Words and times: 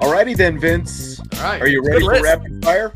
Alrighty 0.00 0.36
then, 0.36 0.58
Vince. 0.58 1.18
All 1.20 1.42
right. 1.42 1.60
Are 1.60 1.66
you 1.66 1.82
ready 1.84 2.04
for 2.04 2.22
rapid 2.22 2.64
fire? 2.64 2.92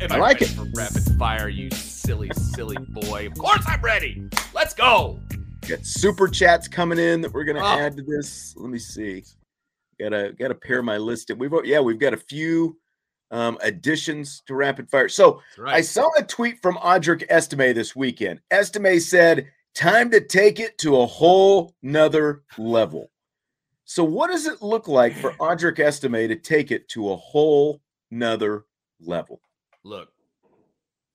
Am 0.00 0.12
I 0.12 0.16
like 0.18 0.40
ready 0.40 0.52
it. 0.52 0.56
For 0.56 0.66
rapid 0.74 1.02
fire, 1.18 1.48
you 1.48 1.70
silly, 1.70 2.30
silly 2.34 2.76
boy. 2.90 3.26
Of 3.26 3.38
course 3.38 3.64
I'm 3.66 3.80
ready. 3.80 4.28
Let's 4.54 4.74
go. 4.74 5.18
Got 5.66 5.84
super 5.84 6.28
chats 6.28 6.68
coming 6.68 6.98
in 6.98 7.20
that 7.22 7.32
we're 7.32 7.44
gonna 7.44 7.64
Oh. 7.64 7.78
add 7.78 7.96
to 7.96 8.02
this. 8.02 8.54
Let 8.56 8.70
me 8.70 8.78
see. 8.78 9.24
Gotta 9.98 10.34
gotta 10.38 10.54
pair 10.54 10.82
my 10.82 10.98
list. 10.98 11.30
We've 11.36 11.52
yeah, 11.64 11.80
we've 11.80 11.98
got 11.98 12.14
a 12.14 12.18
few 12.18 12.78
um 13.32 13.58
additions 13.62 14.42
to 14.46 14.54
rapid 14.54 14.88
fire. 14.88 15.08
So 15.08 15.42
right. 15.58 15.74
I 15.74 15.80
saw 15.80 16.08
a 16.16 16.22
tweet 16.22 16.62
from 16.62 16.76
Audric 16.76 17.24
Estime 17.28 17.74
this 17.74 17.96
weekend. 17.96 18.40
Estime 18.52 19.00
said, 19.00 19.48
time 19.74 20.10
to 20.12 20.20
take 20.20 20.60
it 20.60 20.78
to 20.78 21.00
a 21.00 21.06
whole 21.06 21.74
nother 21.82 22.42
level. 22.56 23.10
So 23.86 24.02
what 24.02 24.30
does 24.30 24.46
it 24.46 24.60
look 24.60 24.88
like 24.88 25.14
for 25.14 25.30
Audric 25.40 25.78
Estime 25.78 26.28
to 26.28 26.36
take 26.36 26.70
it 26.70 26.88
to 26.90 27.12
a 27.12 27.16
whole 27.16 27.80
nother 28.10 28.66
level? 29.00 29.40
Look, 29.84 30.08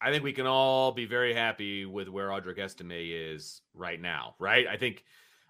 I 0.01 0.09
think 0.09 0.23
we 0.23 0.33
can 0.33 0.47
all 0.47 0.93
be 0.93 1.05
very 1.05 1.33
happy 1.33 1.85
with 1.85 2.07
where 2.07 2.29
Audric 2.29 2.57
Estime 2.57 2.91
is 2.93 3.61
right 3.73 4.01
now, 4.01 4.35
right? 4.39 4.65
I 4.67 4.77
think 4.77 5.03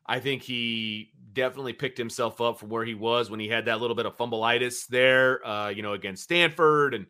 I 0.08 0.20
think 0.20 0.42
he 0.42 1.12
definitely 1.32 1.74
picked 1.74 1.98
himself 1.98 2.42
up 2.42 2.60
from 2.60 2.70
where 2.70 2.84
he 2.84 2.96
was 2.96 3.30
when 3.30 3.40
he 3.40 3.48
had 3.48 3.66
that 3.66 3.80
little 3.80 3.96
bit 3.96 4.08
of 4.08 4.18
fumbleitis 4.18 4.88
there, 4.88 5.46
uh, 5.48 5.70
you 5.70 5.84
know, 5.84 5.94
against 5.94 6.24
Stanford, 6.24 6.96
and 6.96 7.06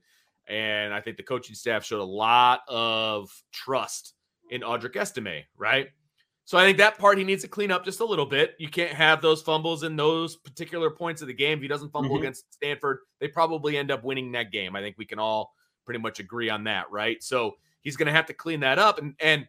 and 0.48 0.94
I 0.94 1.00
think 1.00 1.16
the 1.16 1.24
coaching 1.24 1.56
staff 1.56 1.86
showed 1.86 2.02
a 2.02 2.04
lot 2.04 2.62
of 2.68 3.32
trust 3.54 4.14
in 4.50 4.62
Audric 4.62 4.98
Estime, 4.98 5.46
right? 5.58 5.88
So 6.52 6.58
I 6.58 6.66
think 6.66 6.80
that 6.80 6.98
part 6.98 7.18
he 7.18 7.24
needs 7.24 7.44
to 7.44 7.48
clean 7.48 7.72
up 7.72 7.86
just 7.86 8.02
a 8.02 8.06
little 8.06 8.26
bit. 8.26 8.56
You 8.60 8.68
can't 8.68 8.92
have 8.92 9.22
those 9.22 9.42
fumbles 9.42 9.84
in 9.84 9.96
those 9.96 10.36
particular 10.36 10.92
points 10.92 11.22
of 11.22 11.30
the 11.30 11.34
game. 11.34 11.60
If 11.60 11.62
he 11.62 11.70
doesn't 11.70 11.92
fumble 11.92 12.18
Mhm. 12.18 12.20
against 12.20 12.54
Stanford, 12.54 13.00
they 13.20 13.30
probably 13.30 13.78
end 13.78 13.90
up 13.90 14.04
winning 14.04 14.34
that 14.34 14.52
game. 14.52 14.76
I 14.76 14.82
think 14.82 14.98
we 14.98 15.06
can 15.06 15.18
all 15.18 15.56
pretty 15.86 16.02
much 16.02 16.20
agree 16.20 16.50
on 16.50 16.66
that, 16.66 16.92
right? 16.92 17.24
So 17.24 17.58
he's 17.84 17.96
going 17.96 18.08
to 18.08 18.12
have 18.12 18.26
to 18.26 18.34
clean 18.34 18.60
that 18.60 18.80
up, 18.80 19.00
and 19.00 19.16
and 19.22 19.48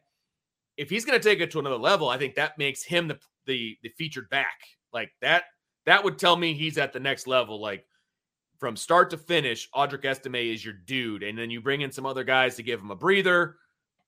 if 0.76 0.90
he's 0.90 1.04
going 1.04 1.20
to 1.20 1.28
take 1.28 1.40
it 1.40 1.50
to 1.50 1.58
another 1.58 1.76
level, 1.76 2.08
I 2.08 2.18
think 2.18 2.36
that 2.36 2.56
makes 2.56 2.84
him 2.84 3.08
the 3.08 3.18
the 3.46 3.76
the 3.82 3.88
featured 3.98 4.30
back. 4.30 4.60
Like 4.92 5.12
that 5.22 5.46
that 5.86 6.04
would 6.04 6.20
tell 6.20 6.36
me 6.36 6.54
he's 6.54 6.78
at 6.78 6.92
the 6.92 7.00
next 7.00 7.26
level. 7.26 7.60
Like 7.60 7.84
from 8.60 8.76
start 8.76 9.10
to 9.10 9.18
finish, 9.18 9.68
Audric 9.72 10.04
Estime 10.04 10.36
is 10.36 10.64
your 10.64 10.74
dude, 10.74 11.24
and 11.24 11.36
then 11.36 11.50
you 11.50 11.60
bring 11.60 11.80
in 11.80 11.90
some 11.90 12.06
other 12.06 12.22
guys 12.22 12.54
to 12.54 12.62
give 12.62 12.78
him 12.78 12.92
a 12.92 12.96
breather. 12.96 13.58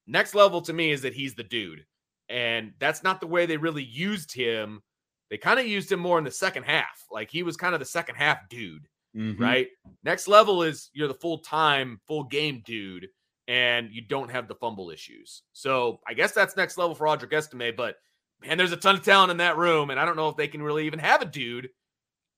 Next 0.06 0.32
level 0.32 0.60
to 0.62 0.72
me 0.72 0.92
is 0.92 1.02
that 1.02 1.14
he's 1.14 1.34
the 1.34 1.42
dude, 1.42 1.84
and 2.28 2.72
that's 2.78 3.02
not 3.02 3.20
the 3.20 3.26
way 3.26 3.46
they 3.46 3.56
really 3.56 3.82
used 3.84 4.32
him. 4.32 4.82
They 5.30 5.38
kind 5.38 5.58
of 5.60 5.66
used 5.66 5.90
him 5.90 6.00
more 6.00 6.18
in 6.18 6.24
the 6.24 6.30
second 6.30 6.64
half. 6.64 7.04
Like 7.10 7.30
he 7.30 7.42
was 7.42 7.56
kind 7.56 7.74
of 7.74 7.80
the 7.80 7.86
second 7.86 8.16
half 8.16 8.48
dude 8.48 8.86
Mhm. 9.16 9.38
right? 9.38 9.68
Next 10.02 10.26
level 10.26 10.62
is 10.64 10.90
you're 10.92 11.08
the 11.08 11.14
full 11.14 11.38
time, 11.38 12.00
full 12.06 12.24
game 12.24 12.62
dude, 12.66 13.06
and 13.46 13.90
you 13.92 14.02
don't 14.02 14.30
have 14.30 14.48
the 14.48 14.56
fumble 14.56 14.90
issues. 14.90 15.42
So 15.52 16.00
I 16.06 16.14
guess 16.14 16.32
that's 16.32 16.56
next 16.56 16.76
level 16.78 16.94
for 16.96 17.06
Audric 17.06 17.32
Estime, 17.32 17.74
but 17.76 17.96
man, 18.40 18.58
there's 18.58 18.72
a 18.72 18.76
ton 18.76 18.96
of 18.96 19.04
talent 19.04 19.30
in 19.30 19.36
that 19.36 19.56
room, 19.56 19.90
and 19.90 20.00
I 20.00 20.04
don't 20.04 20.16
know 20.16 20.28
if 20.28 20.36
they 20.36 20.48
can 20.48 20.62
really 20.62 20.86
even 20.86 20.98
have 20.98 21.22
a 21.22 21.26
dude. 21.26 21.68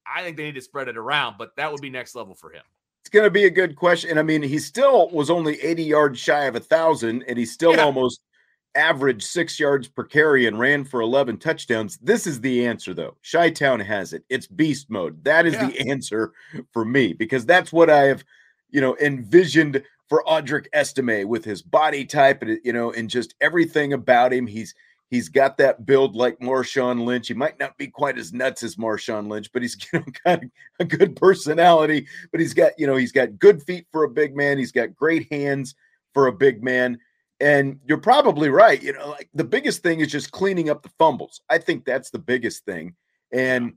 I 0.07 0.23
think 0.23 0.37
they 0.37 0.45
need 0.45 0.55
to 0.57 0.61
spread 0.61 0.89
it 0.89 0.97
around, 0.99 1.37
but 1.39 1.57
that 1.57 1.73
would 1.73 1.81
be 1.81 1.91
next 1.91 2.15
level 2.15 2.35
for 2.35 2.51
him. 2.51 2.63
It's 3.03 3.09
going 3.11 3.25
to 3.25 3.31
be 3.31 3.45
a 3.47 3.51
good 3.51 3.75
question. 3.77 4.19
I 4.19 4.23
mean, 4.23 4.43
he 4.43 4.59
still 4.59 5.09
was 5.11 5.31
only 5.31 5.61
80 5.63 5.83
yards 5.85 6.19
shy 6.21 6.45
of 6.45 6.57
a 6.57 6.61
thousand, 6.61 7.23
and 7.27 7.39
he 7.39 7.47
still 7.47 7.73
Yeah. 7.75 7.85
almost 7.85 8.21
averaged 8.77 9.23
six 9.23 9.59
yards 9.59 9.89
per 9.89 10.05
carry 10.05 10.47
and 10.47 10.59
ran 10.59 10.85
for 10.85 11.01
11 11.01 11.39
touchdowns. 11.39 11.99
This 11.99 12.27
is 12.27 12.41
the 12.41 12.67
answer, 12.67 12.95
though. 12.95 13.17
Chi 13.31 13.51
Town 13.51 13.81
has 13.81 14.13
it. 14.13 14.25
It's 14.29 14.47
beast 14.47 14.91
mode. 14.91 15.23
That 15.25 15.47
is 15.47 15.55
the 15.55 15.81
answer 15.89 16.33
for 16.73 16.85
me 16.85 17.13
because 17.13 17.47
that's 17.47 17.73
what 17.73 17.91
I 17.91 18.05
have, 18.05 18.25
you 18.71 18.81
know, 18.81 18.97
envisioned 18.99 19.83
for 20.09 20.23
Audric 20.29 20.67
Estime 20.73 21.27
with 21.27 21.45
his 21.45 21.63
body 21.63 22.05
type 22.05 22.43
and, 22.43 22.61
you 22.63 22.73
know, 22.73 22.93
and 22.93 23.11
just 23.11 23.35
everything 23.41 23.93
about 23.93 24.33
him. 24.33 24.47
He's, 24.47 24.75
He's 25.09 25.29
got 25.29 25.57
that 25.59 25.87
build 25.87 26.17
like 26.17 26.39
Marshawn 26.41 27.05
Lynch. 27.05 27.29
He 27.29 27.35
might 27.35 27.61
not 27.61 27.79
be 27.79 27.87
quite 27.87 28.19
as 28.19 28.33
nuts 28.33 28.65
as 28.65 28.75
Marshawn 28.75 29.29
Lynch, 29.29 29.53
but 29.53 29.63
he's 29.63 29.77
you 29.93 30.01
know, 30.01 30.05
got 30.25 30.41
a 30.81 30.85
good 30.85 31.15
personality. 31.15 32.09
But 32.33 32.41
he's 32.41 32.55
got, 32.55 32.73
you 32.77 32.87
know, 32.87 32.97
he's 32.97 33.13
got 33.13 33.39
good 33.39 33.63
feet 33.63 33.87
for 33.93 34.03
a 34.03 34.11
big 34.11 34.35
man. 34.35 34.59
He's 34.59 34.73
got 34.73 34.97
great 34.97 35.33
hands 35.33 35.77
for 36.13 36.27
a 36.27 36.33
big 36.33 36.63
man. 36.63 36.99
And 37.41 37.81
you're 37.87 37.99
probably 37.99 38.49
right. 38.49 38.83
You 38.83 38.95
know, 38.95 39.11
like 39.11 39.29
the 39.35 39.45
biggest 39.45 39.83
thing 39.83 40.01
is 40.01 40.09
just 40.09 40.33
cleaning 40.33 40.71
up 40.71 40.83
the 40.83 40.91
fumbles. 40.99 41.41
I 41.51 41.59
think 41.59 41.85
that's 41.85 42.11
the 42.11 42.19
biggest 42.19 42.65
thing. 42.65 42.95
And 43.33 43.75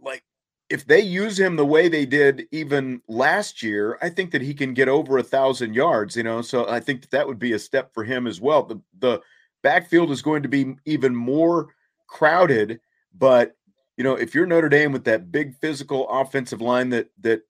like 0.00 0.22
if 0.70 0.86
they 0.86 1.00
use 1.00 1.38
him 1.38 1.56
the 1.56 1.66
way 1.66 1.88
they 1.88 2.06
did 2.06 2.46
even 2.52 3.02
last 3.08 3.62
year, 3.62 3.98
I 4.00 4.08
think 4.08 4.30
that 4.30 4.40
he 4.40 4.54
can 4.54 4.72
get 4.72 4.88
over 4.88 5.18
a 5.18 5.22
thousand 5.22 5.74
yards. 5.74 6.16
You 6.16 6.22
know, 6.22 6.42
so 6.42 6.68
I 6.68 6.80
think 6.80 7.02
that, 7.02 7.10
that 7.10 7.26
would 7.26 7.38
be 7.38 7.52
a 7.52 7.58
step 7.58 7.92
for 7.92 8.04
him 8.04 8.26
as 8.26 8.40
well. 8.40 8.62
The 8.62 8.80
the 8.98 9.20
backfield 9.62 10.10
is 10.10 10.22
going 10.22 10.42
to 10.42 10.48
be 10.48 10.76
even 10.84 11.14
more 11.14 11.68
crowded, 12.06 12.80
but 13.18 13.56
you 13.96 14.04
know, 14.04 14.14
if 14.14 14.34
you're 14.34 14.46
Notre 14.46 14.68
Dame 14.68 14.92
with 14.92 15.04
that 15.04 15.30
big 15.30 15.54
physical 15.56 16.08
offensive 16.08 16.60
line 16.60 16.88
that 16.90 17.10
that 17.20 17.42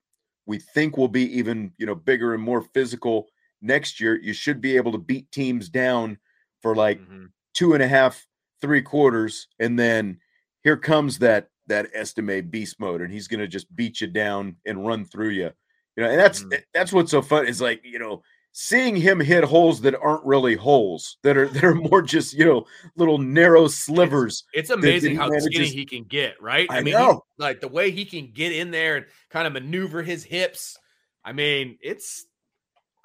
we 0.47 0.59
think 0.59 0.97
will 0.97 1.09
be 1.09 1.39
even 1.39 1.73
you 1.79 1.87
know 1.87 1.95
bigger 1.95 2.35
and 2.35 2.43
more 2.43 2.63
physical 2.63 3.29
next 3.63 4.01
year, 4.01 4.21
you 4.21 4.33
should 4.33 4.61
be 4.61 4.77
able 4.77 4.93
to 4.93 4.99
beat 4.99 5.31
teams 5.33 5.69
down 5.69 6.19
for 6.61 6.75
like 6.77 7.01
Mhm. 7.01 7.31
two 7.55 7.75
and 7.75 7.83
a 7.83 7.89
half, 7.89 8.27
three 8.61 8.83
quarters, 8.83 9.49
and 9.59 9.79
then 9.79 10.21
here 10.65 10.77
comes 10.77 11.19
that 11.21 11.49
that 11.69 11.89
Estime 11.95 12.43
beast 12.51 12.79
mode, 12.81 13.01
and 13.01 13.13
he's 13.13 13.29
going 13.29 13.41
to 13.41 13.47
just 13.49 13.75
beat 13.77 14.01
you 14.01 14.09
down 14.09 14.57
and 14.67 14.85
run 14.87 15.05
through 15.05 15.31
you. 15.31 15.51
You 15.97 16.03
know, 16.05 16.11
and 16.11 16.19
that's 16.19 16.43
Mhm. 16.43 16.63
that's 16.75 16.93
what's 16.93 17.11
so 17.11 17.23
fun 17.23 17.47
is 17.47 17.61
like 17.61 17.81
you 17.85 17.99
know 17.99 18.23
seeing 18.55 18.95
him 18.97 19.19
hit 19.19 19.45
holes 19.45 19.81
that 19.81 19.95
aren't 19.95 20.25
really 20.27 20.55
holes 20.55 21.17
that 21.23 21.37
are 21.39 21.49
that 21.49 21.65
are 21.65 21.75
more 21.75 22.03
just 22.03 22.35
you 22.35 22.45
know 22.45 22.67
little 22.97 23.19
narrow 23.19 23.69
slivers. 23.69 24.45
It's 24.53 24.69
that 24.69 24.79
amazing 24.79 25.17
how 25.17 25.31
skinny 25.39 25.69
he 25.69 25.85
can 25.87 26.05
get, 26.05 26.41
right? 26.43 26.67
I 26.71 26.83
mean, 26.83 26.95
know. 26.95 27.25
he- 27.39 27.43
like 27.43 27.61
the 27.61 27.69
way 27.69 27.91
he 27.91 28.05
can 28.05 28.33
get 28.33 28.53
in 28.53 28.71
there 28.71 28.97
and 28.97 29.07
kind 29.31 29.47
of 29.47 29.53
maneuver 29.53 30.03
his 30.03 30.25
hips. 30.25 30.77
I 31.25 31.33
mean, 31.33 31.79
it's 31.81 32.27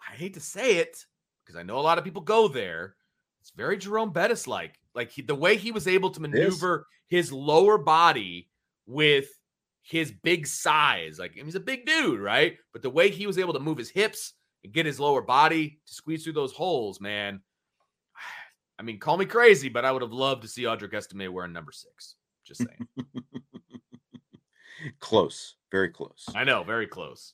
I 0.07 0.13
hate 0.13 0.35
to 0.35 0.39
say 0.39 0.77
it 0.77 1.05
because 1.45 1.59
I 1.59 1.63
know 1.63 1.79
a 1.79 1.81
lot 1.81 1.97
of 1.97 2.03
people 2.03 2.21
go 2.21 2.47
there. 2.47 2.95
It's 3.41 3.51
very 3.51 3.77
Jerome 3.77 4.11
Bettis 4.11 4.47
like. 4.47 4.79
Like 4.93 5.11
he, 5.11 5.21
the 5.21 5.35
way 5.35 5.57
he 5.57 5.71
was 5.71 5.87
able 5.87 6.09
to 6.11 6.21
maneuver 6.21 6.87
his 7.07 7.31
lower 7.31 7.77
body 7.77 8.49
with 8.85 9.29
his 9.81 10.11
big 10.11 10.47
size. 10.47 11.19
Like 11.19 11.33
he's 11.33 11.55
a 11.55 11.59
big 11.59 11.85
dude, 11.85 12.19
right? 12.19 12.57
But 12.73 12.81
the 12.81 12.89
way 12.89 13.09
he 13.09 13.27
was 13.27 13.37
able 13.37 13.53
to 13.53 13.59
move 13.59 13.77
his 13.77 13.89
hips 13.89 14.33
and 14.63 14.73
get 14.73 14.85
his 14.85 14.99
lower 14.99 15.21
body 15.21 15.79
to 15.85 15.93
squeeze 15.93 16.23
through 16.23 16.33
those 16.33 16.53
holes, 16.53 16.99
man. 16.99 17.41
I 18.79 18.83
mean, 18.83 18.99
call 18.99 19.17
me 19.17 19.25
crazy, 19.25 19.69
but 19.69 19.85
I 19.85 19.91
would 19.91 20.01
have 20.01 20.13
loved 20.13 20.41
to 20.43 20.47
see 20.47 20.63
Audric 20.63 20.93
Estime 20.93 21.31
wearing 21.31 21.53
number 21.53 21.71
six. 21.71 22.15
Just 22.43 22.63
saying. 22.63 22.87
close, 24.99 25.55
very 25.71 25.89
close. 25.89 26.25
I 26.35 26.43
know, 26.43 26.63
very 26.63 26.87
close. 26.87 27.33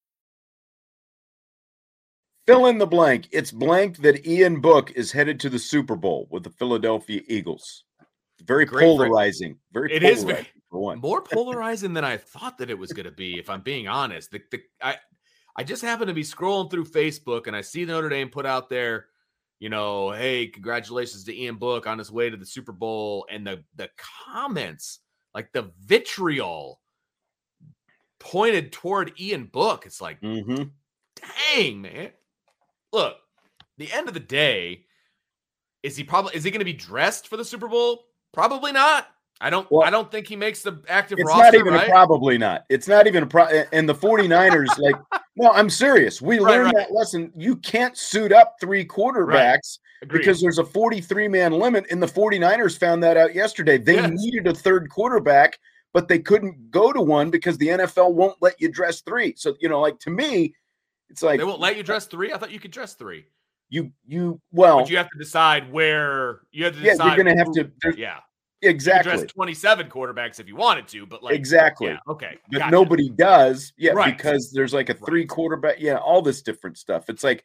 Fill 2.47 2.65
in 2.67 2.77
the 2.77 2.87
blank. 2.87 3.27
It's 3.31 3.51
blank 3.51 3.97
that 3.97 4.25
Ian 4.25 4.61
Book 4.61 4.91
is 4.91 5.11
headed 5.11 5.39
to 5.41 5.49
the 5.49 5.59
Super 5.59 5.95
Bowl 5.95 6.27
with 6.31 6.43
the 6.43 6.49
Philadelphia 6.49 7.21
Eagles. 7.27 7.83
Very 8.43 8.65
Great 8.65 8.83
polarizing. 8.85 9.57
Very 9.71 9.93
It 9.93 10.01
polarizing 10.01 10.29
is 10.29 10.35
very- 10.35 10.47
one. 10.69 10.99
More 10.99 11.21
polarizing 11.33 11.93
than 11.93 12.03
I 12.05 12.17
thought 12.17 12.57
that 12.57 12.69
it 12.71 12.77
was 12.77 12.93
going 12.93 13.05
to 13.05 13.11
be. 13.11 13.37
If 13.37 13.49
I'm 13.49 13.61
being 13.61 13.87
honest, 13.87 14.31
the, 14.31 14.41
the 14.51 14.61
I 14.81 14.95
I 15.55 15.63
just 15.63 15.81
happen 15.83 16.07
to 16.07 16.13
be 16.13 16.23
scrolling 16.23 16.71
through 16.71 16.85
Facebook 16.85 17.47
and 17.47 17.55
I 17.55 17.61
see 17.61 17.85
Notre 17.85 18.07
Dame 18.09 18.29
put 18.29 18.45
out 18.45 18.69
there, 18.69 19.07
you 19.59 19.69
know, 19.69 20.11
hey, 20.11 20.47
congratulations 20.47 21.25
to 21.25 21.37
Ian 21.37 21.57
Book 21.57 21.85
on 21.87 21.99
his 21.99 22.09
way 22.11 22.29
to 22.29 22.37
the 22.37 22.45
Super 22.45 22.71
Bowl, 22.71 23.27
and 23.29 23.45
the 23.45 23.63
the 23.75 23.89
comments, 24.33 24.99
like 25.35 25.51
the 25.51 25.71
vitriol, 25.81 26.79
pointed 28.19 28.71
toward 28.71 29.13
Ian 29.19 29.45
Book. 29.45 29.85
It's 29.85 30.01
like, 30.01 30.19
hmm 30.21 30.63
dang, 31.53 31.81
man. 31.81 32.09
Look, 32.93 33.17
the 33.77 33.91
end 33.91 34.07
of 34.07 34.13
the 34.13 34.19
day, 34.19 34.85
is 35.83 35.95
he 35.95 36.03
probably 36.03 36.35
is 36.35 36.43
he 36.43 36.51
going 36.51 36.59
to 36.59 36.65
be 36.65 36.73
dressed 36.73 37.27
for 37.27 37.37
the 37.37 37.45
Super 37.45 37.67
Bowl? 37.67 38.05
Probably 38.33 38.71
not. 38.71 39.07
I 39.39 39.49
don't. 39.49 39.67
Well, 39.71 39.83
I 39.83 39.89
don't 39.89 40.11
think 40.11 40.27
he 40.27 40.35
makes 40.35 40.61
the 40.61 40.81
active 40.87 41.17
It's 41.19 41.27
roster. 41.27 41.43
not 41.43 41.55
even 41.55 41.73
right? 41.73 41.87
probably 41.89 42.37
not. 42.37 42.65
It's 42.69 42.87
not 42.87 43.07
even 43.07 43.23
a 43.23 43.25
pro. 43.27 43.45
And 43.71 43.89
the 43.89 43.95
49ers, 43.95 44.77
like, 44.77 44.95
no, 45.35 45.49
I'm 45.51 45.69
serious. 45.69 46.21
We 46.21 46.39
Right, 46.39 46.47
learned 46.47 46.73
right. 46.75 46.87
that 46.87 46.93
lesson. 46.93 47.31
You 47.35 47.55
can't 47.57 47.97
suit 47.97 48.31
up 48.31 48.57
three 48.61 48.85
quarterbacks 48.85 49.79
because 50.07 50.39
there's 50.41 50.59
a 50.59 50.65
43 50.65 51.27
man 51.27 51.53
limit. 51.53 51.85
And 51.89 52.01
the 52.01 52.07
49ers 52.07 52.77
found 52.77 53.01
that 53.03 53.17
out 53.17 53.33
yesterday. 53.33 53.77
They 53.79 53.95
Yes. 53.95 54.11
needed 54.13 54.45
a 54.47 54.53
third 54.53 54.89
quarterback, 54.91 55.57
but 55.93 56.07
they 56.07 56.19
couldn't 56.19 56.69
go 56.69 56.93
to 56.93 57.01
one 57.01 57.31
because 57.31 57.57
the 57.57 57.69
NFL 57.69 58.13
won't 58.13 58.37
let 58.41 58.61
you 58.61 58.71
dress 58.71 59.01
three. 59.01 59.33
So, 59.37 59.55
you 59.59 59.69
know, 59.69 59.81
like 59.81 59.97
to 60.01 60.11
me, 60.11 60.53
it's 61.11 61.21
like 61.21 61.39
they 61.39 61.43
won't 61.43 61.59
let 61.59 61.77
you 61.77 61.83
dress 61.83 62.07
three. 62.07 62.31
I 62.33 62.37
thought 62.37 62.51
you 62.51 62.59
could 62.59 62.71
dress 62.71 62.93
three, 62.93 63.25
you, 63.69 63.91
you, 64.07 64.39
well, 64.51 64.79
but 64.79 64.89
you 64.89 64.97
have 64.97 65.09
to 65.09 65.17
decide 65.17 65.71
where 65.71 66.41
you 66.51 66.65
have 66.65 66.73
to 66.75 66.81
yeah, 66.81 66.93
you're 67.05 67.15
going 67.15 67.25
to 67.25 67.35
have 67.35 67.51
to, 67.53 67.69
Yeah, 67.97 68.17
exactly. 68.61 69.11
dress 69.11 69.31
twenty-seven 69.31 69.89
quarterbacks 69.89 70.39
if 70.39 70.47
you 70.47 70.55
wanted 70.55 70.87
to, 70.89 71.05
but 71.05 71.21
like 71.21 71.35
exactly. 71.35 71.87
Yeah, 71.89 71.97
okay, 72.07 72.37
but 72.49 72.59
gotcha. 72.59 72.71
nobody 72.71 73.09
does 73.09 73.73
yeah 73.77 73.91
Right. 73.91 74.15
because 74.15 74.51
there's 74.51 74.73
like 74.73 74.89
a 74.89 74.93
three 74.93 75.25
quarterback 75.25 75.79
yeah 75.79 75.97
all 75.97 76.21
this 76.21 76.41
different 76.41 76.77
stuff 76.77 77.09
it's 77.09 77.23
like 77.23 77.43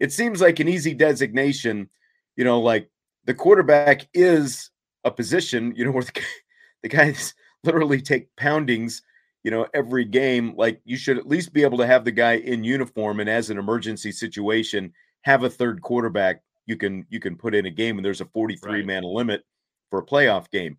it 0.00 0.12
seems 0.12 0.40
like 0.40 0.60
an 0.60 0.68
easy 0.68 0.94
designation 0.94 1.88
you 2.36 2.44
know 2.44 2.60
like 2.60 2.90
the 3.24 3.34
quarterback 3.34 4.08
is 4.14 4.70
a 5.04 5.10
position 5.10 5.72
you 5.76 5.84
know 5.84 5.90
where 5.92 6.04
the, 6.04 6.20
the 6.82 6.88
guys 6.88 7.34
literally 7.64 8.00
take 8.00 8.34
poundings 8.36 9.02
you 9.42 9.50
know 9.50 9.66
every 9.74 10.04
game 10.04 10.54
like 10.56 10.80
you 10.84 10.96
should 10.96 11.18
at 11.18 11.26
least 11.26 11.52
be 11.52 11.62
able 11.62 11.78
to 11.78 11.86
have 11.86 12.04
the 12.04 12.12
guy 12.12 12.34
in 12.34 12.64
uniform 12.64 13.20
and 13.20 13.28
as 13.28 13.50
an 13.50 13.58
emergency 13.58 14.12
situation 14.12 14.92
have 15.22 15.44
a 15.44 15.50
third 15.50 15.82
quarterback 15.82 16.42
you 16.66 16.76
can 16.76 17.06
you 17.10 17.20
can 17.20 17.36
put 17.36 17.54
in 17.54 17.66
a 17.66 17.70
game 17.70 17.98
and 17.98 18.04
there's 18.04 18.20
a 18.20 18.26
43 18.26 18.72
Right. 18.72 18.86
man 18.86 19.02
limit 19.02 19.44
for 19.90 19.98
a 19.98 20.06
playoff 20.06 20.50
game 20.50 20.76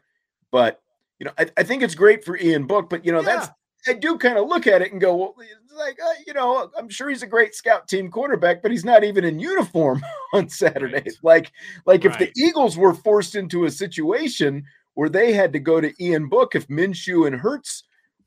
but 0.52 0.82
you 1.20 1.26
know 1.26 1.32
I, 1.38 1.48
I 1.58 1.64
think 1.64 1.84
it's 1.84 1.96
great 1.96 2.24
for 2.24 2.38
ian 2.38 2.66
book 2.66 2.90
but 2.90 3.06
you 3.06 3.12
know 3.12 3.22
that's 3.22 3.50
I 3.88 3.94
do 3.94 4.18
kind 4.18 4.38
of 4.38 4.48
look 4.48 4.66
at 4.66 4.82
it 4.82 4.92
and 4.92 5.02
go, 5.02 5.16
well, 5.16 5.36
like, 5.76 6.00
uh, 6.02 6.14
you 6.26 6.34
know, 6.34 6.70
I'm 6.78 6.88
sure 6.88 7.10
he's 7.10 7.24
a 7.24 7.28
great 7.28 7.54
scout 7.54 7.88
team 7.88 8.10
quarterback, 8.10 8.62
but 8.62 8.72
he's 8.72 8.86
not 8.86 9.04
even 9.04 9.26
in 9.26 9.40
uniform 9.40 10.02
on 10.34 10.48
Saturday. 10.48 10.96
Right. 10.96 11.12
Like, 11.22 11.52
like 11.86 12.06
if 12.06 12.18
the 12.18 12.32
Eagles 12.38 12.78
were 12.78 12.94
forced 12.94 13.36
into 13.36 13.66
a 13.66 13.72
situation 13.72 14.64
where 14.94 15.10
they 15.10 15.34
had 15.34 15.52
to 15.54 15.60
go 15.60 15.82
to 15.82 15.92
Ian 16.02 16.30
Book, 16.30 16.56
if 16.56 16.68
Minshew 16.68 17.28
and 17.28 17.36
Hurts 17.36 17.84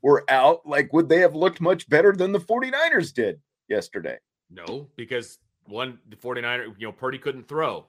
were 0.07 0.23
out, 0.29 0.65
like, 0.65 0.93
would 0.93 1.09
they 1.09 1.19
have 1.19 1.35
looked 1.35 1.59
much 1.59 1.87
better 1.89 2.13
than 2.13 2.31
the 2.31 2.39
49ers 2.39 3.13
did 3.13 3.39
yesterday? 3.67 4.17
no, 4.49 4.87
because 4.95 5.39
one 5.65 5.99
the 6.07 6.15
49er, 6.15 6.73
you 6.77 6.87
know, 6.87 6.91
Purdy 6.93 7.17
couldn't 7.17 7.47
throw, 7.47 7.85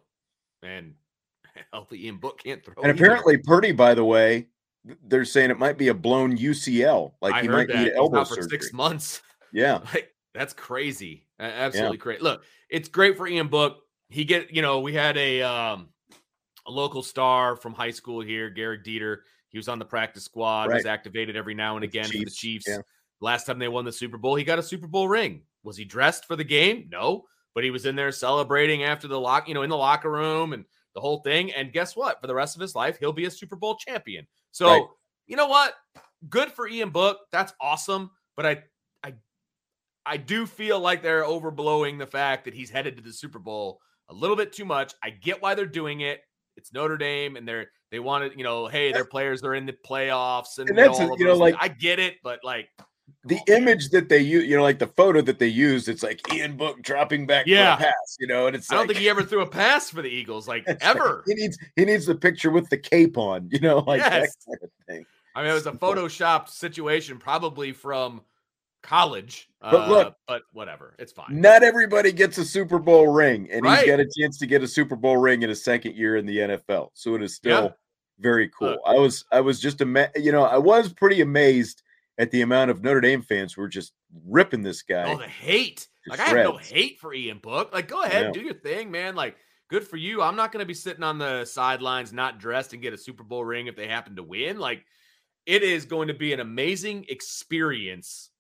and 0.63 0.95
healthy 1.73 2.07
Ian 2.07 2.17
Book 2.17 2.43
can't 2.43 2.65
throw. 2.65 2.75
And 2.83 2.93
either. 2.93 3.05
apparently, 3.05 3.39
Purdy, 3.39 3.73
by 3.73 3.95
the 3.95 4.05
way, 4.05 4.49
they're 5.07 5.25
saying 5.25 5.51
it 5.51 5.59
might 5.59 5.79
be 5.79 5.89
a 5.89 5.95
blown 5.95 6.37
UCL, 6.37 7.13
like 7.23 7.35
I 7.35 7.43
he 7.43 7.49
might 7.49 7.69
that 7.69 7.85
need 7.85 7.93
elbow 7.93 8.21
out 8.21 8.29
for 8.29 8.35
surgery. 8.35 8.51
six 8.51 8.73
months. 8.73 9.23
Yeah, 9.51 9.79
Like 9.95 10.15
that's 10.35 10.53
crazy. 10.53 11.27
Absolutely 11.41 11.97
crazy. 11.97 12.21
Look, 12.23 12.43
it's 12.69 12.91
great 12.91 13.17
for 13.17 13.27
Ian 13.27 13.49
Book. 13.49 13.79
He 14.11 14.27
get, 14.27 14.55
you 14.55 14.61
know, 14.61 14.81
we 14.81 14.93
had 14.93 15.17
a 15.17 15.41
um 15.41 15.89
a 16.67 16.71
local 16.71 17.03
star 17.03 17.57
from 17.57 17.73
high 17.73 17.93
school 17.93 18.21
here, 18.21 18.51
Garrett 18.51 18.85
Dieter. 18.85 19.21
He 19.59 19.61
was 19.61 19.69
on 19.69 19.81
the 19.81 19.85
practice 19.85 20.25
squad, 20.25 20.71
was 20.73 20.87
activated 20.87 21.35
every 21.37 21.55
now 21.55 21.75
and 21.75 21.85
again 21.85 22.05
for 22.05 22.13
the 22.13 22.19
Chiefs, 22.27 22.37
Chiefs. 22.37 22.67
yeah. 22.69 22.79
Last 23.21 23.45
time 23.47 23.59
they 23.59 23.67
won 23.67 23.85
the 23.85 23.91
Super 23.93 24.17
Bowl, 24.17 24.37
he 24.37 24.45
got 24.45 24.61
a 24.61 24.63
Super 24.63 24.87
Bowl 24.87 25.09
ring. 25.09 25.43
Was 25.65 25.77
he 25.77 25.85
dressed 25.85 26.25
for 26.27 26.37
the 26.37 26.45
game? 26.45 26.89
No, 26.93 27.25
but 27.55 27.65
he 27.65 27.71
was 27.73 27.85
in 27.85 27.97
there 27.97 28.13
celebrating 28.13 28.85
after 28.85 29.09
the 29.09 29.19
lock, 29.19 29.49
you 29.49 29.55
know, 29.55 29.63
in 29.63 29.71
the 29.71 29.77
locker 29.77 30.11
room 30.13 30.53
and 30.53 30.65
the 30.95 31.01
whole 31.01 31.19
thing. 31.23 31.53
And 31.53 31.73
guess 31.73 31.97
what? 31.97 32.21
For 32.21 32.29
the 32.29 32.35
rest 32.35 32.55
of 32.55 32.63
his 32.63 32.77
life, 32.77 32.97
he'll 33.01 33.13
be 33.13 33.25
a 33.25 33.31
Super 33.31 33.57
Bowl 33.57 33.75
champion. 33.77 34.27
So, 34.53 34.69
Right. 34.69 34.83
you 35.27 35.35
know 35.37 35.49
what? 35.49 35.75
Good 36.29 36.53
for 36.53 36.69
Ian 36.69 36.91
Book. 36.91 37.19
That's 37.33 37.53
awesome. 37.61 38.13
But 38.37 38.47
I 38.47 38.63
I 39.03 39.15
I 40.07 40.17
do 40.17 40.47
feel 40.47 40.79
like 40.79 41.03
they're 41.03 41.25
overblowing 41.25 41.99
the 41.99 42.07
fact 42.07 42.45
that 42.45 42.55
he's 42.55 42.71
headed 42.71 42.97
to 42.97 43.03
the 43.03 43.13
Super 43.13 43.41
Bowl 43.41 43.81
a 44.09 44.15
little 44.15 44.37
bit 44.37 44.53
too 44.53 44.65
much. 44.65 44.95
I 45.03 45.11
get 45.11 45.43
why 45.43 45.55
they're 45.57 45.67
doing 45.67 46.01
it. 46.03 46.21
It's 46.57 46.73
Notre 46.73 46.97
Dame, 46.97 47.37
and 47.37 47.47
they're 47.47 47.71
they 47.91 47.99
want 47.99 48.31
to, 48.33 48.39
you 48.39 48.45
know, 48.45 48.67
hey, 48.67 48.93
their 48.93 49.05
players 49.05 49.43
are 49.43 49.55
in 49.55 49.67
the 49.67 49.73
playoffs, 49.73 50.59
and, 50.59 50.69
And 50.69 50.79
you 50.79 50.85
know, 50.85 50.89
that's, 50.89 51.01
all 51.01 51.19
you 51.19 51.27
know, 51.27 51.35
like- 51.37 51.57
I 51.59 51.69
get 51.69 51.99
it, 51.99 52.17
but 52.23 52.41
like, 52.45 52.69
the 53.25 53.39
oh, 53.49 53.53
image 53.55 53.89
that 53.91 54.09
they 54.09 54.21
use, 54.21 54.47
you 54.47 54.57
know, 54.57 54.63
like 54.63 54.79
the 54.79 54.87
photo 54.87 55.21
that 55.23 55.39
they 55.39 55.49
use, 55.49 55.89
it's 55.89 56.03
like 56.03 56.21
Ian 56.33 56.57
Book 56.57 56.83
dropping 56.83 57.27
back 57.27 57.47
yeah. 57.47 57.77
pass, 57.77 58.17
you 58.21 58.27
know, 58.27 58.47
and 58.47 58.55
it's 58.55 58.71
I 58.71 58.75
like, 58.75 58.81
don't 58.81 58.89
think 58.89 59.01
he 59.01 59.09
ever 59.09 59.23
threw 59.23 59.41
a 59.41 59.47
pass 59.47 59.91
for 59.91 60.03
the 60.03 60.09
Eagles, 60.09 60.47
like 60.47 60.65
ever. 60.81 61.25
Like, 61.27 61.37
he 61.37 61.43
needs 61.43 61.59
he 61.77 61.85
needs 61.85 62.07
the 62.07 62.15
picture 62.15 62.51
with 62.51 62.69
the 62.69 62.79
cape 62.79 63.17
on, 63.19 63.49
you 63.53 63.61
know, 63.61 63.79
like 63.79 64.01
yes. 64.01 64.11
that 64.11 64.47
kind 64.47 64.59
of 64.63 64.71
thing. 64.87 65.07
I 65.35 65.43
mean, 65.43 65.51
it 65.51 65.55
was 65.55 65.67
a 65.67 65.73
photoshopped 65.73 66.49
situation, 66.49 67.19
probably 67.19 67.73
from 67.73 68.23
college. 68.83 69.49
But 69.61 69.75
uh, 69.75 69.89
look, 69.89 70.15
but 70.27 70.43
whatever, 70.53 70.95
it's 70.99 71.13
fine. 71.13 71.41
Not 71.41 71.63
everybody 71.63 72.13
gets 72.13 72.39
a 72.39 72.45
Super 72.45 72.79
Bowl 72.79 73.09
ring, 73.09 73.49
and 73.51 73.65
right. 73.65 73.81
he's 73.81 73.89
got 73.89 74.01
a 74.01 74.09
chance 74.19 74.39
to 74.39 74.47
get 74.47 74.63
a 74.63 74.69
Super 74.69 74.97
Bowl 74.97 75.17
ring 75.17 75.43
in 75.43 75.49
his 75.49 75.63
second 75.63 75.97
year 75.97 76.17
in 76.17 76.27
the 76.27 76.39
NFL. 76.39 76.91
So 76.95 77.15
it 77.15 77.23
is 77.23 77.35
still 77.35 77.65
yeah. 77.65 77.71
very 78.21 78.49
cool. 78.51 78.71
Look. 78.71 78.81
I 78.87 78.95
was 78.95 79.25
I 79.33 79.41
was 79.41 79.61
just 79.61 79.81
a 79.81 80.11
you 80.17 80.33
know 80.33 80.45
I 80.45 80.59
was 80.59 80.93
pretty 80.93 81.21
amazed 81.21 81.83
at 82.19 82.31
the 82.31 82.43
amount 82.43 82.71
of 82.71 82.83
Notre 82.83 83.01
Dame 83.01 83.23
fans 83.23 83.53
who 83.53 83.63
were 83.63 83.69
just 83.69 83.93
ripping 84.25 84.63
this 84.63 84.83
guy. 84.83 85.13
Oh, 85.13 85.19
the 85.19 85.27
hate! 85.27 85.89
Like 86.07 86.19
shreds. 86.19 86.33
I 86.33 86.37
have 86.37 86.47
no 86.47 86.57
hate 86.57 86.99
for 87.01 87.13
Ian 87.13 87.39
Book. 87.39 87.73
Like 87.73 87.89
go 87.89 88.03
ahead, 88.03 88.33
do 88.33 88.41
your 88.41 88.55
thing, 88.55 88.91
man. 88.91 89.17
Like 89.17 89.37
good 89.69 89.87
for 89.87 89.97
you. 89.97 90.23
I'm 90.23 90.37
not 90.37 90.53
going 90.53 90.63
to 90.63 90.67
be 90.67 90.75
sitting 90.75 91.03
on 91.03 91.19
the 91.19 91.45
sidelines, 91.45 92.13
not 92.13 92.39
dressed, 92.39 92.73
and 92.73 92.83
get 92.83 92.95
a 92.95 92.99
Super 92.99 93.25
Bowl 93.25 93.45
ring 93.45 93.67
if 93.67 93.77
they 93.77 93.89
happen 93.89 94.17
to 94.17 94.23
win. 94.23 94.59
Like 94.59 94.85
it 95.47 95.63
is 95.63 95.85
going 95.85 96.09
to 96.09 96.15
be 96.15 96.33
an 96.33 96.41
amazing 96.41 97.07
experience 97.09 98.31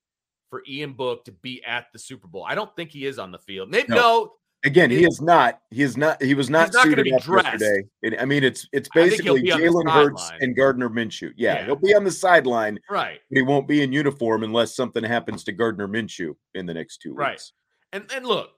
for 0.51 0.63
Ian 0.69 0.93
Book 0.93 1.25
to 1.27 1.33
be 1.33 1.63
at 1.65 1.87
the 1.93 1.99
Super 1.99 2.29
Bowl. 2.29 2.45
I 2.47 2.55
don't 2.55 2.75
think 2.77 2.91
he 2.91 3.07
is 3.07 3.19
on 3.19 3.33
the 3.33 3.39
field. 3.39 3.71
Maybe 3.71 3.89
no. 3.89 3.97
no 3.97 4.33
Again, 4.65 4.91
he 4.91 5.05
is 5.05 5.21
not. 5.21 5.61
He 5.71 5.83
is 5.83 5.97
not. 5.97 6.21
He 6.21 6.35
was 6.35 6.51
not, 6.51 6.73
not 6.73 6.83
suited 6.83 7.13
up 7.13 7.23
dressed. 7.23 7.61
yesterday. 7.61 8.19
I 8.19 8.25
mean, 8.25 8.43
it's 8.43 8.67
it's 8.73 8.89
basically 8.93 9.43
Jalen 9.43 9.89
Hurts 9.89 10.33
and 10.41 10.57
Gardner 10.57 10.91
Minshew. 10.91 11.33
Yeah, 11.37 11.61
yeah, 11.61 11.65
he'll 11.67 11.77
be 11.77 11.95
on 11.95 12.03
the 12.03 12.11
sideline, 12.11 12.81
right? 12.91 13.21
But 13.31 13.37
he 13.37 13.43
won't 13.43 13.69
be 13.69 13.83
in 13.83 13.93
uniform 13.93 14.43
unless 14.43 14.75
something 14.75 15.05
happens 15.05 15.45
to 15.45 15.53
Gardner 15.53 15.87
Minshew 15.87 16.35
in 16.55 16.67
the 16.67 16.75
next 16.75 16.99
two 16.99 17.11
weeks. 17.11 17.19
right. 17.19 17.43
And 17.93 18.11
and 18.13 18.27
look, 18.27 18.51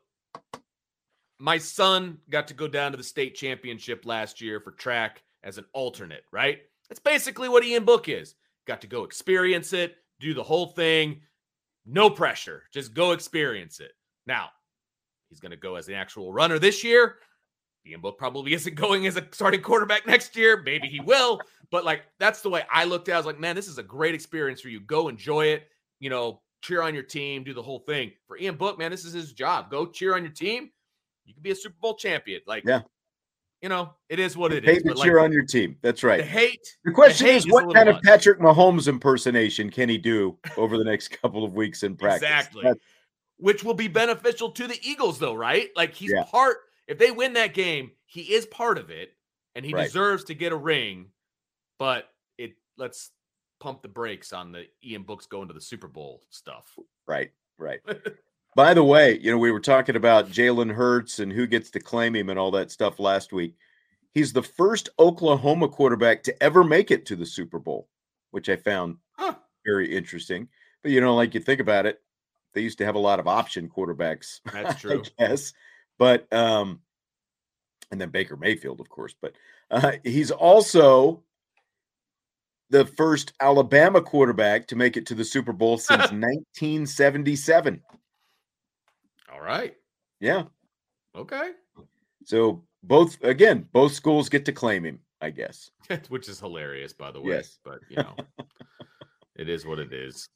my 1.38 1.58
son 1.58 2.16
got 2.30 2.48
to 2.48 2.54
go 2.54 2.66
down 2.66 2.92
to 2.92 2.96
the 2.96 3.04
state 3.04 3.34
championship 3.34 4.06
last 4.06 4.40
year 4.40 4.58
for 4.58 4.70
track 4.70 5.22
as 5.44 5.58
an 5.58 5.66
alternate. 5.74 6.24
Right? 6.32 6.60
That's 6.88 7.00
basically 7.00 7.50
what 7.50 7.62
Ian 7.62 7.84
Book 7.84 8.08
is. 8.08 8.36
Got 8.66 8.80
to 8.80 8.86
go 8.86 9.04
experience 9.04 9.74
it, 9.74 9.96
do 10.18 10.32
the 10.32 10.42
whole 10.42 10.68
thing. 10.68 11.20
No 11.86 12.10
pressure. 12.10 12.64
Just 12.72 12.94
go 12.94 13.12
experience 13.12 13.80
it. 13.80 13.92
Now, 14.26 14.50
He's 15.30 15.40
going 15.40 15.50
to 15.50 15.56
go 15.56 15.76
as 15.76 15.88
an 15.88 15.94
actual 15.94 16.32
runner 16.32 16.58
this 16.58 16.84
year. 16.84 17.16
Ian 17.86 18.00
Book 18.00 18.18
probably 18.18 18.52
isn't 18.54 18.74
going 18.74 19.06
as 19.06 19.16
a 19.16 19.26
starting 19.30 19.62
quarterback 19.62 20.06
next 20.06 20.36
year. 20.36 20.60
Maybe 20.62 20.88
he 20.88 21.00
will. 21.00 21.40
But 21.70 21.84
like 21.84 22.02
that's 22.18 22.42
the 22.42 22.50
way 22.50 22.64
I 22.70 22.84
looked 22.84 23.08
at 23.08 23.12
it. 23.12 23.14
I 23.14 23.18
was 23.18 23.26
like, 23.26 23.40
man, 23.40 23.56
this 23.56 23.68
is 23.68 23.78
a 23.78 23.82
great 23.82 24.14
experience 24.14 24.60
for 24.60 24.68
you. 24.68 24.80
Go 24.80 25.08
enjoy 25.08 25.46
it. 25.46 25.68
You 26.00 26.10
know, 26.10 26.42
cheer 26.62 26.82
on 26.82 26.94
your 26.94 27.04
team, 27.04 27.44
do 27.44 27.54
the 27.54 27.62
whole 27.62 27.78
thing. 27.78 28.10
For 28.26 28.36
Ian 28.36 28.56
Book, 28.56 28.78
man, 28.78 28.90
this 28.90 29.04
is 29.04 29.12
his 29.12 29.32
job. 29.32 29.70
Go 29.70 29.86
cheer 29.86 30.16
on 30.16 30.22
your 30.22 30.32
team. 30.32 30.70
You 31.24 31.32
can 31.32 31.42
be 31.42 31.52
a 31.52 31.54
Super 31.54 31.76
Bowl 31.80 31.94
champion. 31.94 32.40
Like, 32.46 32.64
yeah. 32.66 32.80
You 33.62 33.68
know, 33.68 33.92
it 34.08 34.18
is 34.18 34.36
what 34.36 34.52
it 34.52 34.64
is. 34.64 34.76
Hate 34.76 34.86
to 34.86 34.94
cheer 34.94 35.18
on 35.18 35.32
your 35.32 35.44
team. 35.44 35.76
That's 35.82 36.02
right. 36.02 36.20
The 36.20 36.26
hate. 36.26 36.78
The 36.84 36.92
question 36.92 37.26
the 37.26 37.34
is, 37.34 37.50
what 37.50 37.74
kind 37.74 37.90
of 37.90 38.00
Patrick 38.02 38.38
Mahomes 38.38 38.88
impersonation 38.88 39.68
can 39.68 39.88
he 39.88 39.98
do 39.98 40.38
over 40.56 40.78
the 40.78 40.84
next 40.84 41.08
couple 41.22 41.44
of 41.44 41.54
weeks 41.54 41.82
in 41.82 41.94
practice? 41.94 42.22
Exactly. 42.22 42.62
That's, 42.64 42.80
which 43.36 43.62
will 43.62 43.74
be 43.74 43.88
beneficial 43.88 44.50
to 44.52 44.66
the 44.66 44.78
Eagles, 44.82 45.18
though, 45.18 45.34
right? 45.34 45.68
Like 45.76 45.94
he's 45.94 46.12
yeah. 46.12 46.24
part. 46.24 46.58
If 46.88 46.98
they 46.98 47.10
win 47.10 47.34
that 47.34 47.52
game, 47.52 47.90
he 48.06 48.22
is 48.22 48.46
part 48.46 48.78
of 48.78 48.90
it, 48.90 49.12
and 49.54 49.64
he 49.64 49.74
right. 49.74 49.84
deserves 49.84 50.24
to 50.24 50.34
get 50.34 50.52
a 50.52 50.56
ring. 50.56 51.06
But 51.78 52.08
it 52.38 52.54
let's 52.78 53.10
pump 53.60 53.82
the 53.82 53.88
brakes 53.88 54.32
on 54.32 54.52
the 54.52 54.64
Ian 54.82 55.02
Books 55.02 55.26
going 55.26 55.48
to 55.48 55.54
the 55.54 55.60
Super 55.60 55.88
Bowl 55.88 56.22
stuff. 56.30 56.78
Right, 57.06 57.30
right. 57.58 57.80
By 58.56 58.74
the 58.74 58.84
way, 58.84 59.18
you 59.18 59.30
know 59.30 59.38
we 59.38 59.52
were 59.52 59.60
talking 59.60 59.96
about 59.96 60.30
Jalen 60.30 60.74
Hurts 60.74 61.18
and 61.18 61.32
who 61.32 61.46
gets 61.46 61.70
to 61.70 61.80
claim 61.80 62.16
him 62.16 62.28
and 62.28 62.38
all 62.38 62.50
that 62.52 62.70
stuff 62.70 62.98
last 62.98 63.32
week. 63.32 63.54
He's 64.12 64.32
the 64.32 64.42
first 64.42 64.88
Oklahoma 64.98 65.68
quarterback 65.68 66.24
to 66.24 66.42
ever 66.42 66.64
make 66.64 66.90
it 66.90 67.06
to 67.06 67.16
the 67.16 67.26
Super 67.26 67.60
Bowl, 67.60 67.88
which 68.32 68.48
I 68.48 68.56
found 68.56 68.96
huh. 69.12 69.34
very 69.64 69.94
interesting. 69.94 70.48
But 70.82 70.92
you 70.92 71.00
know, 71.00 71.14
like 71.14 71.34
you 71.34 71.40
think 71.40 71.60
about 71.60 71.86
it, 71.86 72.00
they 72.54 72.60
used 72.60 72.78
to 72.78 72.84
have 72.84 72.96
a 72.96 73.00
lot 73.00 73.20
of 73.20 73.28
option 73.28 73.68
quarterbacks. 73.68 74.40
That's 74.52 74.80
true. 74.80 75.02
Yes. 75.18 75.52
But 75.98 76.32
um 76.32 76.80
and 77.90 78.00
then 78.00 78.10
Baker 78.10 78.36
Mayfield, 78.36 78.80
of 78.80 78.88
course, 78.88 79.14
but 79.20 79.34
uh, 79.70 79.92
he's 80.04 80.30
also 80.30 81.22
the 82.70 82.86
first 82.86 83.32
Alabama 83.40 84.00
quarterback 84.00 84.68
to 84.68 84.76
make 84.76 84.96
it 84.96 85.06
to 85.06 85.14
the 85.14 85.24
Super 85.24 85.52
Bowl 85.52 85.76
since 85.76 85.98
1977. 86.12 87.82
All 89.32 89.40
right. 89.40 89.74
Yeah. 90.20 90.44
Okay. 91.16 91.50
So 92.24 92.62
both 92.82 93.22
again, 93.22 93.68
both 93.72 93.92
schools 93.92 94.28
get 94.28 94.44
to 94.46 94.52
claim 94.52 94.84
him, 94.84 95.00
I 95.20 95.30
guess. 95.30 95.70
Which 96.08 96.28
is 96.28 96.40
hilarious, 96.40 96.92
by 96.92 97.10
the 97.10 97.20
way. 97.20 97.34
Yes. 97.34 97.58
But 97.64 97.80
you 97.88 97.96
know, 97.96 98.14
it 99.36 99.48
is 99.48 99.66
what 99.66 99.78
it 99.78 99.92
is. 99.92 100.28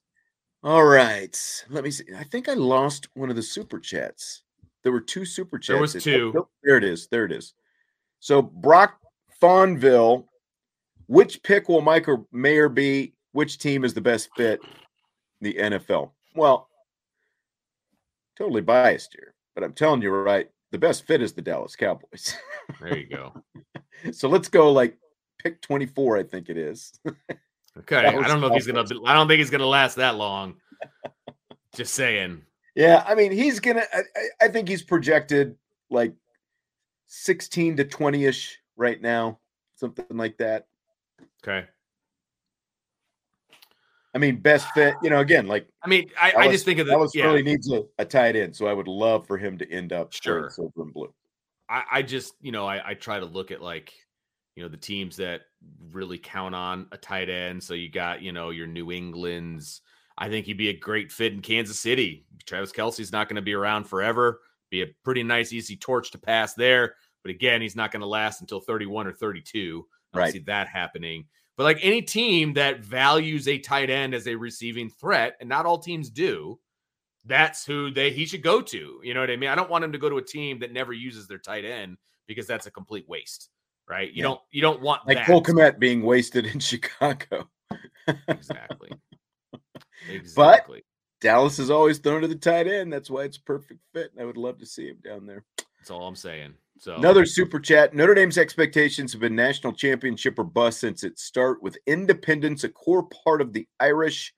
All 0.63 0.85
right. 0.85 1.37
Let 1.69 1.85
me 1.85 1.91
see. 1.91 2.05
I 2.17 2.25
think 2.25 2.49
I 2.49 2.55
lost 2.55 3.09
one 3.15 3.31
of 3.31 3.37
the 3.37 3.43
super 3.43 3.79
chats. 3.79 4.43
There 4.83 4.93
were 4.93 5.01
two 5.01 5.25
super 5.25 5.59
chats. 5.59 5.69
There 5.69 5.81
was 5.81 5.93
two. 5.95 6.33
Oh, 6.37 6.49
there 6.63 6.77
it 6.77 6.85
is. 6.85 7.09
There 7.09 7.25
it 7.25 7.33
is. 7.33 7.55
So 8.21 8.41
Brock 8.41 8.99
Fonville, 9.41 10.25
which 11.07 11.43
pick 11.43 11.69
will 11.69 11.83
Michael 11.83 12.27
Mayer 12.33 12.69
be? 12.69 13.15
Which 13.33 13.59
team 13.59 13.85
is 13.85 13.93
the 13.93 14.01
best 14.01 14.31
fit 14.37 14.61
the 15.41 15.55
NFL? 15.55 16.13
Well, 16.35 16.69
totally 18.37 18.63
biased 18.63 19.13
here, 19.13 19.35
but 19.55 19.65
I'm 19.65 19.73
telling 19.73 20.03
you 20.03 20.11
right, 20.11 20.49
the 20.71 20.79
best 20.79 21.07
fit 21.07 21.23
is 21.23 21.33
the 21.33 21.43
Dallas 21.43 21.77
Cowboys. 21.77 22.37
there 22.81 22.99
you 22.99 23.07
go. 23.07 23.33
so 24.13 24.29
let's 24.29 24.49
go 24.49 24.73
like 24.73 24.97
pick 25.43 25.61
24, 25.61 26.19
I 26.19 26.23
think 26.25 26.49
it 26.49 26.57
is. 26.57 26.93
Okay, 27.77 27.97
I 27.97 28.13
don't 28.13 28.41
know 28.41 28.47
if 28.47 28.55
he's 28.55 28.67
gonna. 28.67 28.85
I 29.05 29.15
don't 29.15 29.27
think 29.27 29.39
he's 29.39 29.51
gonna 29.51 29.67
last 29.67 29.97
that 29.97 30.15
long. 30.15 30.55
Just 31.75 31.95
saying. 31.95 32.43
Yeah, 32.77 33.05
I 33.07 33.17
mean, 33.17 33.33
he's 33.33 33.59
gonna. 33.59 33.83
I, 33.93 34.03
I 34.43 34.49
think 34.49 34.69
he's 34.69 34.83
projected 34.83 35.57
like 35.91 36.15
sixteen 37.07 37.77
to 37.77 37.85
twenty 37.85 38.27
ish 38.27 38.61
right 38.77 39.01
now, 39.01 39.41
something 39.75 40.07
like 40.11 40.37
that. 40.39 40.69
Okay. 41.43 41.67
I 44.15 44.19
mean, 44.19 44.37
best 44.37 44.69
fit. 44.71 44.95
You 45.03 45.11
know, 45.11 45.21
again, 45.21 45.47
like 45.47 45.67
I 45.83 45.89
mean, 45.89 46.11
I, 46.21 46.33
I 46.37 46.49
just 46.51 46.65
think 46.65 46.79
of 46.79 46.87
the 46.87 46.93
Dallas 46.93 47.13
yeah. 47.15 47.27
really 47.27 47.43
needs 47.43 47.71
a, 47.71 47.83
a 47.99 48.05
tight 48.05 48.37
end, 48.37 48.55
so 48.55 48.67
I 48.67 48.73
would 48.73 48.89
love 48.89 49.27
for 49.27 49.37
him 49.37 49.59
to 49.59 49.71
end 49.71 49.93
up 49.93 50.13
sure 50.13 50.51
silver 50.51 50.83
and 50.83 50.95
blue. 50.95 51.13
I, 51.69 51.83
I 51.91 52.03
just 52.03 52.35
you 52.41 52.53
know 52.53 52.67
I, 52.67 52.91
I 52.91 52.95
try 52.95 53.19
to 53.19 53.27
look 53.27 53.51
at 53.51 53.61
like 53.61 53.93
you 54.55 54.63
know 54.63 54.69
the 54.69 54.77
teams 54.77 55.17
that 55.17 55.43
really 55.91 56.19
count 56.19 56.55
on 56.55 56.87
a 56.93 56.97
tight 56.97 57.29
end. 57.29 57.63
So 57.63 57.75
you 57.75 57.91
got 57.91 58.23
you 58.23 58.33
know 58.33 58.51
your 58.51 58.67
New 58.67 58.93
England's. 58.93 59.81
I 60.17 60.29
think 60.29 60.47
he'd 60.47 60.59
be 60.59 60.69
a 60.69 60.79
great 60.79 61.11
fit 61.11 61.33
in 61.33 61.41
Kansas 61.41 61.81
City. 61.81 62.25
Travis 62.47 62.71
Kelce's 62.71 63.11
not 63.11 63.29
going 63.29 63.37
to 63.37 63.43
be 63.43 63.55
around 63.55 63.85
forever. 63.85 64.43
Be 64.71 64.83
a 64.83 64.87
pretty 65.05 65.25
nice, 65.25 65.53
easy 65.53 65.77
torch 65.77 66.13
to 66.13 66.19
pass 66.19 66.55
there. 66.55 66.95
But 67.25 67.31
again, 67.31 67.61
he's 67.61 67.75
not 67.75 67.91
going 67.91 68.01
to 68.01 68.07
last 68.07 68.41
until 68.41 68.61
31 68.61 69.09
or 69.09 69.13
32. 69.13 69.85
I 70.13 70.17
don't 70.17 70.25
right. 70.25 70.33
see 70.33 70.39
that 70.41 70.69
happening. 70.69 71.25
But 71.57 71.65
like 71.65 71.79
any 71.83 72.03
team 72.03 72.55
that 72.55 72.81
values 72.81 73.47
a 73.47 73.59
tight 73.59 73.91
end 73.91 74.15
as 74.15 74.27
a 74.27 74.35
receiving 74.35 74.91
threat, 74.91 75.37
and 75.41 75.49
not 75.49 75.67
all 75.67 75.79
teams 75.79 76.11
do, 76.11 76.59
that's 77.25 77.65
who 77.65 77.91
they 77.91 78.11
he 78.11 78.27
should 78.27 78.43
go 78.43 78.61
to. 78.61 79.01
You 79.03 79.15
know 79.15 79.21
what 79.21 79.31
I 79.31 79.37
mean? 79.37 79.51
I 79.51 79.55
don't 79.55 79.71
want 79.71 79.85
him 79.85 79.93
to 79.93 79.99
go 79.99 80.09
to 80.09 80.19
a 80.19 80.23
team 80.23 80.59
that 80.61 80.73
never 80.73 80.93
uses 80.93 81.29
their 81.29 81.39
tight 81.39 81.65
end 81.65 81.97
because 82.27 82.47
that's 82.47 82.67
a 82.67 82.71
complete 82.71 83.09
waste 83.09 83.51
right? 83.89 84.09
You 84.11 84.17
yeah. 84.17 84.23
don't 84.23 84.41
you 84.51 84.63
don't 84.63 84.81
want 84.81 85.07
like 85.07 85.19
that. 85.19 85.27
Cole 85.27 85.43
Kmet 85.43 85.79
being 85.79 86.03
wasted 86.03 86.47
in 86.47 86.59
Chicago. 86.61 87.49
exactly. 88.29 88.91
Exactly. 90.09 90.79
But 90.79 91.27
Dallas 91.27 91.59
is 91.59 91.71
always 91.71 91.99
thrown 91.99 92.23
to 92.23 92.29
the 92.29 92.35
tight 92.35 92.67
end. 92.67 92.93
That's 92.93 93.11
why 93.11 93.23
it's 93.23 93.39
perfect 93.39 93.81
fit. 93.93 94.11
And 94.13 94.21
I 94.21 94.25
would 94.25 94.37
love 94.37 94.59
to 94.59 94.67
see 94.67 94.89
him 94.89 94.99
down 95.03 95.27
there. 95.27 95.45
That's 95.79 95.91
all 95.91 96.07
I'm 96.07 96.17
saying. 96.17 96.55
So 96.79 96.97
another 96.97 97.25
super 97.25 97.61
chat. 97.61 97.95
Notre 97.95 98.15
Dame's 98.15 98.39
expectations 98.39 99.13
have 99.13 99.21
been 99.21 99.37
national 99.37 99.73
championship 99.73 100.39
or 100.39 100.45
bust 100.45 100.81
since 100.81 101.05
its 101.05 101.23
start 101.23 101.63
with 101.63 101.79
independence 101.87 102.65
a 102.65 102.69
core 102.69 103.05
part 103.05 103.41
of 103.41 103.53
the 103.53 103.67
Irish. 103.81 104.35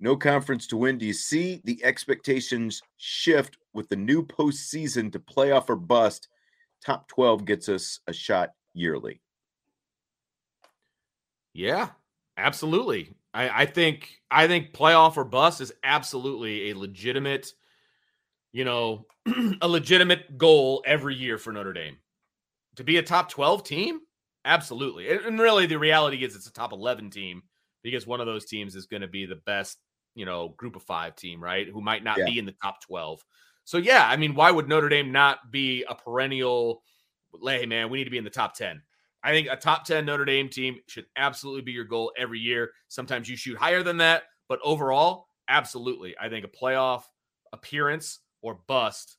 No 0.00 0.16
conference 0.16 0.66
to 0.68 0.76
win. 0.76 0.98
Do 0.98 1.06
you 1.06 1.12
see 1.12 1.60
the 1.64 1.82
expectations 1.84 2.82
shift 2.96 3.56
with 3.72 3.88
the 3.88 3.96
new 3.96 4.26
postseason 4.26 5.12
to 5.12 5.20
playoff 5.20 5.70
or 5.70 5.76
bust? 5.76 6.28
Top 6.84 7.06
12 7.08 7.44
gets 7.44 7.68
us 7.68 8.00
a 8.08 8.12
shot 8.12 8.50
yearly. 8.74 9.20
Yeah, 11.54 11.90
absolutely. 12.36 13.14
I, 13.34 13.62
I 13.62 13.66
think 13.66 14.20
I 14.30 14.46
think 14.46 14.72
playoff 14.72 15.16
or 15.16 15.24
bust 15.24 15.60
is 15.60 15.72
absolutely 15.84 16.70
a 16.70 16.76
legitimate, 16.76 17.52
you 18.52 18.64
know, 18.64 19.06
a 19.60 19.68
legitimate 19.68 20.36
goal 20.38 20.82
every 20.86 21.14
year 21.14 21.38
for 21.38 21.52
Notre 21.52 21.72
Dame. 21.72 21.96
To 22.76 22.84
be 22.84 22.96
a 22.96 23.02
top 23.02 23.28
12 23.28 23.64
team? 23.64 24.00
Absolutely. 24.44 25.10
And 25.10 25.38
really 25.38 25.66
the 25.66 25.78
reality 25.78 26.24
is 26.24 26.34
it's 26.34 26.46
a 26.46 26.52
top 26.52 26.72
11 26.72 27.10
team 27.10 27.42
because 27.82 28.06
one 28.06 28.20
of 28.20 28.26
those 28.26 28.46
teams 28.46 28.74
is 28.74 28.86
going 28.86 29.02
to 29.02 29.08
be 29.08 29.26
the 29.26 29.36
best 29.36 29.78
you 30.14 30.26
know, 30.26 30.50
group 30.50 30.76
of 30.76 30.82
five 30.82 31.16
team, 31.16 31.42
right? 31.42 31.66
Who 31.68 31.80
might 31.80 32.04
not 32.04 32.18
Yeah. 32.18 32.26
be 32.26 32.38
in 32.38 32.44
the 32.44 32.54
top 32.62 32.82
12. 32.82 33.24
So 33.64 33.78
yeah, 33.78 34.06
I 34.06 34.16
mean, 34.16 34.34
why 34.34 34.50
would 34.50 34.68
Notre 34.68 34.88
Dame 34.88 35.10
not 35.10 35.50
be 35.50 35.84
a 35.88 35.94
perennial 35.94 36.82
hey 37.42 37.64
man, 37.64 37.88
we 37.88 37.98
need 37.98 38.04
to 38.04 38.10
be 38.10 38.18
in 38.18 38.24
the 38.24 38.30
top 38.30 38.54
10. 38.54 38.82
I 39.22 39.30
think 39.30 39.48
a 39.50 39.56
top 39.56 39.84
10 39.84 40.04
Notre 40.04 40.24
Dame 40.26 40.48
team 40.50 40.80
should 40.86 41.06
absolutely 41.16 41.62
be 41.62 41.72
your 41.72 41.84
goal 41.84 42.12
every 42.18 42.40
year. 42.40 42.72
Sometimes 42.88 43.28
you 43.28 43.36
shoot 43.36 43.56
higher 43.56 43.82
than 43.82 43.96
that, 43.98 44.24
but 44.48 44.58
overall, 44.62 45.28
absolutely. 45.48 46.14
I 46.18 46.28
think 46.28 46.44
a 46.44 46.48
playoff 46.48 47.04
appearance 47.52 48.18
or 48.42 48.58
bust 48.66 49.16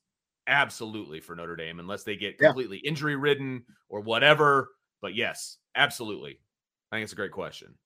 absolutely 0.48 1.20
for 1.20 1.36
Notre 1.36 1.56
Dame 1.56 1.80
unless 1.80 2.03
they 2.03 2.15
get 2.15 2.36
Yeah. 2.39 2.48
completely 2.48 2.77
injury 2.80 3.15
ridden 3.15 3.65
or 3.89 4.01
whatever. 4.01 4.70
But 5.01 5.15
yes, 5.15 5.58
absolutely. 5.75 6.39
I 6.92 6.98
think 6.98 7.03
it's 7.06 7.13
a 7.13 7.18
great 7.18 7.32
question. 7.32 7.77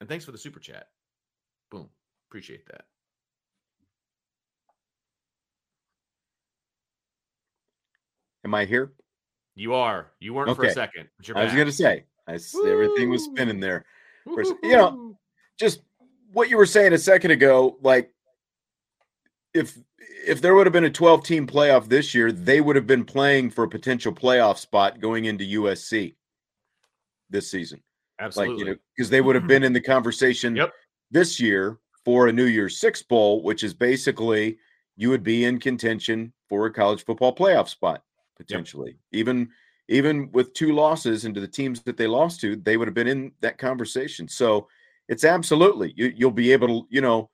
And 0.00 0.08
thanks 0.08 0.24
for 0.24 0.32
the 0.32 0.38
super 0.38 0.60
chat. 0.60 0.88
Boom. 1.70 1.90
Appreciate 2.28 2.66
that. 2.66 2.84
Am 8.44 8.54
I 8.54 8.64
here? 8.64 8.92
You 9.54 9.74
are. 9.74 10.10
You 10.18 10.34
weren't 10.34 10.56
for 10.56 10.64
a 10.64 10.72
second. 10.72 11.08
But 11.18 11.28
you're 11.28 11.38
I 11.38 11.44
was 11.44 11.52
going 11.52 11.66
to 11.66 11.72
say, 11.72 12.04
I 12.26 12.38
everything 12.66 13.10
was 13.10 13.24
spinning 13.24 13.60
there. 13.60 13.84
Whereas- 14.24 14.52
you 14.62 14.76
know, 14.76 15.18
just 15.58 15.82
what 16.32 16.48
you 16.48 16.56
were 16.56 16.66
saying 16.66 16.92
a 16.92 16.98
second 16.98 17.30
ago, 17.30 17.78
like 17.82 18.12
if 19.54 19.78
if 20.26 20.40
there 20.40 20.54
would 20.54 20.66
have 20.66 20.72
been 20.72 20.84
a 20.84 20.90
12 20.90 21.24
team 21.24 21.46
playoff 21.46 21.88
this 21.88 22.14
year, 22.14 22.30
they 22.32 22.60
would 22.60 22.76
have 22.76 22.86
been 22.86 23.04
playing 23.04 23.50
for 23.50 23.64
a 23.64 23.68
potential 23.68 24.12
playoff 24.12 24.58
spot 24.58 25.00
going 25.00 25.24
into 25.24 25.44
USC 25.60 26.14
this 27.30 27.50
season. 27.50 27.82
absolutely. 28.20 28.54
Like, 28.54 28.58
you 28.58 28.72
know, 28.72 28.78
because 28.96 29.10
they 29.10 29.20
would 29.20 29.34
have 29.34 29.42
mm-hmm. 29.42 29.48
been 29.48 29.64
in 29.64 29.72
the 29.72 29.80
conversation 29.80 30.54
Yep. 30.54 30.72
this 31.10 31.40
year 31.40 31.78
for 32.04 32.28
a 32.28 32.32
New 32.32 32.44
Year's 32.44 32.78
Six 32.78 33.02
Bowl, 33.02 33.42
which 33.42 33.64
is 33.64 33.74
basically 33.74 34.58
you 34.96 35.10
would 35.10 35.22
be 35.22 35.44
in 35.44 35.58
contention 35.58 36.32
for 36.48 36.66
a 36.66 36.72
college 36.72 37.04
football 37.04 37.34
playoff 37.34 37.68
spot 37.68 38.02
potentially. 38.36 38.98
Even 39.12 39.48
even 39.88 40.30
with 40.32 40.54
two 40.54 40.72
losses 40.72 41.24
into 41.24 41.40
the 41.40 41.48
teams 41.48 41.82
that 41.82 41.96
they 41.96 42.06
lost 42.06 42.40
to, 42.40 42.56
they 42.56 42.76
would 42.76 42.88
have 42.88 42.94
been 42.94 43.08
in 43.08 43.32
that 43.40 43.58
conversation. 43.58 44.28
So 44.28 44.68
it's 45.08 45.24
absolutely 45.24 45.92
you, 45.96 46.12
you'll 46.14 46.30
be 46.30 46.52
able 46.52 46.68
to, 46.68 46.86
you 46.90 47.00
know, 47.00 47.30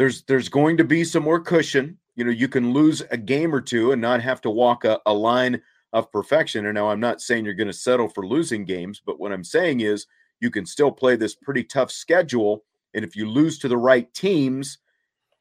there's 0.00 0.22
there's 0.22 0.48
going 0.48 0.78
to 0.78 0.84
be 0.84 1.04
some 1.04 1.22
more 1.22 1.38
cushion. 1.38 1.98
You 2.16 2.24
know, 2.24 2.30
you 2.30 2.48
can 2.48 2.72
lose 2.72 3.02
a 3.10 3.18
game 3.18 3.54
or 3.54 3.60
two 3.60 3.92
and 3.92 4.00
not 4.00 4.22
have 4.22 4.40
to 4.40 4.50
walk 4.50 4.86
a, 4.86 4.98
a 5.04 5.12
line 5.12 5.60
of 5.92 6.10
perfection. 6.10 6.64
And 6.64 6.74
now 6.74 6.88
I'm 6.88 7.00
not 7.00 7.20
saying 7.20 7.44
you're 7.44 7.52
going 7.52 7.66
to 7.66 7.72
settle 7.74 8.08
for 8.08 8.26
losing 8.26 8.64
games, 8.64 9.02
but 9.04 9.20
what 9.20 9.30
I'm 9.30 9.44
saying 9.44 9.80
is 9.80 10.06
you 10.40 10.50
can 10.50 10.64
still 10.64 10.90
play 10.90 11.16
this 11.16 11.34
pretty 11.34 11.62
tough 11.64 11.90
schedule. 11.90 12.64
And 12.94 13.04
if 13.04 13.14
you 13.14 13.28
lose 13.28 13.58
to 13.58 13.68
the 13.68 13.76
right 13.76 14.10
teams, 14.14 14.78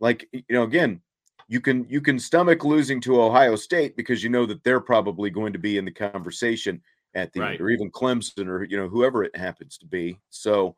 like 0.01 0.27
you 0.33 0.43
know, 0.49 0.63
again, 0.63 0.99
you 1.47 1.61
can 1.61 1.85
you 1.87 2.01
can 2.01 2.19
stomach 2.19 2.65
losing 2.65 2.99
to 3.03 3.21
Ohio 3.21 3.55
State 3.55 3.95
because 3.95 4.25
you 4.25 4.29
know 4.29 4.45
that 4.45 4.61
they're 4.65 4.81
probably 4.81 5.29
going 5.29 5.53
to 5.53 5.59
be 5.59 5.77
in 5.77 5.85
the 5.85 5.91
conversation 5.91 6.81
at 7.15 7.31
the 7.31 7.39
Right. 7.39 7.51
end, 7.53 7.61
or 7.61 7.69
even 7.69 7.89
Clemson, 7.89 8.47
or 8.47 8.65
you 8.65 8.75
know 8.75 8.89
whoever 8.89 9.23
it 9.23 9.37
happens 9.37 9.77
to 9.77 9.85
be. 9.85 10.19
So, 10.31 10.75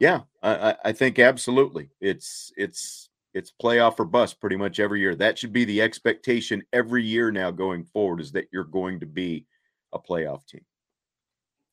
yeah, 0.00 0.20
I, 0.42 0.70
I- 0.70 0.76
I 0.86 0.92
think 0.92 1.18
absolutely 1.18 1.88
it's 2.00 2.52
it's 2.56 3.08
it's 3.32 3.52
playoff 3.60 3.98
or 3.98 4.04
bust 4.04 4.40
pretty 4.40 4.56
much 4.56 4.78
every 4.78 5.00
year. 5.00 5.14
That 5.16 5.38
should 5.38 5.52
be 5.52 5.64
the 5.64 5.82
expectation 5.82 6.62
every 6.72 7.02
year 7.04 7.30
now 7.32 7.50
going 7.50 7.84
forward 7.84 8.20
is 8.20 8.32
that 8.32 8.48
you're 8.52 8.64
going 8.64 9.00
to 9.00 9.06
be 9.06 9.46
a 9.92 9.98
playoff 9.98 10.46
team. 10.46 10.64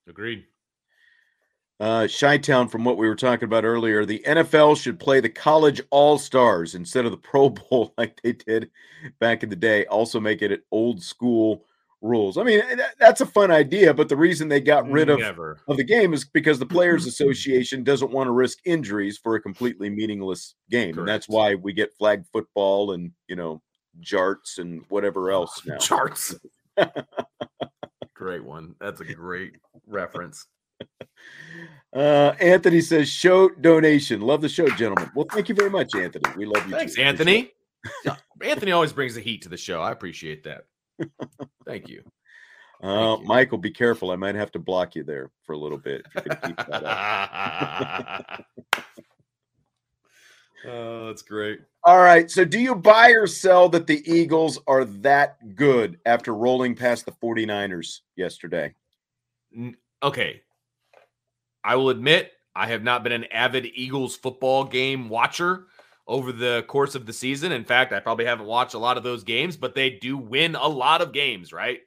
Agreed. 0.07 0.45
Uh, 1.79 2.07
Chi-Town, 2.07 2.67
from 2.67 2.83
what 2.83 2.97
we 2.97 3.07
were 3.07 3.15
talking 3.15 3.45
about 3.45 3.65
earlier, 3.65 4.05
the 4.05 4.23
NFL 4.27 4.79
should 4.79 4.99
play 4.99 5.19
the 5.19 5.29
college 5.29 5.81
all 5.89 6.19
stars 6.19 6.75
instead 6.75 7.05
of 7.05 7.11
the 7.11 7.17
Pro 7.17 7.49
Bowl 7.49 7.93
like 7.97 8.19
they 8.21 8.33
did 8.33 8.69
back 9.19 9.41
in 9.43 9.49
the 9.49 9.55
day. 9.55 9.85
Also, 9.87 10.19
make 10.19 10.41
it 10.43 10.51
an 10.51 10.61
old 10.71 11.01
school 11.01 11.65
rules. 12.01 12.37
I 12.37 12.43
mean, 12.43 12.59
that- 12.77 12.95
that's 12.99 13.21
a 13.21 13.25
fun 13.25 13.51
idea, 13.51 13.93
but 13.93 14.09
the 14.09 14.15
reason 14.17 14.47
they 14.47 14.59
got 14.59 14.89
rid 14.89 15.09
of 15.09 15.19
Never. 15.19 15.59
of 15.67 15.77
the 15.77 15.83
game 15.83 16.13
is 16.13 16.25
because 16.25 16.57
the 16.59 16.65
Players 16.65 17.05
Association 17.05 17.83
doesn't 17.83 18.11
want 18.11 18.27
to 18.27 18.31
risk 18.31 18.57
injuries 18.65 19.17
for 19.17 19.35
a 19.35 19.41
completely 19.41 19.89
meaningless 19.89 20.55
game, 20.69 20.97
and 20.97 21.07
that's 21.07 21.29
why 21.29 21.55
we 21.55 21.73
get 21.73 21.93
flag 21.97 22.23
football 22.33 22.91
and 22.93 23.11
you 23.27 23.35
know 23.35 23.61
jarts 24.01 24.57
and 24.57 24.83
whatever 24.89 25.31
else 25.31 25.61
now. 25.65 25.77
Charts. 25.77 26.35
great 28.15 28.43
one. 28.43 28.75
That's 28.79 29.01
a 29.01 29.05
great 29.13 29.53
reference. 29.87 30.47
Uh, 31.93 32.33
Anthony 32.39 32.81
says, 32.81 33.09
"Show 33.09 33.49
donation. 33.49 34.21
Love 34.21 34.41
the 34.41 34.49
show, 34.49 34.67
gentlemen." 34.69 35.11
Well, 35.15 35.27
thank 35.31 35.49
you 35.49 35.55
very 35.55 35.69
much, 35.69 35.93
Anthony. 35.95 36.23
We 36.35 36.45
love 36.45 36.65
you. 36.67 36.71
Thanks, 36.75 36.95
too. 36.95 37.01
Anthony. 37.03 37.51
Anthony 38.43 38.71
always 38.71 38.93
brings 38.93 39.15
the 39.15 39.21
heat 39.21 39.41
to 39.43 39.49
the 39.49 39.57
show. 39.57 39.81
I 39.81 39.91
appreciate 39.91 40.43
that. 40.45 40.63
Thank 41.65 41.89
you. 41.89 42.03
Uh. 42.81 43.17
Michael, 43.17 43.57
be 43.57 43.71
careful. 43.71 44.11
I 44.11 44.15
might 44.15 44.35
have 44.35 44.51
to 44.53 44.59
block 44.59 44.95
you 44.95 45.03
there 45.03 45.29
for 45.43 45.53
a 45.53 45.57
little 45.57 45.77
bit. 45.77 46.05
If 46.15 46.25
you 46.25 46.31
could 46.31 46.41
keep 46.41 46.57
that 46.57 46.83
up. 46.83 48.45
oh, 50.65 51.07
that's 51.07 51.21
great. 51.21 51.59
All 51.83 51.99
right. 51.99 52.29
So, 52.29 52.43
do 52.43 52.59
you 52.59 52.75
buy 52.75 53.09
or 53.11 53.27
sell 53.27 53.69
that 53.69 53.87
the 53.87 54.01
Eagles 54.11 54.59
are 54.67 54.85
that 54.85 55.55
good 55.55 55.99
after 56.05 56.33
rolling 56.33 56.75
past 56.75 57.05
the 57.05 57.11
49ers 57.11 57.99
yesterday? 58.15 58.73
Okay. 60.01 60.41
I 61.63 61.75
will 61.75 61.89
admit 61.89 62.31
I 62.55 62.67
have 62.67 62.83
not 62.83 63.03
been 63.03 63.11
an 63.11 63.25
avid 63.25 63.67
Eagles 63.73 64.15
football 64.15 64.63
game 64.63 65.09
watcher 65.09 65.67
over 66.07 66.31
the 66.31 66.63
course 66.67 66.95
of 66.95 67.05
the 67.05 67.13
season. 67.13 67.51
In 67.51 67.63
fact, 67.63 67.93
I 67.93 67.99
probably 67.99 68.25
haven't 68.25 68.45
watched 68.47 68.73
a 68.73 68.79
lot 68.79 68.97
of 68.97 69.03
those 69.03 69.23
games, 69.23 69.57
but 69.57 69.75
they 69.75 69.91
do 69.91 70.17
win 70.17 70.55
a 70.55 70.67
lot 70.67 71.01
of 71.01 71.13
games, 71.13 71.53
right? 71.53 71.79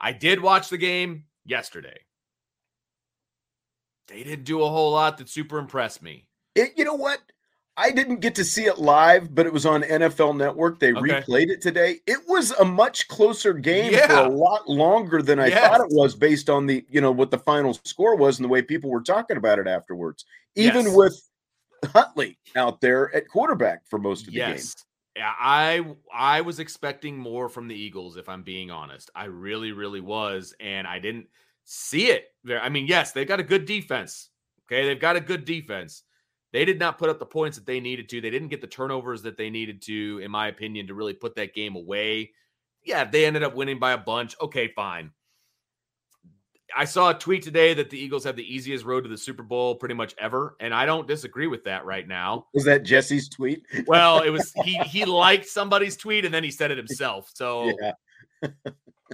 I 0.00 0.12
did 0.12 0.40
watch 0.40 0.68
the 0.68 0.78
game 0.78 1.24
yesterday. 1.44 1.98
They 4.08 4.22
didn't 4.22 4.44
do 4.44 4.62
a 4.62 4.68
whole 4.68 4.92
lot 4.92 5.18
that 5.18 5.28
super 5.28 5.58
impressed 5.58 6.02
me. 6.02 6.26
It, 6.54 6.72
you 6.76 6.84
know 6.84 6.94
what? 6.94 7.20
I 7.76 7.90
didn't 7.90 8.20
get 8.20 8.36
to 8.36 8.44
see 8.44 8.66
it 8.66 8.78
live, 8.78 9.34
but 9.34 9.46
it 9.46 9.52
was 9.52 9.66
on 9.66 9.82
NFL 9.82 10.36
Network. 10.36 10.78
They 10.78 10.92
Okay. 10.92 11.22
replayed 11.22 11.48
it 11.50 11.60
today. 11.60 12.00
It 12.06 12.18
was 12.28 12.52
a 12.52 12.64
much 12.64 13.08
closer 13.08 13.52
game 13.52 13.98
for 14.06 14.14
a 14.14 14.28
lot 14.28 14.68
longer 14.68 15.22
than 15.22 15.40
I 15.40 15.48
Yes. 15.48 15.60
thought 15.60 15.80
it 15.80 15.90
was 15.90 16.14
based 16.14 16.48
on 16.48 16.66
the, 16.66 16.84
you 16.88 17.00
know, 17.00 17.10
what 17.10 17.32
the 17.32 17.38
final 17.38 17.74
score 17.84 18.14
was 18.14 18.38
and 18.38 18.44
the 18.44 18.48
way 18.48 18.62
people 18.62 18.90
were 18.90 19.00
talking 19.02 19.36
about 19.38 19.58
it 19.58 19.66
afterwards. 19.66 20.24
Even 20.54 20.84
Yes. 20.84 20.94
with 20.94 21.30
Huntley 21.86 22.38
out 22.56 22.80
there 22.80 23.14
at 23.14 23.28
quarterback 23.28 23.86
for 23.86 23.98
most 23.98 24.22
of 24.22 24.26
the 24.26 24.40
game. 24.40 24.50
Yes. 24.50 24.74
Yeah, 25.16 25.32
I 25.38 25.84
I 26.12 26.40
was 26.40 26.58
expecting 26.58 27.16
more 27.16 27.48
from 27.48 27.68
the 27.68 27.74
Eagles 27.74 28.16
if 28.16 28.28
I'm 28.28 28.42
being 28.42 28.70
honest. 28.70 29.10
I 29.14 29.26
really 29.26 29.72
really 29.72 30.00
was 30.00 30.54
and 30.58 30.86
I 30.86 30.98
didn't 30.98 31.26
see 31.64 32.08
it. 32.08 32.26
There 32.42 32.60
I 32.60 32.68
mean, 32.68 32.86
yes, 32.86 33.12
they've 33.12 33.28
got 33.28 33.40
a 33.40 33.44
good 33.44 33.64
defense. 33.64 34.30
Okay? 34.66 34.86
They've 34.86 35.00
got 35.00 35.16
a 35.16 35.20
good 35.20 35.44
defense. 35.44 36.02
They 36.52 36.64
did 36.64 36.78
not 36.78 36.98
put 36.98 37.10
up 37.10 37.18
the 37.18 37.26
points 37.26 37.56
that 37.56 37.66
they 37.66 37.80
needed 37.80 38.08
to. 38.08 38.20
They 38.20 38.30
didn't 38.30 38.48
get 38.48 38.60
the 38.60 38.66
turnovers 38.66 39.22
that 39.22 39.36
they 39.36 39.50
needed 39.50 39.82
to 39.82 40.20
in 40.22 40.30
my 40.30 40.48
opinion 40.48 40.86
to 40.88 40.94
really 40.94 41.14
put 41.14 41.36
that 41.36 41.54
game 41.54 41.76
away. 41.76 42.32
Yeah, 42.82 43.04
they 43.04 43.24
ended 43.24 43.42
up 43.42 43.54
winning 43.54 43.78
by 43.78 43.92
a 43.92 43.98
bunch. 43.98 44.34
Okay, 44.40 44.68
fine. 44.68 45.10
I 46.76 46.84
saw 46.84 47.10
a 47.10 47.14
tweet 47.14 47.42
today 47.42 47.72
that 47.74 47.90
the 47.90 47.98
Eagles 47.98 48.24
have 48.24 48.36
the 48.36 48.54
easiest 48.54 48.84
road 48.84 49.02
to 49.02 49.08
the 49.08 49.16
Super 49.18 49.42
Bowl 49.42 49.76
pretty 49.76 49.94
much 49.94 50.14
ever, 50.18 50.56
and 50.60 50.74
I 50.74 50.86
don't 50.86 51.06
disagree 51.06 51.46
with 51.46 51.64
that 51.64 51.84
right 51.84 52.06
now 52.08 52.46
Was 52.54 52.64
that 52.64 52.82
Jesse's 52.82 53.28
tweet? 53.28 53.62
well, 53.86 54.20
it 54.22 54.30
was 54.30 54.52
he 54.64 54.76
he 54.86 55.04
liked 55.04 55.46
somebody's 55.46 55.96
tweet 55.96 56.24
and 56.24 56.34
then 56.34 56.42
he 56.44 56.50
said 56.50 56.70
it 56.70 56.78
himself. 56.78 57.30
So 57.34 57.72
Yeah. 57.80 57.92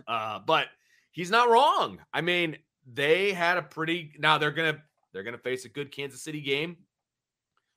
uh 0.07 0.38
but 0.46 0.68
he's 1.11 1.31
not 1.31 1.49
wrong. 1.51 1.99
I 2.12 2.20
mean, 2.20 2.57
they 2.92 3.33
had 3.33 3.57
a 3.59 3.62
pretty 3.62 4.12
now 4.18 4.38
they're 4.38 4.51
gonna 4.51 4.79
they're 5.12 5.23
gonna 5.23 5.38
face 5.38 5.64
a 5.64 5.68
good 5.68 5.90
Kansas 5.92 6.23
City 6.23 6.40
game. 6.40 6.77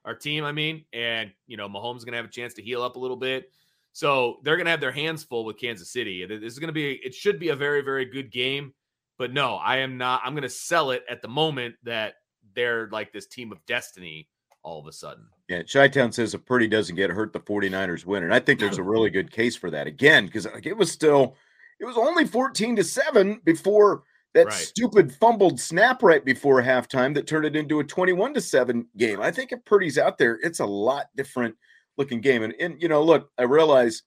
Our 0.05 0.15
team, 0.15 0.43
I 0.43 0.51
mean, 0.51 0.85
and 0.93 1.31
you 1.47 1.57
know, 1.57 1.67
Mahomes 1.69 1.97
is 1.97 2.05
gonna 2.05 2.17
have 2.17 2.25
a 2.25 2.29
chance 2.29 2.53
to 2.55 2.61
heal 2.61 2.81
up 2.83 2.95
a 2.95 2.99
little 2.99 3.17
bit. 3.17 3.49
So 3.91 4.37
they're 4.43 4.57
gonna 4.57 4.69
have 4.69 4.81
their 4.81 4.91
hands 4.91 5.23
full 5.23 5.45
with 5.45 5.57
Kansas 5.59 5.91
City. 5.91 6.25
This 6.25 6.53
is 6.53 6.59
gonna 6.59 6.71
be 6.73 6.93
it 7.03 7.13
should 7.13 7.39
be 7.39 7.49
a 7.49 7.55
very, 7.55 7.81
very 7.81 8.05
good 8.05 8.31
game. 8.31 8.73
But 9.17 9.33
no, 9.33 9.55
I 9.55 9.77
am 9.77 9.97
not 9.97 10.21
I'm 10.23 10.35
gonna 10.35 10.49
sell 10.49 10.91
it 10.91 11.03
at 11.09 11.21
the 11.21 11.27
moment 11.27 11.75
that 11.83 12.15
they're 12.55 12.89
like 12.91 13.11
this 13.13 13.27
team 13.27 13.51
of 13.51 13.63
destiny 13.65 14.27
all 14.63 14.79
of 14.79 14.87
a 14.87 14.91
sudden. 14.91 15.25
Yeah, 15.49 15.61
Chi-Town 15.63 16.11
says 16.11 16.33
if 16.33 16.45
Purdy 16.45 16.67
doesn't 16.67 16.95
get 16.95 17.09
hurt, 17.09 17.33
the 17.33 17.39
49ers 17.39 18.05
win. 18.05 18.23
And 18.23 18.33
I 18.33 18.39
think 18.39 18.59
there's 18.59 18.77
a 18.77 18.83
really 18.83 19.09
good 19.09 19.29
case 19.29 19.57
for 19.57 19.69
that 19.71 19.87
again, 19.87 20.25
because 20.25 20.45
like 20.45 20.65
it 20.65 20.77
was 20.77 20.91
still 20.91 21.35
it 21.79 21.85
was 21.85 21.97
only 21.97 22.25
14 22.25 22.75
to 22.77 22.83
7 22.83 23.41
before 23.43 24.03
that 24.33 24.47
Right. 24.47 24.53
stupid 24.53 25.11
fumbled 25.13 25.59
snap 25.59 26.01
right 26.01 26.23
before 26.25 26.61
halftime 26.61 27.13
that 27.13 27.27
turned 27.27 27.45
it 27.45 27.55
into 27.55 27.81
a 27.81 27.83
21 27.83 28.33
to 28.33 28.41
7 28.41 28.87
game. 28.97 29.21
I 29.21 29.31
think 29.31 29.51
if 29.51 29.63
Purdy's 29.65 29.97
out 29.97 30.17
there, 30.17 30.39
it's 30.41 30.59
a 30.59 30.65
lot 30.65 31.07
different 31.15 31.55
looking 31.97 32.19
game. 32.19 32.41
And, 32.41 32.53
and 32.59 32.81
you 32.81 32.87
know, 32.87 33.03
look, 33.03 33.29
I 33.37 33.43
realize 33.43 34.01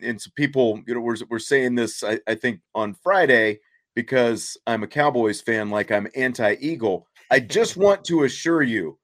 and 0.00 0.20
some 0.20 0.32
people, 0.36 0.80
you 0.86 0.94
know, 0.94 1.00
we're, 1.00 1.16
we're 1.28 1.38
saying 1.38 1.74
this, 1.74 2.02
I, 2.02 2.20
I 2.26 2.36
think, 2.36 2.60
on 2.74 2.94
Friday 2.94 3.58
because 3.98 4.56
I'm 4.64 4.84
a 4.84 4.86
Cowboys 4.86 5.40
fan, 5.40 5.70
like 5.70 5.90
I'm 5.90 6.06
anti 6.14 6.54
Eagle. 6.60 7.08
I 7.32 7.40
just 7.40 7.76
want 7.84 8.04
to 8.04 8.22
assure 8.22 8.62
you 8.62 8.96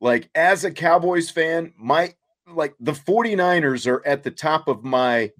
like 0.00 0.30
as 0.34 0.64
a 0.64 0.70
Cowboys 0.70 1.28
fan, 1.28 1.74
my 1.76 2.14
like 2.50 2.74
the 2.80 2.92
49ers 2.92 3.86
are 3.86 4.04
at 4.06 4.22
the 4.22 4.30
top 4.30 4.66
of 4.66 4.84
my 4.84 5.30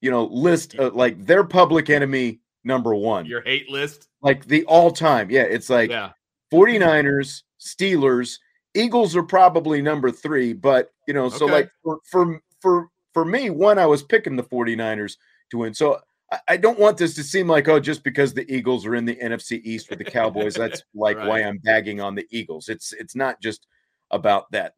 you 0.00 0.10
know 0.10 0.24
list 0.24 0.74
of, 0.74 0.96
like 0.96 1.24
their 1.24 1.44
public 1.44 1.88
enemy 1.88 2.40
number 2.64 2.96
1. 2.96 3.26
Your 3.26 3.42
hate 3.42 3.70
list? 3.70 4.08
Like 4.22 4.44
the 4.46 4.64
all-time. 4.64 5.30
Yeah, 5.30 5.42
it's 5.42 5.70
like 5.70 5.90
Yeah. 5.90 6.10
49ers, 6.52 7.42
Steelers, 7.60 8.38
Eagles 8.74 9.14
are 9.14 9.22
probably 9.22 9.80
number 9.80 10.10
3, 10.10 10.52
but 10.54 10.90
you 11.06 11.14
know, 11.14 11.28
so 11.28 11.44
Okay. 11.44 11.54
like 11.54 11.70
for 11.84 12.00
for 12.10 12.42
for 12.60 12.88
for 13.14 13.24
me, 13.24 13.50
one 13.50 13.78
I 13.78 13.86
was 13.86 14.02
picking 14.02 14.34
the 14.34 14.42
49ers 14.42 15.14
to 15.52 15.58
win. 15.58 15.74
So 15.74 16.00
I, 16.48 16.56
don't 16.56 16.78
want 16.78 16.96
this 16.96 17.14
to 17.14 17.22
seem 17.22 17.46
like 17.46 17.68
oh 17.68 17.78
just 17.78 18.02
because 18.02 18.34
the 18.34 18.50
Eagles 18.52 18.84
are 18.84 18.96
in 18.96 19.04
the 19.04 19.16
NFC 19.16 19.60
East 19.62 19.90
with 19.90 20.00
the 20.00 20.04
Cowboys 20.04 20.54
that's 20.54 20.82
like 20.94 21.16
why 21.16 21.40
I'm 21.40 21.58
bagging 21.58 22.00
on 22.00 22.14
the 22.14 22.26
Eagles. 22.30 22.68
It's 22.68 22.92
it's 22.92 23.14
not 23.14 23.40
just 23.40 23.66
about 24.10 24.50
that. 24.52 24.74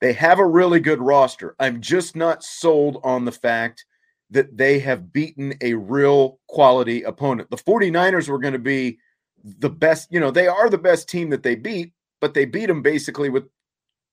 They 0.00 0.12
have 0.14 0.38
a 0.38 0.46
really 0.46 0.80
good 0.80 1.00
roster. 1.00 1.54
I'm 1.60 1.80
just 1.80 2.16
not 2.16 2.42
sold 2.42 3.00
on 3.04 3.24
the 3.24 3.32
fact 3.32 3.84
that 4.30 4.56
they 4.56 4.78
have 4.80 5.12
beaten 5.12 5.54
a 5.60 5.74
real 5.74 6.40
quality 6.48 7.02
opponent. 7.02 7.50
The 7.50 7.56
49ers 7.56 8.28
were 8.28 8.38
going 8.38 8.54
to 8.54 8.58
be 8.58 8.98
the 9.44 9.70
best, 9.70 10.10
you 10.10 10.18
know, 10.18 10.30
they 10.30 10.48
are 10.48 10.68
the 10.68 10.78
best 10.78 11.08
team 11.08 11.30
that 11.30 11.42
they 11.42 11.54
beat, 11.54 11.92
but 12.20 12.34
they 12.34 12.46
beat 12.46 12.66
them 12.66 12.82
basically 12.82 13.28
with 13.28 13.44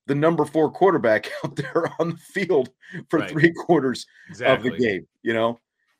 the 0.07 0.15
number 0.15 0.43
4 0.43 0.71
quarterback 0.71 1.31
out 1.43 1.55
there 1.55 1.91
on 1.99 2.11
the 2.11 2.17
field 2.17 2.69
for 3.09 3.19
Right. 3.19 3.31
3 3.31 3.53
quarters 3.53 4.05
Exactly. 4.29 4.69
of 4.69 4.77
the 4.77 4.83
game, 4.83 5.07
you 5.23 5.33
know. 5.33 5.57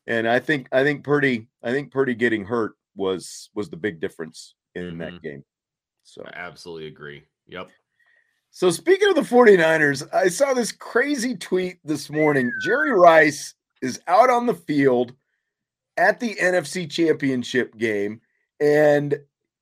And 0.10 0.28
I 0.28 0.40
think 0.40 0.68
I 0.74 0.84
think 0.84 1.04
Purdy 1.06 1.48
I 1.64 1.72
think 1.72 1.92
Purdy 1.92 2.16
getting 2.16 2.44
hurt 2.44 2.74
was 2.96 3.50
was 3.54 3.70
the 3.70 3.78
big 3.78 4.00
difference 4.02 4.56
in 4.76 4.96
Mhm. 4.96 5.00
that 5.00 5.22
game. 5.22 5.46
So 6.04 6.24
I 6.26 6.32
absolutely 6.34 6.88
agree. 6.88 7.24
Yep. 7.48 7.70
so 8.52 8.70
speaking 8.72 9.08
of 9.10 9.16
the 9.16 9.22
49ers, 9.22 10.04
I 10.12 10.28
saw 10.28 10.54
this 10.54 10.72
crazy 10.72 11.36
tweet 11.38 11.78
this 11.84 12.10
morning. 12.10 12.52
Jerry 12.64 12.92
Rice 12.92 13.54
is 13.82 14.02
out 14.08 14.30
on 14.32 14.46
the 14.48 14.56
field 14.56 15.14
at 15.98 16.20
the 16.20 16.36
NFC 16.36 16.88
Championship 16.90 17.78
game 17.78 18.22
and 18.60 19.20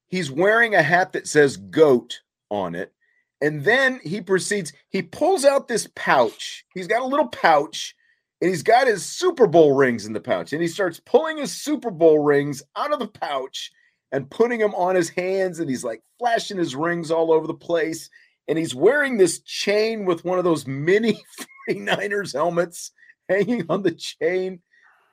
he's 0.08 0.32
wearing 0.32 0.74
a 0.76 0.82
hat 0.82 1.12
that 1.14 1.28
says 1.28 1.58
goat 1.58 2.20
on 2.50 2.76
it. 2.76 2.94
And 3.42 3.64
then 3.64 4.00
he 4.04 4.22
proceeds, 4.22 4.72
he 4.90 5.02
pulls 5.02 5.44
out 5.46 5.68
this 5.68 5.88
pouch. 5.96 6.66
He's 6.74 6.88
got 6.88 7.02
a 7.02 7.06
little 7.08 7.28
pouch 7.28 7.94
and 8.42 8.50
he's 8.50 8.64
got 8.64 8.88
his 8.88 9.06
Super 9.06 9.48
Bowl 9.48 9.74
rings 9.74 10.06
in 10.06 10.14
the 10.14 10.20
pouch. 10.20 10.54
And 10.54 10.62
he 10.62 10.68
starts 10.68 11.00
pulling 11.06 11.38
his 11.38 11.56
Super 11.56 11.92
Bowl 11.92 12.20
rings 12.20 12.62
out 12.76 12.94
of 12.94 13.00
the 13.00 13.08
pouch 13.08 13.72
and 14.12 14.30
putting 14.30 14.60
them 14.60 14.76
on 14.76 14.96
his 14.96 15.10
hands. 15.10 15.60
And 15.60 15.70
he's 15.70 15.84
like 15.84 16.04
flashing 16.20 16.58
his 16.58 16.76
rings 16.76 17.10
all 17.12 17.32
over 17.32 17.48
the 17.48 17.54
place. 17.54 18.10
And 18.48 18.58
he's 18.58 18.76
wearing 18.76 19.18
this 19.18 19.40
chain 19.40 20.06
with 20.06 20.24
one 20.24 20.38
of 20.38 20.44
those 20.44 20.68
mini 20.68 21.20
49ers 21.70 22.34
helmets 22.34 22.92
hanging 23.28 23.66
on 23.70 23.82
the 23.82 23.92
chain. 23.92 24.62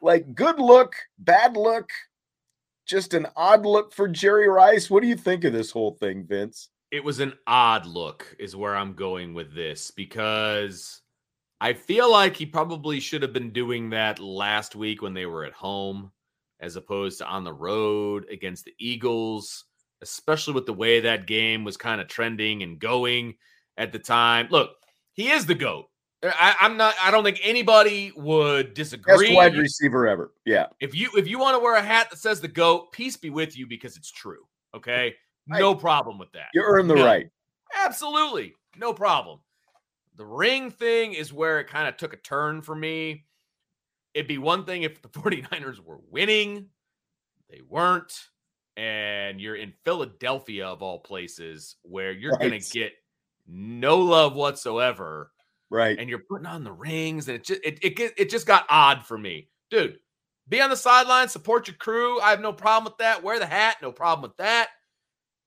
Like, 0.02 0.34
good 0.34 0.58
look, 0.58 0.94
bad 1.18 1.56
look, 1.56 1.88
just 2.86 3.14
an 3.14 3.26
odd 3.36 3.64
look 3.64 3.94
for 3.94 4.06
Jerry 4.06 4.48
Rice. 4.48 4.90
What 4.90 5.02
do 5.02 5.08
you 5.08 5.16
think 5.16 5.44
of 5.44 5.52
this 5.52 5.70
whole 5.70 5.92
thing, 5.92 6.26
Vince? 6.28 6.68
it 6.94 7.02
was 7.02 7.18
an 7.18 7.32
odd 7.48 7.86
look 7.86 8.36
is 8.38 8.54
where 8.54 8.76
i'm 8.76 8.92
going 8.92 9.34
with 9.34 9.52
this 9.52 9.90
because 9.90 11.02
i 11.60 11.72
feel 11.72 12.10
like 12.10 12.36
he 12.36 12.46
probably 12.46 13.00
should 13.00 13.22
have 13.22 13.32
been 13.32 13.50
doing 13.50 13.90
that 13.90 14.18
last 14.18 14.74
week 14.74 15.02
when 15.02 15.14
they 15.14 15.26
were 15.26 15.44
at 15.44 15.52
home 15.52 16.10
as 16.60 16.76
opposed 16.76 17.18
to 17.18 17.26
on 17.26 17.44
the 17.44 17.52
road 17.52 18.26
against 18.30 18.64
the 18.64 18.74
eagles 18.78 19.64
especially 20.02 20.54
with 20.54 20.66
the 20.66 20.72
way 20.72 21.00
that 21.00 21.26
game 21.26 21.64
was 21.64 21.76
kind 21.76 22.00
of 22.00 22.08
trending 22.08 22.62
and 22.62 22.78
going 22.78 23.34
at 23.76 23.92
the 23.92 23.98
time 23.98 24.46
look 24.50 24.70
he 25.12 25.30
is 25.30 25.46
the 25.46 25.54
goat 25.54 25.86
uh, 26.24 26.32
I, 26.34 26.56
i'm 26.60 26.76
not 26.76 26.94
i 27.02 27.10
don't 27.10 27.24
think 27.24 27.40
anybody 27.42 28.12
would 28.16 28.74
disagree 28.74 29.28
Best 29.28 29.34
wide 29.34 29.56
receiver 29.56 30.06
ever. 30.06 30.32
Yeah. 30.44 30.66
if 30.80 30.94
you 30.94 31.10
if 31.16 31.28
you 31.28 31.38
want 31.38 31.56
to 31.56 31.62
wear 31.62 31.76
a 31.76 31.82
hat 31.82 32.10
that 32.10 32.18
says 32.18 32.40
the 32.40 32.48
goat 32.48 32.92
peace 32.92 33.16
be 33.16 33.30
with 33.30 33.56
you 33.56 33.66
because 33.66 33.96
it's 33.96 34.10
true 34.10 34.44
okay 34.74 35.14
no 35.46 35.74
problem 35.74 36.18
with 36.18 36.32
that 36.32 36.48
You 36.54 36.62
earn 36.64 36.88
the 36.88 36.94
right. 36.94 37.28
Absolutely. 37.74 38.54
No 38.76 38.92
problem. 38.92 39.40
The 40.16 40.24
ring 40.26 40.70
thing 40.70 41.12
is 41.14 41.32
where 41.32 41.60
it 41.60 41.68
kind 41.68 41.88
of 41.88 41.96
took 41.96 42.12
a 42.12 42.18
turn 42.18 42.62
for 42.62 42.74
me. 42.74 43.24
It'd 44.14 44.28
be 44.28 44.38
one 44.38 44.64
thing 44.64 44.82
if 44.82 45.02
the 45.02 45.08
49ers 45.20 45.80
were 45.80 46.00
winning, 46.10 46.68
they 47.50 47.60
weren't. 47.68 48.12
And 48.76 49.40
you're 49.40 49.54
in 49.54 49.72
Philadelphia, 49.84 50.66
of 50.66 50.82
all 50.82 50.98
places, 50.98 51.76
where 51.82 52.10
you're 52.10 52.36
going 52.36 52.60
to 52.60 52.70
get 52.72 52.92
no 53.46 53.98
love 53.98 54.34
whatsoever. 54.34 55.30
Right. 55.70 55.98
And 55.98 56.08
you're 56.08 56.24
putting 56.28 56.46
on 56.46 56.64
the 56.64 56.72
rings, 56.72 57.28
and 57.28 57.36
it 57.36 57.44
just 57.44 57.60
it, 57.64 57.78
it, 57.82 58.14
it 58.16 58.30
just 58.30 58.46
got 58.46 58.66
odd 58.68 59.04
for 59.06 59.16
me. 59.16 59.48
Dude, 59.70 59.98
be 60.48 60.60
on 60.60 60.70
the 60.70 60.76
sideline, 60.76 61.28
support 61.28 61.68
your 61.68 61.76
crew. 61.76 62.20
I 62.20 62.30
have 62.30 62.40
no 62.40 62.52
problem 62.52 62.84
with 62.84 62.98
that. 62.98 63.22
Wear 63.22 63.38
the 63.38 63.46
hat, 63.46 63.76
no 63.80 63.92
problem 63.92 64.28
with 64.28 64.36
that. 64.38 64.68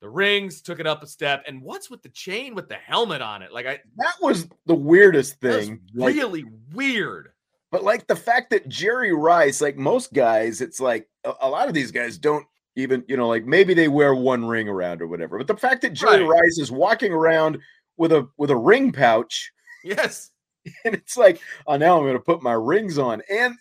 The 0.02 0.10
rings 0.10 0.62
took 0.62 0.80
it 0.80 0.88
up 0.88 1.02
a 1.04 1.08
step. 1.08 1.44
And 1.48 1.62
what's 1.62 1.90
with 1.90 2.04
the 2.04 2.10
chain 2.10 2.54
with 2.54 2.70
the 2.70 2.76
helmet 2.76 3.22
on 3.22 3.42
it? 3.42 3.52
Like 3.52 3.66
I 3.66 3.80
that 3.98 4.16
was 4.22 4.48
the 4.66 4.76
weirdest 4.76 5.40
thing. 5.40 5.82
Like, 5.94 6.16
really 6.16 6.46
weird. 6.74 7.30
but 7.72 7.84
like 7.84 8.08
the 8.08 8.16
fact 8.16 8.52
that 8.52 8.70
Jerry 8.70 9.14
Rice, 9.14 9.60
like 9.62 9.76
most 9.78 10.14
guys, 10.14 10.62
it's 10.62 10.80
like 10.80 11.08
a, 11.24 11.34
a 11.42 11.50
lot 11.50 11.68
of 11.68 11.74
these 11.74 11.92
guys 11.92 12.18
don't 12.18 12.46
even, 12.76 13.04
you 13.08 13.18
know, 13.18 13.28
like 13.28 13.46
maybe 13.46 13.74
they 13.74 13.88
wear 13.88 14.14
one 14.14 14.46
ring 14.46 14.70
around 14.70 15.02
or 15.02 15.08
whatever. 15.08 15.38
But 15.40 15.48
the 15.48 15.58
fact 15.58 15.82
that 15.82 15.94
Jerry 15.94 16.24
Right. 16.24 16.42
Rice 16.42 16.60
is 16.60 16.72
walking 16.72 17.12
around 17.12 17.58
with 17.98 18.12
a 18.12 18.28
with 18.38 18.52
a 18.52 18.56
ring 18.56 18.92
pouch 18.92 19.52
Yes. 19.84 20.32
and 20.86 20.94
it's 20.94 21.18
like, 21.18 21.40
oh, 21.66 21.78
now 21.78 21.98
I'm 21.98 22.04
going 22.04 22.14
to 22.14 22.20
put 22.20 22.44
my 22.44 22.54
rings 22.54 22.98
on, 22.98 23.22
and 23.30 23.56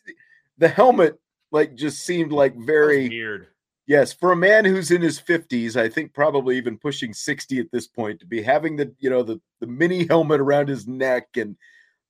the 0.59 0.69
helmet 0.69 1.19
like 1.53 1.75
just 1.75 2.05
seemed 2.05 2.33
like 2.33 2.57
very 2.57 3.09
weird. 3.09 3.47
Yes 3.87 4.13
for 4.13 4.33
a 4.33 4.37
man 4.37 4.65
who's 4.65 4.91
in 4.91 5.03
his 5.03 5.21
50s. 5.21 5.77
I 5.77 5.89
think 5.89 6.13
probably 6.13 6.57
even 6.57 6.77
pushing 6.79 7.13
60 7.13 7.59
at 7.61 7.71
this 7.73 7.87
point 7.87 8.21
to 8.21 8.27
be 8.27 8.43
having 8.43 8.77
the 8.77 8.93
you 8.99 9.11
know 9.11 9.23
the 9.23 9.41
the 9.61 9.67
mini 9.67 10.07
helmet 10.07 10.41
around 10.41 10.69
his 10.69 10.87
neck 10.87 11.29
and 11.37 11.57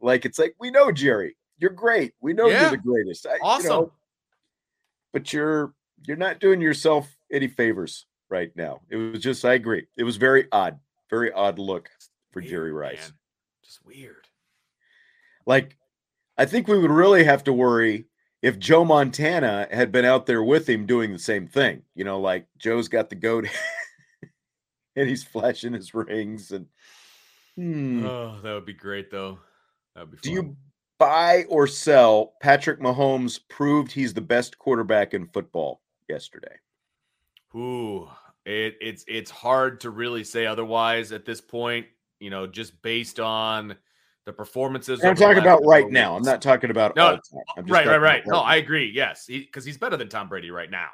like 0.00 0.24
it's 0.24 0.38
like 0.38 0.54
we 0.58 0.70
know 0.70 0.90
Jerry, 0.92 1.36
you're 1.58 1.70
great, 1.70 2.14
we 2.20 2.32
know 2.32 2.48
Yeah. 2.48 2.62
you're 2.62 2.70
the 2.70 2.76
greatest, 2.78 3.26
I, 3.26 3.34
you 3.34 3.40
Awesome. 3.42 3.68
know, 3.70 3.92
but 5.12 5.32
you're 5.32 5.74
you're 6.06 6.16
not 6.16 6.40
doing 6.40 6.60
yourself 6.60 7.08
any 7.32 7.48
favors 7.48 8.06
right 8.28 8.50
now. 8.56 8.80
It 8.90 8.96
was 8.96 9.20
just 9.20 9.44
I 9.44 9.54
agree, 9.54 9.86
it 9.96 10.04
was 10.04 10.16
very 10.16 10.46
odd, 10.52 10.78
very 11.10 11.32
odd 11.32 11.58
look 11.58 11.88
for 12.32 12.40
Jerry 12.40 12.72
Rice. 12.72 13.08
man. 13.08 13.18
Just 13.64 13.84
weird. 13.84 14.26
Like, 15.46 15.76
I 16.36 16.44
think 16.44 16.68
we 16.68 16.78
would 16.78 16.90
really 16.90 17.24
have 17.24 17.44
to 17.44 17.52
worry 17.52 18.04
if 18.42 18.59
Joe 18.59 18.85
Montana 18.85 19.68
had 19.70 19.90
been 19.92 20.05
out 20.05 20.27
there 20.27 20.42
with 20.42 20.68
him 20.68 20.87
doing 20.87 21.12
the 21.12 21.18
same 21.18 21.46
thing. 21.46 21.83
You 21.94 22.05
know, 22.05 22.20
like 22.20 22.46
Joe's 22.59 22.88
got 22.88 23.09
the 23.11 23.16
goat 23.16 23.46
and 24.96 25.09
he's 25.09 25.25
flashing 25.25 25.72
his 25.72 25.94
rings. 25.94 26.53
And 26.53 26.66
hmm, 27.57 28.05
Oh, 28.05 28.40
that 28.42 28.53
would 28.53 28.66
be 28.66 28.72
great 28.75 29.11
though. 29.11 29.38
That 29.94 30.03
would 30.03 30.11
be 30.12 30.29
do 30.29 30.33
you 30.33 30.57
buy 30.99 31.44
or 31.49 31.66
sell? 31.66 32.35
Patrick 32.40 32.81
Mahomes 32.81 33.40
proved 33.49 33.92
he's 33.92 34.14
the 34.14 34.20
best 34.20 34.59
quarterback 34.59 35.14
in 35.14 35.27
football 35.29 35.81
yesterday. 36.09 36.57
Ooh, 37.55 38.09
it, 38.44 38.77
it's 38.81 39.05
it's 39.09 39.31
hard 39.31 39.81
to 39.81 39.90
really 39.90 40.25
say 40.25 40.46
otherwise 40.46 41.12
at 41.12 41.25
this 41.25 41.40
point. 41.40 41.87
You 42.20 42.31
know, 42.31 42.46
just 42.46 42.81
based 42.83 43.20
on 43.20 43.77
the 44.26 44.32
performances. 44.32 45.02
I'm 45.02 45.14
talking 45.14 45.38
about 45.38 45.64
right 45.64 45.88
now. 45.88 46.16
I'm 46.16 46.22
not 46.22 46.42
talking 46.42 46.70
about 46.70 46.96
No, 46.96 47.04
all 47.04 47.10
time. 47.12 47.44
I'm 47.56 47.64
just 47.64 47.72
right, 47.72 47.86
right, 47.86 48.00
right. 48.00 48.26
No. 48.26 48.40
I 48.40 48.56
agree. 48.56 48.90
Yes, 48.92 49.26
because 49.28 49.64
he's 49.64 49.78
better 49.78 49.96
than 49.96 50.08
Tom 50.08 50.28
Brady 50.28 50.50
right 50.50 50.70
now. 50.70 50.90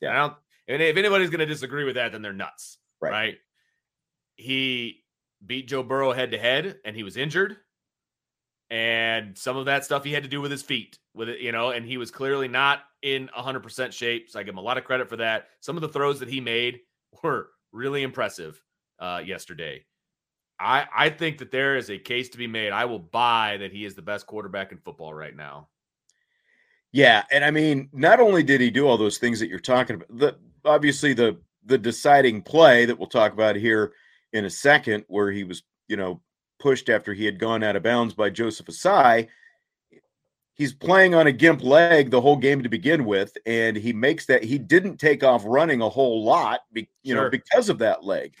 Yeah. 0.00 0.08
And, 0.08 0.18
I 0.18 0.20
don't, 0.20 0.34
and 0.68 0.82
if 0.82 0.96
anybody's 0.96 1.30
going 1.30 1.40
to 1.40 1.46
disagree 1.46 1.84
with 1.84 1.94
that, 1.94 2.12
then 2.12 2.22
they're 2.22 2.32
nuts. 2.32 2.78
Right. 3.00 3.10
Right. 3.10 3.36
He 4.34 5.04
beat 5.46 5.68
Joe 5.68 5.84
Burrow 5.84 6.12
head 6.12 6.32
to 6.32 6.38
head, 6.38 6.78
and 6.84 6.94
he 6.94 7.04
was 7.04 7.16
injured. 7.16 7.56
And 8.68 9.38
some 9.38 9.56
of 9.56 9.66
that 9.66 9.84
stuff 9.84 10.02
he 10.02 10.12
had 10.12 10.24
to 10.24 10.28
do 10.28 10.40
with 10.40 10.50
his 10.50 10.62
feet, 10.62 10.98
with 11.14 11.28
it, 11.28 11.40
you 11.40 11.52
know, 11.52 11.70
and 11.70 11.86
he 11.86 11.98
was 11.98 12.10
clearly 12.10 12.48
not 12.48 12.80
in 13.00 13.30
100% 13.38 13.92
shape. 13.92 14.28
So 14.28 14.40
I 14.40 14.42
give 14.42 14.54
him 14.54 14.58
a 14.58 14.62
lot 14.62 14.76
of 14.76 14.82
credit 14.82 15.08
for 15.08 15.16
that. 15.18 15.46
Some 15.60 15.76
of 15.76 15.82
the 15.82 15.88
throws 15.88 16.18
that 16.18 16.28
he 16.28 16.40
made 16.40 16.80
were 17.22 17.50
really 17.70 18.02
impressive 18.02 18.60
uh, 18.98 19.22
yesterday. 19.24 19.84
I, 20.58 20.86
I 20.96 21.10
think 21.10 21.38
that 21.38 21.50
there 21.50 21.76
is 21.76 21.90
a 21.90 21.98
case 21.98 22.30
to 22.30 22.38
be 22.38 22.46
made. 22.46 22.72
I 22.72 22.86
will 22.86 22.98
buy 22.98 23.58
that 23.58 23.72
he 23.72 23.84
is 23.84 23.94
the 23.94 24.02
best 24.02 24.26
quarterback 24.26 24.72
in 24.72 24.78
football 24.78 25.12
right 25.12 25.36
now. 25.36 25.68
Yeah, 26.92 27.24
and 27.30 27.44
I 27.44 27.50
mean, 27.50 27.90
not 27.92 28.20
only 28.20 28.42
did 28.42 28.60
he 28.60 28.70
do 28.70 28.86
all 28.86 28.96
those 28.96 29.18
things 29.18 29.38
that 29.40 29.48
you're 29.48 29.58
talking 29.58 29.96
about, 29.96 30.16
the 30.16 30.36
obviously 30.64 31.12
the 31.12 31.38
the 31.66 31.76
deciding 31.76 32.42
play 32.42 32.86
that 32.86 32.96
we'll 32.96 33.08
talk 33.08 33.32
about 33.32 33.56
here 33.56 33.92
in 34.32 34.44
a 34.44 34.50
second, 34.50 35.04
where 35.08 35.30
he 35.30 35.44
was, 35.44 35.62
you 35.88 35.96
know, 35.96 36.22
pushed 36.58 36.88
after 36.88 37.12
he 37.12 37.24
had 37.24 37.38
gone 37.38 37.62
out 37.62 37.76
of 37.76 37.82
bounds 37.82 38.14
by 38.14 38.30
Joseph 38.30 38.66
Ossai. 38.66 39.28
He's 40.54 40.72
playing 40.72 41.14
on 41.14 41.26
a 41.26 41.32
gimp 41.32 41.62
leg 41.62 42.10
the 42.10 42.20
whole 42.20 42.36
game 42.36 42.62
to 42.62 42.70
begin 42.70 43.04
with, 43.04 43.36
and 43.44 43.76
he 43.76 43.92
makes 43.92 44.24
that 44.26 44.42
he 44.42 44.56
didn't 44.56 44.96
take 44.96 45.22
off 45.22 45.42
running 45.44 45.82
a 45.82 45.88
whole 45.88 46.24
lot, 46.24 46.60
be, 46.72 46.88
you 47.02 47.14
know, 47.14 47.28
because 47.28 47.68
of 47.68 47.78
that 47.78 48.04
leg. 48.04 48.34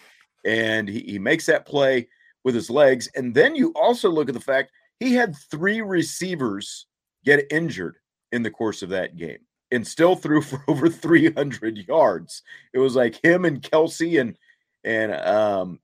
And 0.46 0.88
he, 0.88 1.00
he 1.00 1.18
makes 1.18 1.44
that 1.46 1.66
play 1.66 2.08
with 2.44 2.54
his 2.54 2.70
legs. 2.70 3.08
And 3.14 3.34
then 3.34 3.54
you 3.54 3.72
also 3.74 4.08
look 4.08 4.28
at 4.28 4.34
the 4.34 4.40
fact 4.40 4.70
he 5.00 5.14
had 5.14 5.36
three 5.50 5.82
receivers 5.82 6.86
get 7.24 7.44
injured 7.50 7.96
in 8.32 8.42
the 8.42 8.50
course 8.50 8.82
of 8.82 8.88
that 8.90 9.16
game 9.16 9.38
and 9.72 9.86
still 9.86 10.14
threw 10.14 10.40
for 10.42 10.62
over 10.68 10.88
300 10.88 11.78
yards. 11.88 12.42
It 12.72 12.78
was 12.78 12.96
like 12.96 13.22
him 13.22 13.44
and 13.44 13.60
Kelce 13.60 14.20
and 14.20 14.36
and 14.84 15.12
um 15.12 15.80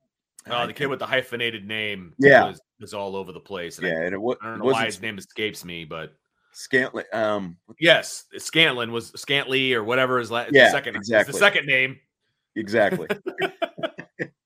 oh 0.49 0.65
the 0.65 0.71
kid 0.71 0.85
with 0.87 0.99
the 0.99 1.05
hyphenated 1.05 1.67
name 1.67 2.13
yeah 2.17 2.45
was, 2.45 2.61
was 2.79 2.93
all 2.93 3.15
over 3.15 3.31
the 3.31 3.39
place. 3.39 3.77
And 3.77 3.87
yeah, 3.87 3.95
I, 3.99 4.03
and 4.03 4.13
it, 4.13 4.21
was, 4.21 4.37
I 4.41 4.45
don't 4.47 4.59
know 4.59 4.65
why 4.65 4.85
his 4.85 5.01
name 5.01 5.17
escapes 5.17 5.65
me, 5.65 5.83
but 5.83 6.13
Scantley. 6.53 7.03
Um, 7.13 7.57
yes, 7.79 8.25
Scantling 8.37 8.91
was 8.91 9.11
Scantley 9.11 9.73
or 9.73 9.83
whatever 9.83 10.19
his 10.19 10.31
last 10.31 10.51
yeah, 10.53 10.71
second 10.71 10.95
exactly 10.95 11.31
the 11.31 11.37
second 11.37 11.65
name. 11.65 11.99
Exactly. 12.55 13.07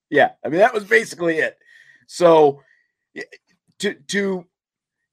yeah, 0.10 0.32
I 0.44 0.50
mean 0.50 0.60
that 0.60 0.74
was 0.74 0.84
basically 0.84 1.38
it. 1.38 1.58
So 2.08 2.62
to 3.80 3.94
to 3.94 4.46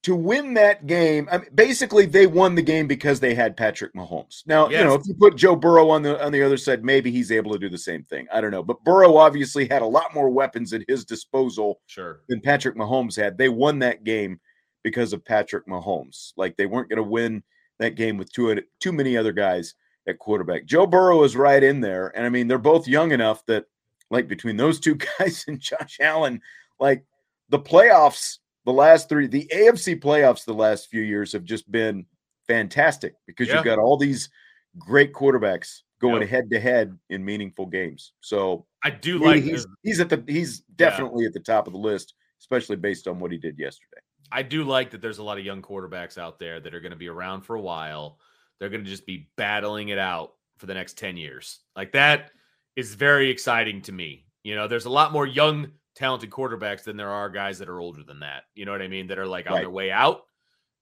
to 0.05 0.15
win 0.15 0.53
that 0.53 0.87
game, 0.87 1.27
I 1.33 1.39
mean, 1.39 1.49
basically 1.55 2.05
they 2.05 2.27
won 2.27 2.55
the 2.55 2.63
game 2.63 2.87
because 2.87 3.21
they 3.21 3.35
had 3.35 3.57
Patrick 3.57 3.95
Mahomes. 3.95 4.43
Now, 4.47 4.69
yes. 4.69 4.81
you 4.81 4.85
know, 4.85 4.95
if 4.95 5.07
you 5.07 5.15
put 5.15 5.35
Joe 5.35 5.57
Burrow 5.57 5.89
on 5.89 6.03
the 6.03 6.23
on 6.23 6.31
the 6.31 6.43
other 6.43 6.59
side, 6.59 6.85
maybe 6.85 7.11
he's 7.11 7.33
able 7.33 7.53
to 7.53 7.59
do 7.59 7.71
the 7.71 7.79
same 7.79 8.05
thing. 8.05 8.27
I 8.33 8.41
don't 8.41 8.51
know, 8.51 8.63
but 8.63 8.85
Burrow 8.85 9.17
obviously 9.17 9.67
had 9.67 9.83
a 9.83 9.87
lot 9.87 10.15
more 10.15 10.29
weapons 10.29 10.73
at 10.75 10.85
his 10.89 11.05
disposal 11.05 11.81
sure. 11.87 12.21
than 12.29 12.43
Patrick 12.43 12.77
Mahomes 12.77 13.17
had. 13.17 13.39
They 13.39 13.49
won 13.49 13.79
that 13.79 14.05
game 14.05 14.41
because 14.83 15.15
of 15.15 15.25
Patrick 15.25 15.67
Mahomes. 15.67 16.33
Like 16.37 16.57
they 16.57 16.67
weren't 16.67 16.91
going 16.91 16.99
to 16.99 17.03
win 17.03 17.43
that 17.79 17.97
game 17.97 18.19
with 18.19 18.31
too 18.31 18.61
too 18.81 18.93
many 18.93 19.17
other 19.17 19.33
guys 19.33 19.75
at 20.07 20.19
quarterback. 20.19 20.67
Joe 20.67 20.87
Burrow 20.87 21.25
is 21.25 21.35
right 21.35 21.63
in 21.63 21.81
there, 21.81 22.13
and 22.15 22.27
I 22.27 22.29
mean 22.29 22.47
they're 22.47 22.59
both 22.59 22.87
young 22.87 23.13
enough 23.13 23.45
that 23.47 23.65
like 24.15 24.29
between 24.29 24.57
those 24.57 24.81
two 24.81 24.95
guys 25.19 25.45
and 25.47 25.61
Josh 25.61 25.99
Allen, 26.01 26.41
like 26.81 27.05
the 27.51 27.59
playoffs 27.59 28.39
the 28.65 28.73
last 28.73 29.09
three, 29.09 29.27
the 29.27 29.49
AFC 29.53 30.01
playoffs, 30.01 30.45
the 30.45 30.55
last 30.55 30.89
few 30.89 31.03
years 31.03 31.33
have 31.33 31.45
just 31.45 31.71
been 31.71 32.07
fantastic 32.47 33.15
because 33.27 33.49
yeah. 33.49 33.57
you've 33.57 33.65
got 33.65 33.79
all 33.79 33.97
these 33.97 34.31
great 34.79 35.13
quarterbacks 35.13 35.81
going 36.01 36.27
head 36.27 36.51
to 36.51 36.61
head 36.61 36.99
in 37.09 37.25
meaningful 37.25 37.67
games. 37.67 38.13
So 38.21 38.67
I 38.83 38.91
do 38.91 39.19
like 39.19 39.43
he's, 39.43 39.67
he's 39.83 40.01
at 40.01 40.09
the 40.09 40.23
he's 40.27 40.61
definitely 40.77 41.25
yeah. 41.25 41.29
at 41.29 41.35
the 41.35 41.41
top 41.41 41.67
of 41.67 41.73
the 41.73 41.79
list, 41.79 42.15
especially 42.41 42.77
based 42.77 43.07
on 43.07 43.21
what 43.21 43.33
he 43.33 43.39
did 43.39 43.59
yesterday. 43.59 44.01
I 44.33 44.43
do 44.43 44.65
like 44.65 44.91
that 44.91 45.01
there's 45.01 45.19
a 45.19 45.23
lot 45.23 45.39
of 45.39 45.45
young 45.45 45.63
quarterbacks 45.63 46.19
out 46.19 46.39
there 46.39 46.59
that 46.61 46.75
are 46.75 46.81
going 46.81 46.93
to 46.93 46.97
be 46.97 47.09
around 47.09 47.43
for 47.43 47.57
a 47.57 47.61
while. 47.61 48.19
They're 48.59 48.71
going 48.71 48.85
to 48.85 48.91
just 48.91 49.07
be 49.07 49.29
battling 49.37 49.91
it 49.91 49.99
out 49.99 50.35
for 50.57 50.67
the 50.67 50.75
next 50.75 50.97
10 50.99 51.17
years. 51.17 51.61
Like 51.77 51.93
that 51.93 52.31
is 52.77 52.95
very 52.95 53.31
exciting 53.31 53.83
to 53.83 53.93
me. 53.93 54.27
You 54.43 54.55
know, 54.55 54.69
there's 54.69 54.85
a 54.85 54.91
lot 54.91 55.13
more 55.13 55.27
young 55.27 55.69
talented 55.95 56.31
quarterbacks 56.31 56.83
than 56.83 56.97
there 56.97 57.11
are 57.11 57.31
guys 57.31 57.59
that 57.59 57.69
are 57.69 57.81
older 57.81 58.03
than 58.03 58.21
that. 58.21 58.45
You 58.55 58.65
know 58.65 58.73
what 58.73 58.83
I 58.83 58.89
mean? 58.89 59.07
That 59.07 59.19
are 59.19 59.27
like 59.27 59.51
on 59.51 59.59
their 59.59 59.71
way 59.71 59.91
out. 59.91 60.23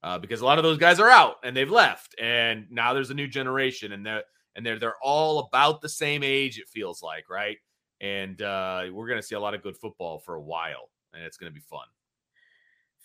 Uh, 0.02 0.18
because 0.18 0.40
a 0.40 0.44
lot 0.44 0.58
of 0.58 0.64
those 0.64 0.78
guys 0.78 0.98
are 0.98 1.08
out 1.08 1.36
and 1.44 1.56
they've 1.56 1.70
left, 1.70 2.16
and 2.20 2.66
now 2.70 2.92
there's 2.92 3.10
a 3.10 3.14
new 3.14 3.28
generation, 3.28 3.92
and 3.92 4.04
they're 4.04 4.24
and 4.56 4.66
they're 4.66 4.78
they're 4.78 4.96
all 5.00 5.38
about 5.40 5.80
the 5.80 5.88
same 5.88 6.24
age. 6.24 6.58
It 6.58 6.68
feels 6.68 7.02
like, 7.02 7.30
right? 7.30 7.56
And 8.00 8.42
uh, 8.42 8.86
we're 8.92 9.06
going 9.06 9.20
to 9.20 9.26
see 9.26 9.36
a 9.36 9.40
lot 9.40 9.54
of 9.54 9.62
good 9.62 9.76
football 9.76 10.18
for 10.18 10.34
a 10.34 10.42
while, 10.42 10.90
and 11.14 11.22
it's 11.22 11.36
going 11.36 11.52
to 11.52 11.54
be 11.54 11.60
fun. 11.60 11.86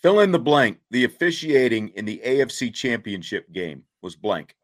Fill 0.02 0.20
in 0.20 0.32
the 0.32 0.40
blank. 0.40 0.78
The 0.90 1.04
officiating 1.04 1.90
in 1.90 2.04
the 2.04 2.20
AFC 2.24 2.74
Championship 2.74 3.52
game 3.52 3.84
was 4.02 4.16
blank. 4.16 4.56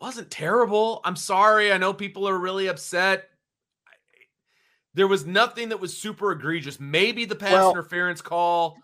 Wasn't 0.00 0.30
terrible. 0.30 1.00
I'm 1.04 1.16
sorry. 1.16 1.72
I 1.72 1.78
know 1.78 1.92
people 1.92 2.28
are 2.28 2.38
really 2.38 2.68
upset. 2.68 3.28
There 4.94 5.06
was 5.06 5.26
nothing 5.26 5.68
that 5.68 5.80
was 5.80 5.96
super 5.96 6.32
egregious. 6.32 6.80
Maybe 6.80 7.24
the 7.24 7.36
pass 7.36 7.52
well, 7.52 7.70
interference 7.70 8.20
call, 8.20 8.76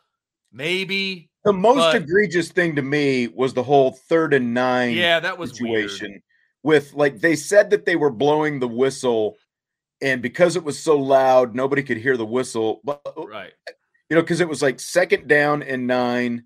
maybe. 0.53 1.31
The 1.45 1.53
most 1.53 1.79
but, 1.79 1.97
egregious 1.97 2.51
thing 2.51 2.77
to 2.77 2.83
me 2.83 3.29
was 3.29 3.55
the 3.55 3.63
whole 3.63 3.93
third 3.93 4.35
and 4.35 4.55
nine 4.55 4.95
yeah, 4.95 5.21
that 5.21 5.39
was 5.39 5.57
situation 5.57 6.11
weird. 6.11 6.23
with 6.63 6.95
like 6.95 7.21
they 7.21 7.35
said 7.35 7.71
that 7.71 7.87
they 7.87 7.97
were 7.97 8.11
blowing 8.11 8.61
the 8.61 8.69
whistle 8.69 9.37
and 10.01 10.21
because 10.21 10.57
it 10.57 10.65
was 10.65 10.79
so 10.79 10.99
loud, 10.99 11.55
nobody 11.55 11.83
could 11.83 11.97
hear 11.97 12.17
the 12.17 12.27
whistle. 12.27 12.81
But 12.85 13.01
uh, 13.07 13.27
right. 13.27 13.53
You 14.11 14.17
know, 14.17 14.23
because 14.23 14.41
it 14.41 14.49
was 14.49 14.63
like 14.63 14.79
second 14.79 15.27
down 15.27 15.63
and 15.63 15.87
nine, 15.87 16.45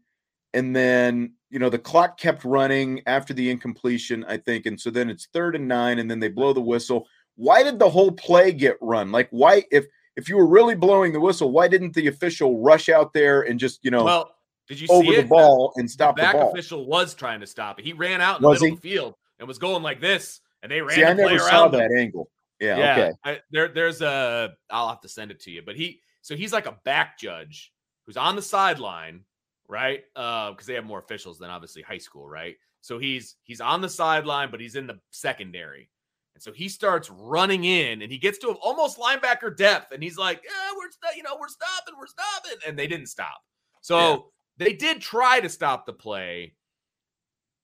and 0.54 0.74
then 0.74 1.34
you 1.50 1.58
know 1.58 1.68
the 1.68 1.78
clock 1.78 2.18
kept 2.18 2.44
running 2.44 3.02
after 3.06 3.34
the 3.34 3.50
incompletion, 3.50 4.24
I 4.28 4.36
think, 4.38 4.66
and 4.66 4.80
so 4.80 4.90
then 4.90 5.10
it's 5.10 5.26
third 5.32 5.54
and 5.56 5.68
nine, 5.68 5.98
and 5.98 6.10
then 6.10 6.20
they 6.20 6.28
blow 6.28 6.52
the 6.52 6.60
whistle 6.60 7.06
why 7.40 7.62
did 7.62 7.78
the 7.78 7.88
whole 7.88 8.12
play 8.12 8.52
get 8.52 8.76
run? 8.82 9.10
Like, 9.10 9.28
why, 9.30 9.64
if 9.70 9.86
if 10.16 10.28
you 10.28 10.36
were 10.36 10.46
really 10.46 10.74
blowing 10.74 11.12
the 11.14 11.20
whistle, 11.20 11.50
why 11.50 11.68
didn't 11.68 11.94
the 11.94 12.06
official 12.08 12.60
rush 12.60 12.90
out 12.90 13.14
there 13.14 13.40
and 13.40 13.58
just, 13.58 13.82
you 13.82 13.90
know, 13.90 14.04
well, 14.04 14.34
did 14.68 14.78
you 14.78 14.86
over 14.90 15.10
the 15.10 15.22
ball 15.22 15.72
and 15.76 15.90
stop 15.90 16.16
the, 16.16 16.22
back 16.22 16.34
the 16.34 16.46
official 16.46 16.84
was 16.84 17.14
trying 17.14 17.40
to 17.40 17.46
stop 17.46 17.78
it. 17.78 17.86
He 17.86 17.94
ran 17.94 18.20
out 18.20 18.40
in 18.40 18.46
was 18.46 18.58
the 18.58 18.66
middle 18.66 18.66
he? 18.66 18.72
of 18.76 18.82
the 18.82 18.88
field 18.88 19.14
and 19.38 19.48
was 19.48 19.58
going 19.58 19.82
like 19.82 20.00
this, 20.00 20.40
and 20.62 20.70
they 20.70 20.82
ran. 20.82 20.96
See, 20.96 21.04
I 21.04 21.14
never 21.14 21.38
saw 21.38 21.68
that 21.68 21.90
angle. 21.92 22.30
Yeah, 22.60 22.76
yeah 22.76 22.92
okay. 22.92 23.12
I, 23.24 23.38
there, 23.50 23.68
there's 23.68 24.02
a. 24.02 24.52
I'll 24.68 24.90
have 24.90 25.00
to 25.00 25.08
send 25.08 25.30
it 25.30 25.40
to 25.40 25.50
you, 25.50 25.62
but 25.64 25.76
he. 25.76 26.02
So 26.20 26.36
he's 26.36 26.52
like 26.52 26.66
a 26.66 26.78
back 26.84 27.18
judge 27.18 27.72
who's 28.04 28.18
on 28.18 28.36
the 28.36 28.42
sideline, 28.42 29.24
right? 29.70 30.02
Uh, 30.16 30.50
because 30.50 30.66
they 30.66 30.74
have 30.74 30.84
more 30.84 30.98
officials 30.98 31.38
than 31.38 31.48
obviously 31.48 31.82
high 31.82 31.98
school, 31.98 32.28
right? 32.28 32.56
So 32.80 32.98
he's 32.98 33.36
he's 33.44 33.60
on 33.60 33.80
the 33.80 33.88
sideline, 33.88 34.50
but 34.50 34.60
he's 34.60 34.76
in 34.76 34.86
the 34.86 34.98
secondary. 35.10 35.88
And 36.34 36.42
so 36.42 36.52
he 36.52 36.68
starts 36.68 37.10
running 37.10 37.64
in 37.64 38.02
and 38.02 38.10
he 38.10 38.18
gets 38.18 38.38
to 38.38 38.50
almost 38.62 38.98
linebacker 38.98 39.56
depth. 39.56 39.92
And 39.92 40.02
he's 40.02 40.16
like, 40.16 40.42
yeah, 40.44 40.72
we're, 40.76 40.90
st- 40.90 41.16
you 41.16 41.22
know, 41.22 41.36
we're 41.38 41.48
stopping, 41.48 41.94
we're 41.98 42.06
stopping. 42.06 42.58
And 42.66 42.78
they 42.78 42.86
didn't 42.86 43.08
stop. 43.08 43.42
So 43.80 43.98
yeah. 43.98 44.16
they 44.58 44.72
did 44.72 45.00
try 45.00 45.40
to 45.40 45.48
stop 45.48 45.86
the 45.86 45.92
play. 45.92 46.54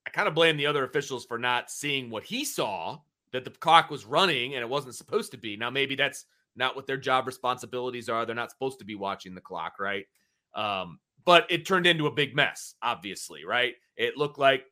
I 0.07 0.11
kind 0.11 0.29
of 0.29 0.35
blame 0.35 0.57
the 0.57 0.67
other 0.67 0.85
officials 0.85 1.25
for 1.25 1.39
not 1.39 1.71
seeing 1.71 2.11
what 2.11 2.25
he 2.25 2.45
saw 2.45 2.99
that 3.33 3.45
the 3.45 3.51
clock 3.51 3.91
was 3.91 4.05
running 4.05 4.55
and 4.55 4.63
it 4.63 4.69
wasn't 4.69 4.95
supposed 4.95 5.31
to 5.33 5.39
be. 5.39 5.57
Now, 5.57 5.71
maybe 5.71 5.95
that's 5.95 6.27
not 6.55 6.77
what 6.77 6.87
their 6.87 6.97
job 6.97 7.27
responsibilities 7.27 8.09
are. 8.09 8.27
They're 8.27 8.35
not 8.35 8.51
supposed 8.51 8.79
to 8.81 8.85
be 8.85 8.95
watching 8.95 9.35
the 9.35 9.41
clock, 9.41 9.79
right? 9.79 10.07
Um, 10.55 10.99
but 11.27 11.47
it 11.51 11.67
turned 11.67 11.87
into 11.87 12.07
a 12.07 12.11
big 12.11 12.35
mess, 12.35 12.75
obviously, 12.81 13.45
right? 13.45 13.75
It 13.97 14.17
looked 14.17 14.39
like, 14.39 14.65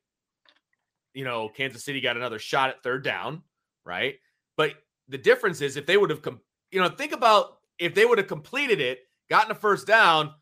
you 1.13 1.25
know, 1.25 1.51
Kansas 1.51 1.85
City 1.85 2.01
got 2.01 2.17
another 2.17 2.39
shot 2.39 2.71
at 2.71 2.83
third 2.83 3.05
down 3.05 3.43
right? 3.85 4.17
But 4.57 4.75
the 5.09 5.19
difference 5.19 5.61
is 5.61 5.77
if 5.77 5.87
they 5.87 5.97
would 5.97 6.11
have, 6.11 6.23
com- 6.23 6.41
you 6.71 6.81
know, 6.81 6.89
think 6.89 7.13
about 7.13 7.59
if 7.79 7.95
they 7.95 8.05
would 8.05 8.19
have 8.19 8.27
completed 8.27 8.81
it, 8.81 9.01
gotten 9.31 9.51
a 9.51 9.55
first 9.55 9.87
down, 9.87 10.33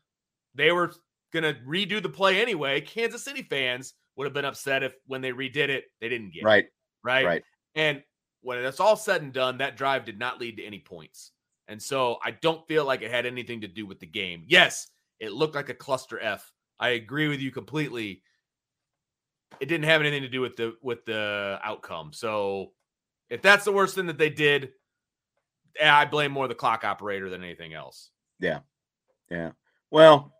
they 0.55 0.71
were 0.71 0.93
going 1.31 1.43
to 1.43 1.59
redo 1.67 2.01
the 2.01 2.09
play 2.09 2.41
anyway. 2.41 2.81
Kansas 2.81 3.23
City 3.23 3.43
fans 3.43 3.93
would 4.15 4.25
have 4.25 4.33
been 4.33 4.45
upset 4.45 4.83
if 4.83 4.93
when 5.07 5.21
they 5.21 5.31
redid 5.31 5.69
it, 5.69 5.85
they 5.99 6.09
didn't 6.09 6.33
get 6.33 6.43
right. 6.43 6.65
it. 6.65 6.71
Right. 7.03 7.25
Right. 7.25 7.43
And 7.75 8.03
when 8.41 8.59
it's 8.59 8.79
all 8.79 8.95
said 8.95 9.21
and 9.21 9.33
done, 9.33 9.57
that 9.57 9.77
drive 9.77 10.05
did 10.05 10.19
not 10.19 10.39
lead 10.39 10.57
to 10.57 10.63
any 10.63 10.79
points. 10.79 11.31
And 11.67 11.81
so 11.81 12.17
I 12.23 12.31
don't 12.31 12.67
feel 12.67 12.85
like 12.85 13.01
it 13.01 13.09
had 13.11 13.25
anything 13.25 13.61
to 13.61 13.67
do 13.67 13.85
with 13.85 13.99
the 13.99 14.05
game. 14.05 14.43
Yes, 14.47 14.87
it 15.19 15.31
looked 15.31 15.55
like 15.55 15.69
a 15.69 15.73
cluster 15.73 16.19
F. 16.19 16.51
I 16.79 16.89
agree 16.89 17.27
with 17.27 17.39
you 17.39 17.51
completely. 17.51 18.21
It 19.59 19.67
didn't 19.67 19.85
have 19.85 20.01
anything 20.01 20.23
to 20.23 20.29
do 20.29 20.41
with 20.41 20.55
the 20.55 20.73
with 20.81 21.05
the 21.05 21.59
outcome. 21.63 22.11
So 22.13 22.71
if 23.29 23.41
that's 23.41 23.65
the 23.65 23.71
worst 23.71 23.95
thing 23.95 24.07
that 24.07 24.17
they 24.17 24.29
did, 24.29 24.69
eh, 25.79 25.89
I 25.89 26.05
blame 26.05 26.31
more 26.31 26.47
the 26.47 26.55
clock 26.55 26.83
operator 26.83 27.29
than 27.29 27.43
anything 27.43 27.73
else. 27.73 28.09
Yeah. 28.39 28.59
Yeah. 29.29 29.51
Well, 29.91 30.33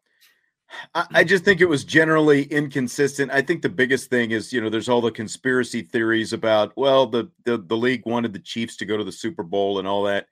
I, 0.93 1.05
I, 1.12 1.21
hmm. 1.21 1.27
just 1.27 1.45
think 1.45 1.62
it 1.62 1.69
was 1.69 1.83
generally 1.83 2.43
inconsistent. 2.43 3.31
I 3.31 3.41
think 3.41 3.62
the 3.62 3.69
biggest 3.69 4.09
thing 4.09 4.31
is, 4.31 4.51
you 4.51 4.62
know, 4.62 4.69
there's 4.69 4.89
all 4.89 5.01
the 5.01 5.12
conspiracy 5.12 5.81
theories 5.81 6.33
about, 6.33 6.75
well, 6.75 7.07
the, 7.07 7.29
the 7.45 7.57
the 7.57 7.77
league 7.77 8.05
wanted 8.05 8.33
the 8.33 8.39
Chiefs 8.39 8.77
to 8.77 8.86
go 8.86 8.97
to 8.97 9.03
the 9.03 9.12
Super 9.12 9.43
Bowl 9.43 9.79
and 9.79 9.88
all 9.88 10.03
that 10.03 10.27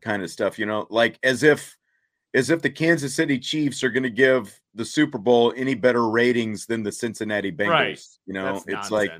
kind 0.00 0.22
of 0.22 0.30
stuff, 0.30 0.58
you 0.58 0.66
know, 0.66 0.86
like 0.90 1.18
as 1.22 1.42
if 1.42 1.76
as 2.34 2.50
if 2.50 2.62
the 2.62 2.70
Kansas 2.70 3.14
City 3.14 3.38
Chiefs 3.38 3.84
are 3.84 3.90
going 3.90 4.02
to 4.02 4.10
give 4.10 4.58
the 4.74 4.84
Super 4.84 5.18
Bowl 5.18 5.52
any 5.56 5.74
better 5.74 6.08
ratings 6.08 6.66
than 6.66 6.82
the 6.82 6.92
Cincinnati 6.92 7.52
Bengals. 7.52 7.68
Right. 7.68 8.00
You 8.26 8.34
know, 8.34 8.44
That's 8.54 8.64
it's 8.66 8.90
nonsense. 8.90 8.90
like 8.90 9.10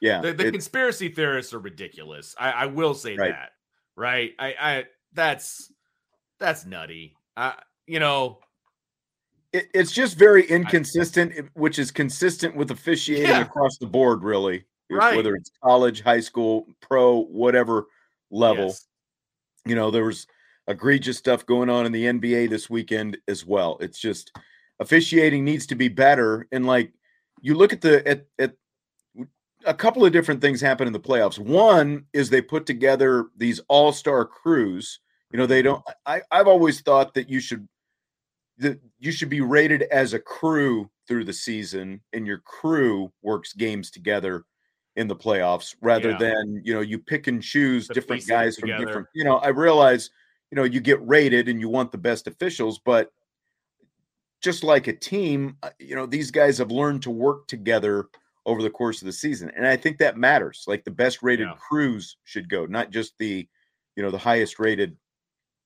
yeah, 0.00 0.20
the, 0.20 0.32
the 0.32 0.50
conspiracy 0.50 1.08
theorists 1.08 1.54
are 1.54 1.60
ridiculous. 1.60 2.34
I, 2.38 2.50
I 2.50 2.66
will 2.66 2.94
say 2.94 3.16
right. 3.16 3.30
that. 3.30 3.50
Right. 3.96 4.32
I, 4.38 4.54
I 4.60 4.84
that's 5.12 5.72
that's 6.40 6.66
nutty. 6.66 7.14
I 7.36 7.54
you 7.86 8.00
know 8.00 8.38
it, 9.52 9.68
it's 9.74 9.92
just 9.92 10.16
very 10.16 10.44
inconsistent, 10.46 11.32
I, 11.38 11.42
which 11.54 11.78
is 11.78 11.90
consistent 11.90 12.56
with 12.56 12.70
officiating 12.70 13.28
yeah. 13.28 13.42
across 13.42 13.78
the 13.78 13.86
board, 13.86 14.22
really. 14.22 14.64
Right. 14.90 15.16
Whether 15.16 15.34
it's 15.36 15.50
college, 15.62 16.02
high 16.02 16.20
school, 16.20 16.66
pro, 16.80 17.22
whatever 17.24 17.86
level. 18.30 18.66
Yes. 18.66 18.86
You 19.64 19.74
know, 19.74 19.90
there 19.90 20.04
was 20.04 20.26
egregious 20.68 21.18
stuff 21.18 21.46
going 21.46 21.70
on 21.70 21.86
in 21.86 21.92
the 21.92 22.04
NBA 22.04 22.50
this 22.50 22.70
weekend 22.70 23.18
as 23.28 23.44
well. 23.44 23.78
It's 23.80 23.98
just 23.98 24.32
officiating 24.80 25.44
needs 25.44 25.66
to 25.66 25.74
be 25.74 25.88
better. 25.88 26.46
And 26.52 26.66
like 26.66 26.92
you 27.40 27.54
look 27.54 27.72
at 27.72 27.80
the 27.80 28.06
at, 28.06 28.26
at 28.38 28.54
a 29.64 29.74
couple 29.74 30.04
of 30.04 30.12
different 30.12 30.40
things 30.40 30.60
happen 30.60 30.86
in 30.86 30.92
the 30.92 31.00
playoffs. 31.00 31.38
One 31.38 32.04
is 32.12 32.28
they 32.28 32.42
put 32.42 32.66
together 32.66 33.26
these 33.36 33.60
all-star 33.68 34.24
crews. 34.24 35.00
You 35.32 35.38
know, 35.38 35.46
they 35.46 35.62
don't 35.62 35.82
I, 36.06 36.22
I've 36.30 36.48
always 36.48 36.80
thought 36.80 37.14
that 37.14 37.28
you 37.28 37.40
should 37.40 37.68
that 38.58 38.80
you 38.98 39.12
should 39.12 39.30
be 39.30 39.40
rated 39.40 39.82
as 39.82 40.12
a 40.12 40.18
crew 40.18 40.90
through 41.08 41.24
the 41.24 41.32
season, 41.32 42.00
and 42.12 42.26
your 42.26 42.38
crew 42.38 43.10
works 43.22 43.52
games 43.54 43.90
together 43.90 44.44
in 44.96 45.08
the 45.08 45.16
playoffs 45.16 45.74
rather 45.80 46.10
yeah. 46.10 46.18
than 46.18 46.60
you 46.64 46.74
know 46.74 46.80
you 46.80 46.98
pick 46.98 47.26
and 47.26 47.42
choose 47.42 47.88
the 47.88 47.94
different 47.94 48.26
guys 48.26 48.58
from 48.58 48.68
together. 48.68 48.84
different 48.84 49.06
you 49.14 49.24
know 49.24 49.38
i 49.38 49.48
realize 49.48 50.10
you 50.52 50.56
know 50.56 50.64
you 50.64 50.78
get 50.78 51.04
rated 51.04 51.48
and 51.48 51.58
you 51.58 51.68
want 51.68 51.90
the 51.90 51.98
best 51.98 52.28
officials 52.28 52.78
but 52.78 53.10
just 54.40 54.62
like 54.62 54.86
a 54.86 54.92
team 54.92 55.56
uh, 55.64 55.70
you 55.80 55.96
know 55.96 56.06
these 56.06 56.30
guys 56.30 56.58
have 56.58 56.70
learned 56.70 57.02
to 57.02 57.10
work 57.10 57.48
together 57.48 58.08
over 58.46 58.62
the 58.62 58.70
course 58.70 59.00
of 59.00 59.06
the 59.06 59.12
season. 59.12 59.50
And 59.56 59.66
I 59.66 59.76
think 59.76 59.98
that 59.98 60.16
matters. 60.16 60.64
Like 60.66 60.84
the 60.84 60.90
best 60.90 61.22
rated 61.22 61.48
yeah. 61.48 61.54
crews 61.54 62.16
should 62.24 62.48
go, 62.48 62.66
not 62.66 62.90
just 62.90 63.14
the, 63.18 63.46
you 63.96 64.02
know, 64.02 64.10
the 64.10 64.18
highest 64.18 64.58
rated, 64.58 64.96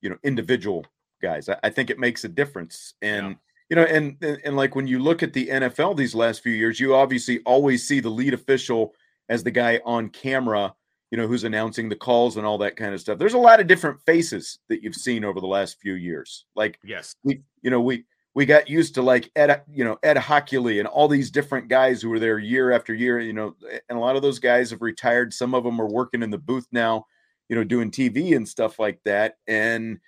you 0.03 0.11
know, 0.11 0.17
individual 0.23 0.85
guys. 1.23 1.49
I, 1.49 1.57
I 1.65 1.71
think 1.71 1.91
it 1.91 1.99
makes 1.99 2.25
a 2.25 2.29
difference. 2.29 2.95
And, 3.01 3.29
yeah. 3.29 3.35
you 3.71 3.77
know, 3.77 3.85
and, 3.85 4.17
and, 4.21 4.39
and 4.45 4.57
like 4.57 4.75
when 4.75 4.87
you 4.87 4.99
look 4.99 5.23
at 5.23 5.33
the 5.33 5.47
NFL 5.47 5.97
these 5.97 6.15
last 6.15 6.43
few 6.43 6.53
years, 6.53 6.79
you 6.79 6.95
obviously 6.95 7.41
always 7.47 7.87
see 7.87 8.01
the 8.01 8.11
lead 8.11 8.35
official 8.35 8.95
as 9.29 9.43
the 9.43 9.51
guy 9.51 9.81
on 9.85 10.11
camera, 10.11 10.75
you 11.11 11.19
know, 11.19 11.27
who's 11.27 11.45
announcing 11.45 11.89
the 11.89 11.97
calls 11.97 12.37
and 12.37 12.47
all 12.47 12.59
that 12.59 12.77
kind 12.77 12.93
of 12.93 13.01
stuff. 13.01 13.19
There's 13.19 13.35
a 13.35 13.39
lot 13.39 13.61
of 13.61 13.67
different 13.67 14.01
faces 14.07 14.59
that 14.69 14.83
you've 14.83 14.97
seen 14.97 15.25
over 15.25 15.41
the 15.41 15.47
last 15.47 15.81
few 15.81 15.95
years. 15.95 16.45
Like, 16.55 16.79
yes, 16.85 17.15
we, 17.23 17.43
you 17.63 17.71
know, 17.71 17.81
we, 17.81 18.05
we 18.35 18.45
got 18.45 18.69
used 18.69 18.95
to 18.97 19.03
like 19.03 19.31
Ed, 19.37 19.63
you 19.73 19.85
know, 19.85 19.99
Ed 20.03 20.17
Hochuli 20.17 20.79
and 20.79 20.89
all 20.89 21.09
these 21.09 21.31
different 21.31 21.69
guys 21.69 22.03
who 22.03 22.11
were 22.11 22.19
there 22.19 22.39
year 22.39 22.73
after 22.73 22.93
year, 22.93 23.19
you 23.19 23.33
know, 23.33 23.55
and 23.89 23.97
a 23.97 24.01
lot 24.01 24.17
of 24.17 24.23
those 24.23 24.39
guys 24.39 24.71
have 24.71 24.83
retired. 24.83 25.33
Some 25.33 25.55
of 25.55 25.65
them 25.65 25.81
are 25.81 25.89
working 25.89 26.23
in 26.23 26.31
the 26.31 26.39
booth 26.39 26.67
now, 26.71 27.07
you 27.49 27.57
know, 27.57 27.65
doing 27.65 27.91
TV 27.91 28.37
and 28.37 28.47
stuff 28.47 28.79
like 28.79 29.01
that. 29.05 29.37
And 29.47 29.99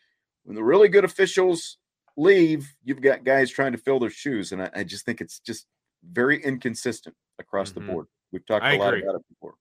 when 0.45 0.57
the 0.57 0.65
really 0.65 0.89
good 0.89 1.05
officials 1.05 1.79
leave, 2.19 2.69
you've 2.85 3.01
got 3.01 3.25
guys 3.25 3.51
trying 3.51 3.73
to 3.73 3.79
fill 3.79 4.01
their 4.01 4.11
shoes. 4.11 4.53
And 4.53 4.61
I, 4.61 4.71
I 4.75 4.85
just 4.85 5.07
think 5.07 5.21
it's 5.21 5.39
just 5.39 5.67
very 6.05 6.43
inconsistent 6.43 7.15
across 7.39 7.71
mm-hmm. 7.71 7.87
the 7.87 7.93
board. 7.93 8.07
We've 8.33 8.45
talked 8.45 8.65
I 8.65 8.75
a 8.75 8.79
lot 8.79 8.95
about 8.95 9.15
it 9.15 9.23
before. 9.31 9.55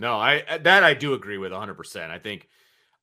No, 0.00 0.18
I 0.18 0.58
that 0.62 0.82
I 0.82 0.94
do 0.94 1.12
agree 1.12 1.36
with 1.36 1.52
100%. 1.52 2.10
I 2.10 2.18
think 2.18 2.48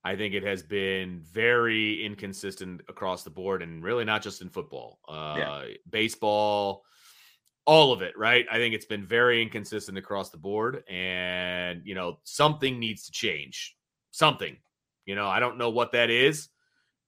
I 0.04 0.16
think 0.16 0.34
it 0.34 0.44
has 0.44 0.64
been 0.64 1.20
very 1.20 2.04
inconsistent 2.04 2.82
across 2.90 3.24
the 3.24 3.30
board 3.30 3.62
and 3.62 3.84
really 3.84 4.04
not 4.04 4.24
just 4.24 4.42
in 4.42 4.50
football, 4.50 5.00
uh, 5.08 5.36
yeah. 5.38 5.66
baseball, 5.90 6.84
all 7.66 7.94
of 7.94 8.02
it, 8.02 8.18
right? 8.18 8.48
I 8.52 8.56
think 8.56 8.74
it's 8.74 8.86
been 8.86 9.06
very 9.06 9.44
inconsistent 9.44 9.98
across 9.98 10.32
the 10.32 10.38
board. 10.38 10.84
And, 10.90 11.82
you 11.84 11.94
know, 11.94 12.18
something 12.24 12.80
needs 12.80 13.06
to 13.06 13.12
change. 13.12 13.76
Something. 14.10 14.58
You 15.06 15.16
know, 15.16 15.28
I 15.28 15.40
don't 15.40 15.58
know 15.58 15.70
what 15.70 15.92
that 15.92 16.10
is. 16.10 16.50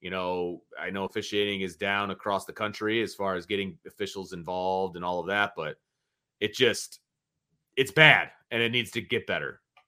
You 0.01 0.11
know, 0.11 0.61
I 0.79 0.91
know 0.91 1.05
officiating 1.05 1.61
is 1.61 1.77
down 1.77 2.11
across 2.11 2.45
the 2.45 2.53
country 2.53 3.01
as 3.01 3.15
far 3.15 3.35
as 3.35 3.47
getting 3.47 3.79
officials 3.87 4.33
involved 4.33 4.97
and 4.97 5.03
all 5.03 5.19
of 5.19 5.27
that, 5.27 5.53
but 5.55 5.77
it 6.39 6.53
just, 6.53 6.99
it's 7.75 7.91
bad 7.91 8.29
and 8.51 8.61
it 8.61 8.71
needs 8.71 8.91
to 8.91 9.01
get 9.01 9.25
better. 9.25 9.61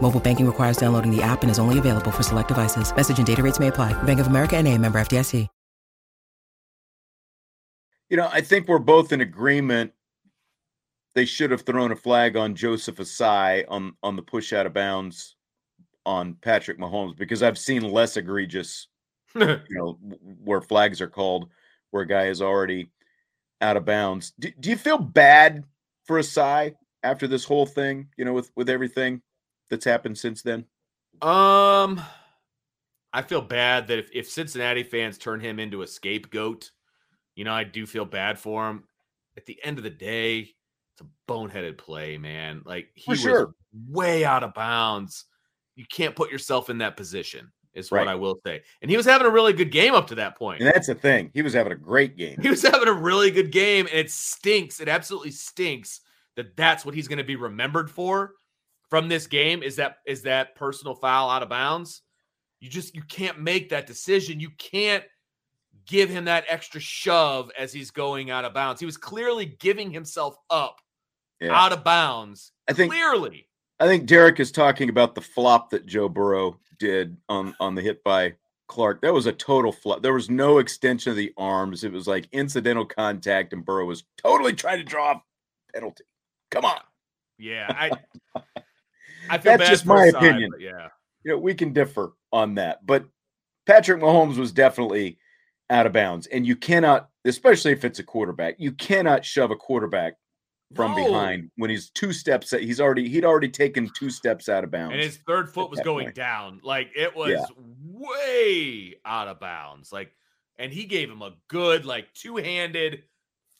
Mobile 0.00 0.20
banking 0.20 0.46
requires 0.46 0.78
downloading 0.78 1.14
the 1.14 1.22
app 1.22 1.42
and 1.42 1.50
is 1.50 1.58
only 1.58 1.78
available 1.78 2.10
for 2.10 2.22
select 2.22 2.48
devices. 2.48 2.94
Message 2.96 3.18
and 3.18 3.26
data 3.26 3.42
rates 3.42 3.60
may 3.60 3.68
apply. 3.68 3.92
Bank 4.04 4.20
of 4.20 4.28
America 4.28 4.56
and 4.56 4.66
a 4.66 4.78
member 4.78 4.98
FDIC. 4.98 5.46
You 8.10 8.16
know, 8.16 8.28
I 8.32 8.40
think 8.40 8.68
we're 8.68 8.78
both 8.78 9.12
in 9.12 9.20
agreement. 9.20 9.92
They 11.14 11.24
should 11.24 11.50
have 11.50 11.62
thrown 11.62 11.92
a 11.92 11.96
flag 11.96 12.36
on 12.36 12.54
Joseph 12.54 12.96
Ossai 12.96 13.64
on 13.68 13.94
on 14.02 14.16
the 14.16 14.22
push 14.22 14.52
out 14.52 14.66
of 14.66 14.72
bounds 14.72 15.36
on 16.06 16.34
Patrick 16.40 16.78
Mahomes 16.78 17.16
because 17.16 17.42
I've 17.42 17.58
seen 17.58 17.82
less 17.82 18.16
egregious, 18.16 18.88
you 19.34 19.60
know, 19.70 19.98
where 20.42 20.62
flags 20.62 21.00
are 21.00 21.08
called 21.08 21.50
where 21.90 22.04
a 22.04 22.06
guy 22.06 22.26
is 22.28 22.40
already 22.40 22.90
out 23.60 23.76
of 23.76 23.84
bounds. 23.84 24.32
Do, 24.38 24.50
do 24.58 24.70
you 24.70 24.76
feel 24.76 24.98
bad 24.98 25.64
for 26.04 26.18
Ossai 26.18 26.74
after 27.02 27.26
this 27.26 27.44
whole 27.44 27.66
thing? 27.66 28.08
You 28.16 28.24
know, 28.24 28.32
with 28.32 28.50
with 28.56 28.70
everything 28.70 29.20
that's 29.70 29.84
happened 29.84 30.18
since 30.18 30.42
then. 30.42 30.64
Um, 31.20 32.00
I 33.12 33.22
feel 33.22 33.42
bad 33.42 33.88
that 33.88 33.98
if, 33.98 34.10
if 34.12 34.30
Cincinnati 34.30 34.82
fans 34.82 35.18
turn 35.18 35.40
him 35.40 35.58
into 35.58 35.82
a 35.82 35.86
scapegoat, 35.86 36.70
you 37.34 37.44
know, 37.44 37.52
I 37.52 37.64
do 37.64 37.86
feel 37.86 38.04
bad 38.04 38.38
for 38.38 38.68
him. 38.68 38.84
At 39.36 39.46
the 39.46 39.58
end 39.62 39.78
of 39.78 39.84
the 39.84 39.90
day, 39.90 40.50
it's 40.92 41.02
a 41.02 41.32
boneheaded 41.32 41.78
play, 41.78 42.18
man. 42.18 42.62
Like 42.64 42.88
he 42.94 43.10
was 43.10 43.46
way 43.88 44.24
out 44.24 44.42
of 44.42 44.54
bounds. 44.54 45.24
You 45.76 45.84
can't 45.90 46.16
put 46.16 46.30
yourself 46.30 46.70
in 46.70 46.78
that 46.78 46.96
position, 46.96 47.52
is 47.72 47.92
right. 47.92 48.00
what 48.00 48.08
I 48.08 48.16
will 48.16 48.40
say. 48.44 48.62
And 48.82 48.90
he 48.90 48.96
was 48.96 49.06
having 49.06 49.26
a 49.26 49.30
really 49.30 49.52
good 49.52 49.70
game 49.70 49.94
up 49.94 50.08
to 50.08 50.16
that 50.16 50.36
point. 50.36 50.60
And 50.60 50.68
that's 50.68 50.88
the 50.88 50.96
thing. 50.96 51.30
He 51.32 51.42
was 51.42 51.54
having 51.54 51.72
a 51.72 51.76
great 51.76 52.16
game. 52.16 52.38
He 52.42 52.50
was 52.50 52.62
having 52.62 52.88
a 52.88 52.92
really 52.92 53.30
good 53.30 53.52
game, 53.52 53.86
and 53.86 53.98
it 53.98 54.10
stinks. 54.10 54.80
It 54.80 54.88
absolutely 54.88 55.30
stinks 55.30 56.00
that 56.36 56.56
that's 56.56 56.84
what 56.84 56.94
he's 56.94 57.08
going 57.08 57.18
to 57.18 57.24
be 57.24 57.36
remembered 57.36 57.90
for 57.90 58.32
from 58.88 59.08
this 59.08 59.26
game. 59.26 59.62
Is 59.62 59.76
that 59.76 59.98
is 60.06 60.22
that 60.22 60.54
personal 60.54 60.94
foul 60.94 61.30
out 61.30 61.42
of 61.42 61.48
bounds? 61.48 62.02
You 62.60 62.68
just 62.68 62.94
you 62.94 63.02
can't 63.02 63.40
make 63.40 63.70
that 63.70 63.86
decision. 63.86 64.40
You 64.40 64.50
can't 64.58 65.04
give 65.86 66.10
him 66.10 66.26
that 66.26 66.44
extra 66.48 66.80
shove 66.80 67.50
as 67.58 67.72
he's 67.72 67.90
going 67.90 68.30
out 68.30 68.44
of 68.44 68.54
bounds. 68.54 68.80
He 68.80 68.86
was 68.86 68.96
clearly 68.96 69.46
giving 69.46 69.90
himself 69.90 70.36
up 70.50 70.80
yeah. 71.40 71.52
out 71.52 71.72
of 71.72 71.84
bounds. 71.84 72.52
I 72.68 72.72
think 72.72 72.92
clearly. 72.92 73.48
I 73.80 73.86
think 73.86 74.06
Derek 74.06 74.40
is 74.40 74.50
talking 74.50 74.88
about 74.88 75.14
the 75.14 75.20
flop 75.20 75.70
that 75.70 75.86
Joe 75.86 76.08
Burrow 76.08 76.58
did 76.78 77.16
on 77.28 77.54
on 77.60 77.74
the 77.74 77.82
hit 77.82 78.02
by 78.02 78.34
Clark. 78.66 79.02
That 79.02 79.14
was 79.14 79.26
a 79.26 79.32
total 79.32 79.72
flop. 79.72 80.02
There 80.02 80.14
was 80.14 80.28
no 80.28 80.58
extension 80.58 81.10
of 81.10 81.16
the 81.16 81.32
arms. 81.36 81.84
It 81.84 81.92
was 81.92 82.08
like 82.08 82.28
incidental 82.32 82.84
contact, 82.84 83.52
and 83.52 83.64
Burrow 83.64 83.86
was 83.86 84.04
totally 84.16 84.52
trying 84.52 84.78
to 84.78 84.84
draw 84.84 85.12
a 85.12 85.22
penalty. 85.72 86.04
Come 86.50 86.64
on. 86.64 86.80
Yeah, 87.38 87.66
I. 87.70 87.90
I 89.30 89.36
That's 89.38 89.68
just 89.68 89.86
my 89.86 90.06
opinion. 90.06 90.52
yeah, 90.58 90.88
you 91.24 91.32
know 91.32 91.38
we 91.38 91.54
can 91.54 91.72
differ 91.72 92.12
on 92.32 92.54
that, 92.56 92.84
but 92.86 93.04
Patrick 93.66 94.00
Mahomes 94.00 94.36
was 94.36 94.52
definitely 94.52 95.18
out 95.70 95.86
of 95.86 95.92
bounds. 95.92 96.26
And 96.26 96.46
you 96.46 96.56
cannot, 96.56 97.10
especially 97.24 97.72
if 97.72 97.84
it's 97.84 97.98
a 97.98 98.04
quarterback, 98.04 98.56
you 98.58 98.72
cannot 98.72 99.24
shove 99.24 99.50
a 99.50 99.56
quarterback 99.56 100.14
from 100.74 100.92
no. 100.92 101.06
behind 101.06 101.50
when 101.56 101.70
he's 101.70 101.88
two 101.90 102.12
steps 102.12 102.50
he's 102.50 102.78
already 102.78 103.08
he'd 103.08 103.24
already 103.24 103.48
taken 103.48 103.90
two 103.96 104.10
steps 104.10 104.50
out 104.50 104.64
of 104.64 104.70
bounds 104.70 104.92
and 104.92 105.02
his 105.02 105.16
third 105.26 105.48
foot 105.48 105.70
was 105.70 105.80
going 105.80 106.04
point. 106.04 106.14
down 106.14 106.60
like 106.62 106.90
it 106.94 107.16
was 107.16 107.30
yeah. 107.30 107.46
way 107.90 108.94
out 109.06 109.28
of 109.28 109.40
bounds 109.40 109.92
like 109.92 110.12
and 110.58 110.70
he 110.70 110.84
gave 110.84 111.10
him 111.10 111.22
a 111.22 111.32
good 111.48 111.86
like 111.86 112.12
two-handed 112.12 113.02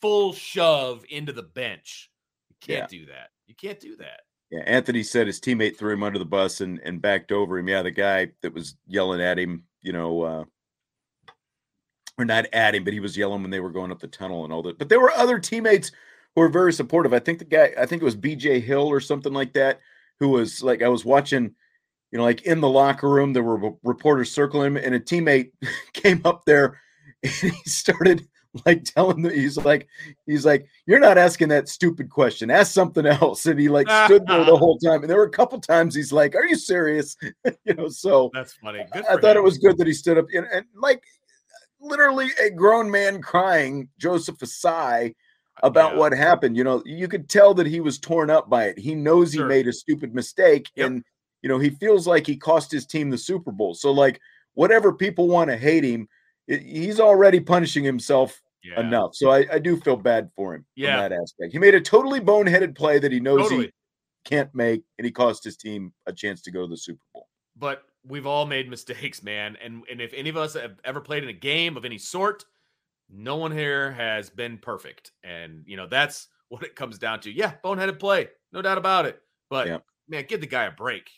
full 0.03 0.35
shove 0.35 1.03
into 1.09 1.33
the 1.33 1.43
bench 1.43 2.11
you 2.51 2.57
can't 2.61 2.93
yeah. 2.93 2.99
do 2.99 3.07
that 3.07 3.31
you 3.47 3.55
can't 3.55 3.81
do 3.81 3.97
that 3.97 4.21
yeah 4.51 4.61
anthony 4.61 5.03
said 5.03 5.27
his 5.27 5.41
teammate 5.41 5.77
threw 5.77 5.93
him 5.93 6.03
under 6.03 6.19
the 6.19 6.25
bus 6.25 6.61
and 6.61 6.81
and 6.85 7.03
backed 7.03 7.33
over 7.33 7.59
him 7.59 7.69
yeah 7.69 7.83
the 7.83 7.91
guy 7.91 8.29
that 8.43 8.55
was 8.55 8.77
yelling 8.87 9.21
at 9.21 9.39
him 9.39 9.65
you 9.83 9.93
know 9.93 10.23
uh 10.23 10.45
or 12.19 12.25
not 12.25 12.47
at 12.53 12.75
him, 12.75 12.85
but 12.85 12.93
he 12.93 13.01
was 13.01 13.17
yelling 13.17 13.43
when 13.43 13.51
they 13.51 13.61
were 13.61 13.71
going 13.71 13.93
up 13.93 14.01
the 14.01 14.09
tunnel 14.09 14.45
and 14.45 14.53
all 14.53 14.63
that. 14.63 14.79
But 14.79 14.89
there 14.89 15.01
were 15.01 15.13
other 15.13 15.39
teammates 15.39 15.93
who 16.35 16.41
were 16.41 16.49
very 16.49 16.73
supportive. 16.73 17.15
I 17.15 17.21
think 17.21 17.39
the 17.39 17.45
guy, 17.45 17.73
I 17.79 17.87
think 17.87 18.03
it 18.03 18.05
was 18.05 18.17
BJ 18.17 18.61
Hill 18.61 18.89
or 18.89 19.01
something 19.01 19.33
like 19.33 19.53
that, 19.55 19.81
who 20.19 20.29
was 20.29 20.63
like, 20.63 20.83
I 20.83 20.89
was 20.89 21.05
watching, 21.05 21.55
you 22.11 22.19
know, 22.19 22.25
like 22.25 22.43
in 22.43 22.61
the 22.61 22.69
locker 22.69 23.09
room, 23.09 23.33
there 23.33 23.45
were 23.45 23.73
reporters 23.85 24.33
circling 24.33 24.73
him, 24.73 24.77
and 24.77 24.95
a 24.95 25.01
teammate 25.01 25.53
came 25.93 26.21
up 26.25 26.45
there 26.45 26.81
and 27.23 27.33
he 27.33 27.71
started 27.71 28.27
like 28.67 28.85
telling 28.85 29.23
them, 29.23 29.33
he's 29.33 29.57
like, 29.57 29.89
he's 30.27 30.45
like, 30.45 30.67
you're 30.87 30.99
not 30.99 31.19
asking 31.19 31.49
that 31.49 31.69
stupid 31.69 32.11
question. 32.11 32.51
Ask 32.51 32.73
something 32.73 33.07
else. 33.07 33.47
And 33.47 33.59
he 33.59 33.69
like 33.69 33.89
stood 34.07 34.27
there 34.27 34.45
the 34.45 34.57
whole 34.57 34.79
time. 34.79 35.03
And 35.03 35.11
there 35.11 35.19
were 35.19 35.25
a 35.25 35.31
couple 35.31 35.61
times 35.61 35.95
he's 35.95 36.13
like, 36.13 36.35
Are 36.35 36.47
you 36.47 36.57
serious? 36.57 37.17
you 37.65 37.75
know, 37.75 37.89
so 37.89 38.31
that's 38.33 38.55
funny. 38.55 38.85
I, 38.93 38.99
I 39.01 39.17
thought 39.17 39.37
it 39.37 39.43
was 39.43 39.59
good 39.59 39.79
that 39.79 39.87
he 39.87 39.93
stood 39.93 40.19
up 40.19 40.27
and, 40.35 40.47
and 40.53 40.67
like 40.75 41.03
literally 41.81 42.29
a 42.43 42.51
grown 42.51 42.91
man 42.91 43.23
crying, 43.23 43.89
Joseph 43.99 44.39
Ossai, 44.39 45.15
about 45.63 45.93
yeah. 45.93 45.99
what 45.99 46.13
happened. 46.13 46.57
You 46.57 46.65
know, 46.65 46.83
you 46.85 47.09
could 47.09 47.29
tell 47.29 47.55
that 47.55 47.67
he 47.67 47.81
was 47.81 47.99
torn 47.99 48.31
up 48.31 48.49
by 48.49 48.67
it. 48.67 48.79
He 48.79 48.95
knows 48.95 49.33
sure. 49.33 49.45
he 49.45 49.49
made 49.49 49.69
a 49.69 49.73
stupid 49.73 50.15
mistake, 50.15 50.71
yep. 50.75 50.87
and 50.87 51.05
you 51.43 51.49
know, 51.49 51.59
he 51.59 51.71
feels 51.71 52.07
like 52.07 52.27
he 52.27 52.37
cost 52.37 52.71
his 52.71 52.87
team 52.87 53.11
the 53.11 53.19
Super 53.19 53.53
Bowl. 53.53 53.75
So, 53.75 53.93
like, 53.93 54.21
whatever 54.55 54.93
people 54.93 55.29
want 55.29 55.51
to 55.51 55.57
hate 55.57 55.85
him, 55.85 56.09
he's 56.47 57.01
already 57.01 57.41
punishing 57.41 57.85
himself 57.85 58.41
yeah. 58.63 58.81
enough. 58.81 59.15
So, 59.15 59.31
I, 59.31 59.47
I, 59.53 59.59
do 59.59 59.77
feel 59.77 59.97
bad 59.97 60.31
for 60.35 60.55
him 60.55 60.65
yeah. 60.75 60.97
that 60.97 61.13
aspect. 61.13 61.53
He 61.53 61.59
made 61.59 61.75
a 61.75 61.81
totally 61.81 62.21
boneheaded 62.21 62.77
play 62.77 62.99
that 62.99 63.13
he 63.13 63.21
knows 63.21 63.43
totally. 63.43 63.67
he 63.67 63.73
can't 64.25 64.55
make, 64.55 64.83
and 64.99 65.05
he 65.05 65.11
cost 65.11 65.45
his 65.45 65.57
team 65.57 65.93
a 66.07 66.13
chance 66.13 66.43
to 66.43 66.51
go 66.51 66.63
to 66.63 66.69
the 66.69 66.77
Super 66.77 67.01
Bowl. 67.15 67.29
But 67.57 67.83
we've 68.07 68.27
all 68.27 68.47
made 68.47 68.69
mistakes, 68.71 69.23
man. 69.23 69.57
And 69.63 69.83
and 69.91 70.01
if 70.01 70.13
any 70.15 70.31
of 70.31 70.37
us 70.37 70.55
have 70.55 70.81
ever 70.85 71.01
played 71.01 71.23
in 71.23 71.29
a 71.29 71.35
game 71.35 71.77
of 71.77 71.85
any 71.85 71.99
sort, 71.99 72.45
no 73.11 73.37
one 73.37 73.53
here 73.53 73.93
has 73.93 74.31
been 74.31 74.59
perfect. 74.59 75.13
And 75.23 75.65
you 75.67 75.77
know, 75.77 75.87
that's 75.87 76.29
what 76.49 76.63
it 76.63 76.77
comes 76.77 76.99
down 76.99 77.21
to. 77.21 77.31
Yeah, 77.31 77.53
boneheaded 77.65 77.99
play, 77.99 78.29
no 78.53 78.63
doubt 78.63 78.79
about 78.79 79.07
it. 79.07 79.21
But 79.51 79.67
yeah. 79.67 79.79
man, 80.09 80.25
give 80.29 80.41
the 80.41 80.47
guy 80.47 80.65
a 80.65 80.71
break. 80.71 81.11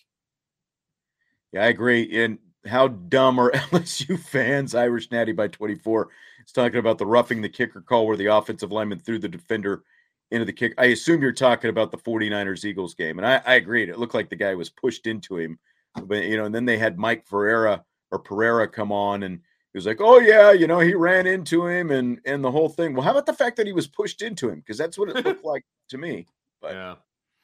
Yeah, 1.53 1.65
I 1.65 1.67
agree. 1.67 2.25
And 2.25 2.39
how 2.67 2.89
dumb 2.89 3.39
are 3.39 3.51
LSU 3.55 4.19
fans? 4.19 4.75
Irish 4.75 5.11
Natty 5.11 5.33
by 5.33 5.49
24 5.49 6.09
is 6.47 6.53
talking 6.53 6.79
about 6.79 6.99
the 6.99 7.07
roughing 7.07 7.43
the 7.43 7.49
kicker 7.49 7.81
call 7.81 8.07
where 8.07 8.17
the 8.17 8.27
offensive 8.27 8.73
lineman 8.73 8.99
threw 8.99 9.19
the 9.19 9.29
defender 9.29 9.83
into 10.31 10.45
the 10.45 10.53
kick. 10.53 10.75
I 10.79 10.87
assume 10.87 11.23
you're 11.23 11.33
talking 11.33 11.71
about 11.71 11.91
the 11.91 11.99
49ers 11.99 12.65
Eagles 12.65 12.95
game. 12.95 13.19
And 13.19 13.27
I, 13.27 13.41
I 13.45 13.55
agreed. 13.55 13.89
It 13.89 13.99
looked 13.99 14.15
like 14.15 14.31
the 14.31 14.37
guy 14.37 14.55
was 14.55 14.71
pushed 14.71 15.07
into 15.07 15.39
him. 15.39 15.59
But 16.05 16.25
you 16.25 16.37
know, 16.37 16.45
and 16.45 16.55
then 16.55 16.65
they 16.65 16.79
had 16.79 16.99
Mike 16.99 17.27
Ferreira 17.27 17.85
or 18.13 18.19
Pereira 18.19 18.69
come 18.69 18.93
on 18.93 19.25
and 19.25 19.41
he 19.73 19.79
was 19.79 19.87
like, 19.87 20.01
"Oh 20.01 20.19
yeah, 20.19 20.51
you 20.53 20.67
know, 20.67 20.81
he 20.81 20.95
ran 20.95 21.27
into 21.27 21.67
him 21.67 21.91
and 21.91 22.21
and 22.25 22.43
the 22.43 22.51
whole 22.51 22.69
thing." 22.69 22.95
Well, 22.95 23.05
how 23.05 23.13
about 23.13 23.27
the 23.27 23.33
fact 23.33 23.57
that 23.57 23.67
he 23.67 23.73
was 23.73 23.87
pushed 23.87 24.21
into 24.23 24.49
him? 24.49 24.61
Because 24.61 24.79
that's 24.79 24.99
what 24.99 25.09
it 25.09 25.25
looked 25.25 25.45
like 25.45 25.65
to 25.91 25.99
me. 25.99 26.27
But 26.61 26.73
yeah, 26.73 26.95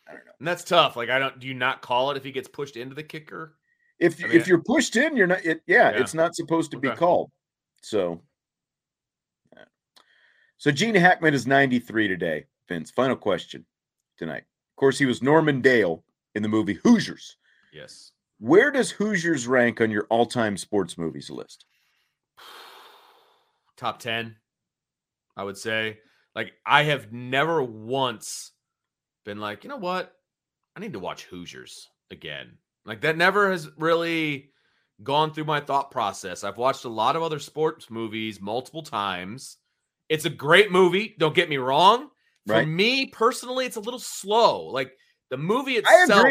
I 0.08 0.12
don't 0.12 0.26
know. 0.26 0.32
And 0.40 0.48
that's 0.48 0.64
tough. 0.64 0.96
Like, 0.96 1.08
I 1.08 1.18
don't. 1.18 1.38
Do 1.38 1.46
you 1.46 1.54
not 1.54 1.82
call 1.82 2.10
it 2.10 2.16
if 2.16 2.24
he 2.24 2.32
gets 2.32 2.48
pushed 2.48 2.76
into 2.76 2.96
the 2.96 3.02
kicker? 3.04 3.54
If 3.98 4.22
I 4.22 4.28
mean, 4.28 4.36
if 4.36 4.46
you're 4.46 4.62
pushed 4.62 4.96
in, 4.96 5.16
you're 5.16 5.26
not. 5.26 5.44
It, 5.44 5.62
yeah, 5.66 5.90
yeah, 5.90 6.00
it's 6.00 6.14
not 6.14 6.34
supposed 6.34 6.70
to 6.72 6.76
okay. 6.76 6.90
be 6.90 6.96
called. 6.96 7.30
So, 7.82 8.20
so 10.58 10.70
Gene 10.70 10.94
Hackman 10.94 11.34
is 11.34 11.46
93 11.46 12.08
today. 12.08 12.46
Vince, 12.68 12.90
final 12.90 13.16
question 13.16 13.64
tonight. 14.18 14.42
Of 14.42 14.76
course, 14.76 14.98
he 14.98 15.06
was 15.06 15.22
Norman 15.22 15.60
Dale 15.60 16.04
in 16.34 16.42
the 16.42 16.48
movie 16.48 16.74
Hoosiers. 16.74 17.36
Yes. 17.72 18.12
Where 18.38 18.70
does 18.70 18.90
Hoosiers 18.90 19.46
rank 19.46 19.80
on 19.80 19.90
your 19.90 20.06
all-time 20.10 20.56
sports 20.56 20.98
movies 20.98 21.30
list? 21.30 21.64
Top 23.76 23.98
10, 23.98 24.36
I 25.36 25.44
would 25.44 25.56
say. 25.56 25.98
Like 26.34 26.52
I 26.66 26.82
have 26.82 27.12
never 27.12 27.62
once 27.62 28.52
been 29.24 29.40
like, 29.40 29.64
you 29.64 29.70
know 29.70 29.78
what? 29.78 30.12
I 30.76 30.80
need 30.80 30.92
to 30.92 30.98
watch 30.98 31.24
Hoosiers 31.24 31.88
again. 32.10 32.58
Like 32.86 33.00
that 33.02 33.16
never 33.16 33.50
has 33.50 33.68
really 33.76 34.50
gone 35.02 35.32
through 35.32 35.44
my 35.44 35.60
thought 35.60 35.90
process. 35.90 36.44
I've 36.44 36.56
watched 36.56 36.84
a 36.84 36.88
lot 36.88 37.16
of 37.16 37.22
other 37.22 37.38
sports 37.38 37.90
movies 37.90 38.40
multiple 38.40 38.82
times. 38.82 39.58
It's 40.08 40.24
a 40.24 40.30
great 40.30 40.70
movie, 40.70 41.14
don't 41.18 41.34
get 41.34 41.48
me 41.48 41.58
wrong. 41.58 42.08
For 42.46 42.54
right. 42.54 42.68
me 42.68 43.06
personally, 43.06 43.66
it's 43.66 43.76
a 43.76 43.80
little 43.80 43.98
slow. 43.98 44.66
Like 44.66 44.92
the 45.30 45.36
movie 45.36 45.72
itself 45.72 46.24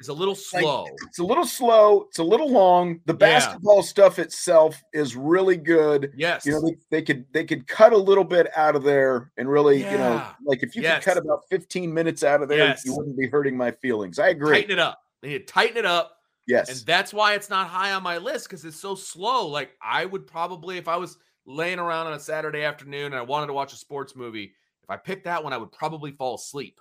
is 0.00 0.08
a 0.08 0.12
little 0.12 0.34
slow. 0.34 0.82
Like, 0.82 0.92
it's 1.06 1.20
a 1.20 1.24
little 1.24 1.44
slow. 1.44 2.06
It's 2.08 2.18
a 2.18 2.24
little 2.24 2.50
long. 2.50 3.00
The 3.04 3.14
basketball 3.14 3.76
yeah. 3.76 3.82
stuff 3.82 4.18
itself 4.18 4.82
is 4.92 5.14
really 5.14 5.56
good. 5.56 6.12
Yes. 6.16 6.44
You 6.44 6.52
know, 6.52 6.60
they, 6.60 6.76
they, 6.90 7.02
could 7.02 7.24
they 7.32 7.44
could 7.44 7.68
cut 7.68 7.92
a 7.92 7.96
little 7.96 8.24
bit 8.24 8.48
out 8.56 8.74
of 8.74 8.82
there 8.82 9.30
and 9.36 9.48
really, 9.48 9.82
yeah. 9.82 9.92
you 9.92 9.98
know, 9.98 10.26
like 10.44 10.64
if 10.64 10.74
you 10.74 10.82
yes. 10.82 11.04
could 11.04 11.14
cut 11.14 11.22
about 11.22 11.42
15 11.50 11.94
minutes 11.94 12.24
out 12.24 12.42
of 12.42 12.48
there, 12.48 12.58
yes. 12.58 12.82
you 12.84 12.96
wouldn't 12.96 13.16
be 13.16 13.28
hurting 13.28 13.56
my 13.56 13.70
feelings. 13.70 14.18
I 14.18 14.30
agree. 14.30 14.56
Tighten 14.56 14.72
it 14.72 14.78
up. 14.80 14.98
They 15.22 15.28
need 15.28 15.46
to 15.46 15.52
tighten 15.52 15.76
it 15.76 15.84
up. 15.84 16.16
Yes. 16.46 16.68
And 16.68 16.86
that's 16.86 17.12
why 17.12 17.34
it's 17.34 17.50
not 17.50 17.68
high 17.68 17.92
on 17.92 18.02
my 18.02 18.18
list 18.18 18.48
because 18.48 18.64
it's 18.64 18.80
so 18.80 18.94
slow. 18.94 19.46
Like 19.46 19.70
I 19.82 20.04
would 20.04 20.26
probably, 20.26 20.78
if 20.78 20.88
I 20.88 20.96
was 20.96 21.16
laying 21.46 21.78
around 21.78 22.06
on 22.06 22.14
a 22.14 22.20
Saturday 22.20 22.64
afternoon 22.64 23.06
and 23.06 23.16
I 23.16 23.22
wanted 23.22 23.48
to 23.48 23.52
watch 23.52 23.72
a 23.72 23.76
sports 23.76 24.16
movie, 24.16 24.52
if 24.82 24.90
I 24.90 24.96
picked 24.96 25.24
that 25.24 25.44
one, 25.44 25.52
I 25.52 25.58
would 25.58 25.72
probably 25.72 26.12
fall 26.12 26.34
asleep. 26.34 26.80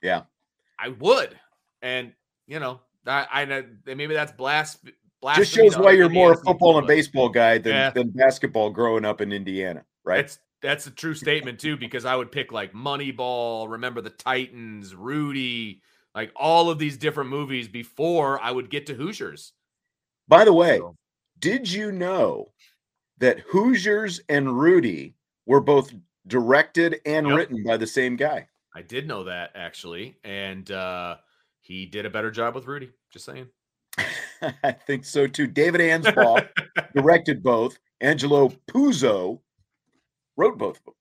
Yeah. 0.00 0.22
I 0.78 0.88
would. 0.88 1.38
And, 1.82 2.12
you 2.46 2.60
know, 2.60 2.80
I, 3.06 3.26
I 3.32 3.64
maybe 3.94 4.14
that's 4.14 4.32
blast. 4.32 4.78
Just 5.36 5.52
shows 5.52 5.78
why 5.78 5.92
you're 5.92 6.08
more 6.08 6.32
a 6.32 6.36
football 6.36 6.78
and 6.78 6.86
baseball 6.86 7.28
guy 7.28 7.58
than, 7.58 7.72
yeah. 7.72 7.90
than 7.90 8.10
basketball 8.10 8.70
growing 8.70 9.04
up 9.04 9.20
in 9.20 9.32
Indiana, 9.32 9.84
right? 10.04 10.16
That's 10.22 10.38
that's 10.62 10.86
a 10.86 10.90
true 10.90 11.14
statement 11.14 11.60
too, 11.60 11.76
because 11.76 12.04
I 12.04 12.16
would 12.16 12.32
pick 12.32 12.50
like 12.50 12.72
Moneyball, 12.72 13.70
Remember 13.70 14.00
the 14.00 14.10
Titans, 14.10 14.94
Rudy, 14.94 15.80
like 16.14 16.32
all 16.36 16.70
of 16.70 16.78
these 16.78 16.96
different 16.96 17.30
movies 17.30 17.68
before 17.68 18.40
I 18.42 18.50
would 18.50 18.70
get 18.70 18.86
to 18.86 18.94
Hoosiers. 18.94 19.52
By 20.28 20.44
the 20.44 20.52
way, 20.52 20.78
so. 20.78 20.96
did 21.38 21.70
you 21.70 21.92
know 21.92 22.52
that 23.18 23.40
Hoosiers 23.40 24.20
and 24.28 24.58
Rudy 24.58 25.14
were 25.46 25.60
both 25.60 25.92
directed 26.26 27.00
and 27.06 27.26
yep. 27.26 27.36
written 27.36 27.64
by 27.64 27.76
the 27.76 27.86
same 27.86 28.16
guy? 28.16 28.46
I 28.74 28.82
did 28.82 29.06
know 29.06 29.24
that 29.24 29.50
actually, 29.54 30.16
and 30.24 30.70
uh, 30.70 31.16
he 31.60 31.86
did 31.86 32.06
a 32.06 32.10
better 32.10 32.30
job 32.30 32.54
with 32.54 32.66
Rudy. 32.66 32.90
Just 33.10 33.26
saying. 33.26 33.48
I 34.64 34.72
think 34.72 35.04
so 35.04 35.26
too. 35.26 35.46
David 35.46 35.80
Anspaugh 35.80 36.48
directed 36.94 37.42
both. 37.42 37.78
Angelo 38.00 38.48
Pizzo 38.68 39.40
wrote 40.36 40.58
both 40.58 40.78
of 40.78 40.84
them. 40.84 40.94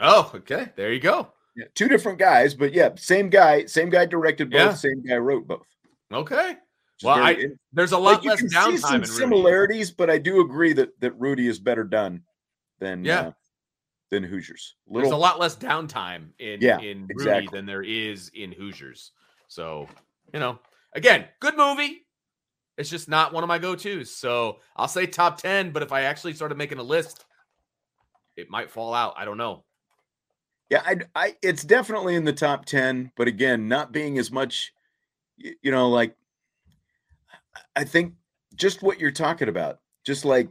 Oh, 0.00 0.30
okay. 0.34 0.70
There 0.76 0.92
you 0.92 1.00
go. 1.00 1.28
Yeah, 1.58 1.64
two 1.74 1.88
different 1.88 2.20
guys, 2.20 2.54
but 2.54 2.72
yeah, 2.72 2.90
same 2.94 3.30
guy, 3.30 3.64
same 3.64 3.90
guy 3.90 4.06
directed 4.06 4.48
both, 4.48 4.60
yeah. 4.60 4.74
same 4.74 5.02
guy 5.02 5.16
wrote 5.16 5.48
both. 5.48 5.66
Okay. 6.12 6.54
Well, 7.02 7.16
very, 7.16 7.46
I, 7.46 7.48
there's 7.72 7.90
a 7.90 7.98
lot 7.98 8.24
like 8.24 8.40
less 8.40 8.54
downtime. 8.54 9.04
similarities, 9.04 9.90
but 9.90 10.08
I 10.08 10.18
do 10.18 10.40
agree 10.40 10.72
that 10.74 10.90
that 11.00 11.18
Rudy 11.18 11.48
is 11.48 11.58
better 11.58 11.82
done 11.82 12.22
than 12.78 13.04
yeah. 13.04 13.20
Uh, 13.20 13.32
than 14.10 14.22
Hoosiers. 14.22 14.76
Little, 14.86 15.10
there's 15.10 15.12
a 15.12 15.16
lot 15.16 15.40
less 15.40 15.56
downtime 15.56 16.28
in 16.38 16.60
yeah, 16.60 16.78
in 16.78 17.08
Rudy 17.08 17.14
exactly. 17.14 17.58
than 17.58 17.66
there 17.66 17.82
is 17.82 18.30
in 18.34 18.52
Hoosiers. 18.52 19.10
So 19.48 19.88
you 20.32 20.38
know, 20.38 20.60
again, 20.92 21.24
good 21.40 21.56
movie. 21.56 22.06
It's 22.76 22.88
just 22.88 23.08
not 23.08 23.32
one 23.32 23.42
of 23.42 23.48
my 23.48 23.58
go 23.58 23.74
tos. 23.74 24.12
So 24.12 24.58
I'll 24.76 24.86
say 24.86 25.06
top 25.06 25.38
ten, 25.42 25.72
but 25.72 25.82
if 25.82 25.90
I 25.90 26.02
actually 26.02 26.34
started 26.34 26.56
making 26.56 26.78
a 26.78 26.84
list, 26.84 27.24
it 28.36 28.48
might 28.48 28.70
fall 28.70 28.94
out. 28.94 29.14
I 29.16 29.24
don't 29.24 29.38
know. 29.38 29.64
Yeah, 30.70 30.82
I, 30.84 30.96
I, 31.14 31.36
it's 31.42 31.64
definitely 31.64 32.14
in 32.14 32.24
the 32.24 32.32
top 32.32 32.66
10, 32.66 33.12
but 33.16 33.26
again, 33.26 33.68
not 33.68 33.90
being 33.90 34.18
as 34.18 34.30
much, 34.30 34.74
you 35.38 35.70
know, 35.70 35.88
like, 35.88 36.14
I 37.74 37.84
think 37.84 38.14
just 38.54 38.82
what 38.82 39.00
you're 39.00 39.10
talking 39.10 39.48
about, 39.48 39.80
just 40.04 40.24
like 40.24 40.48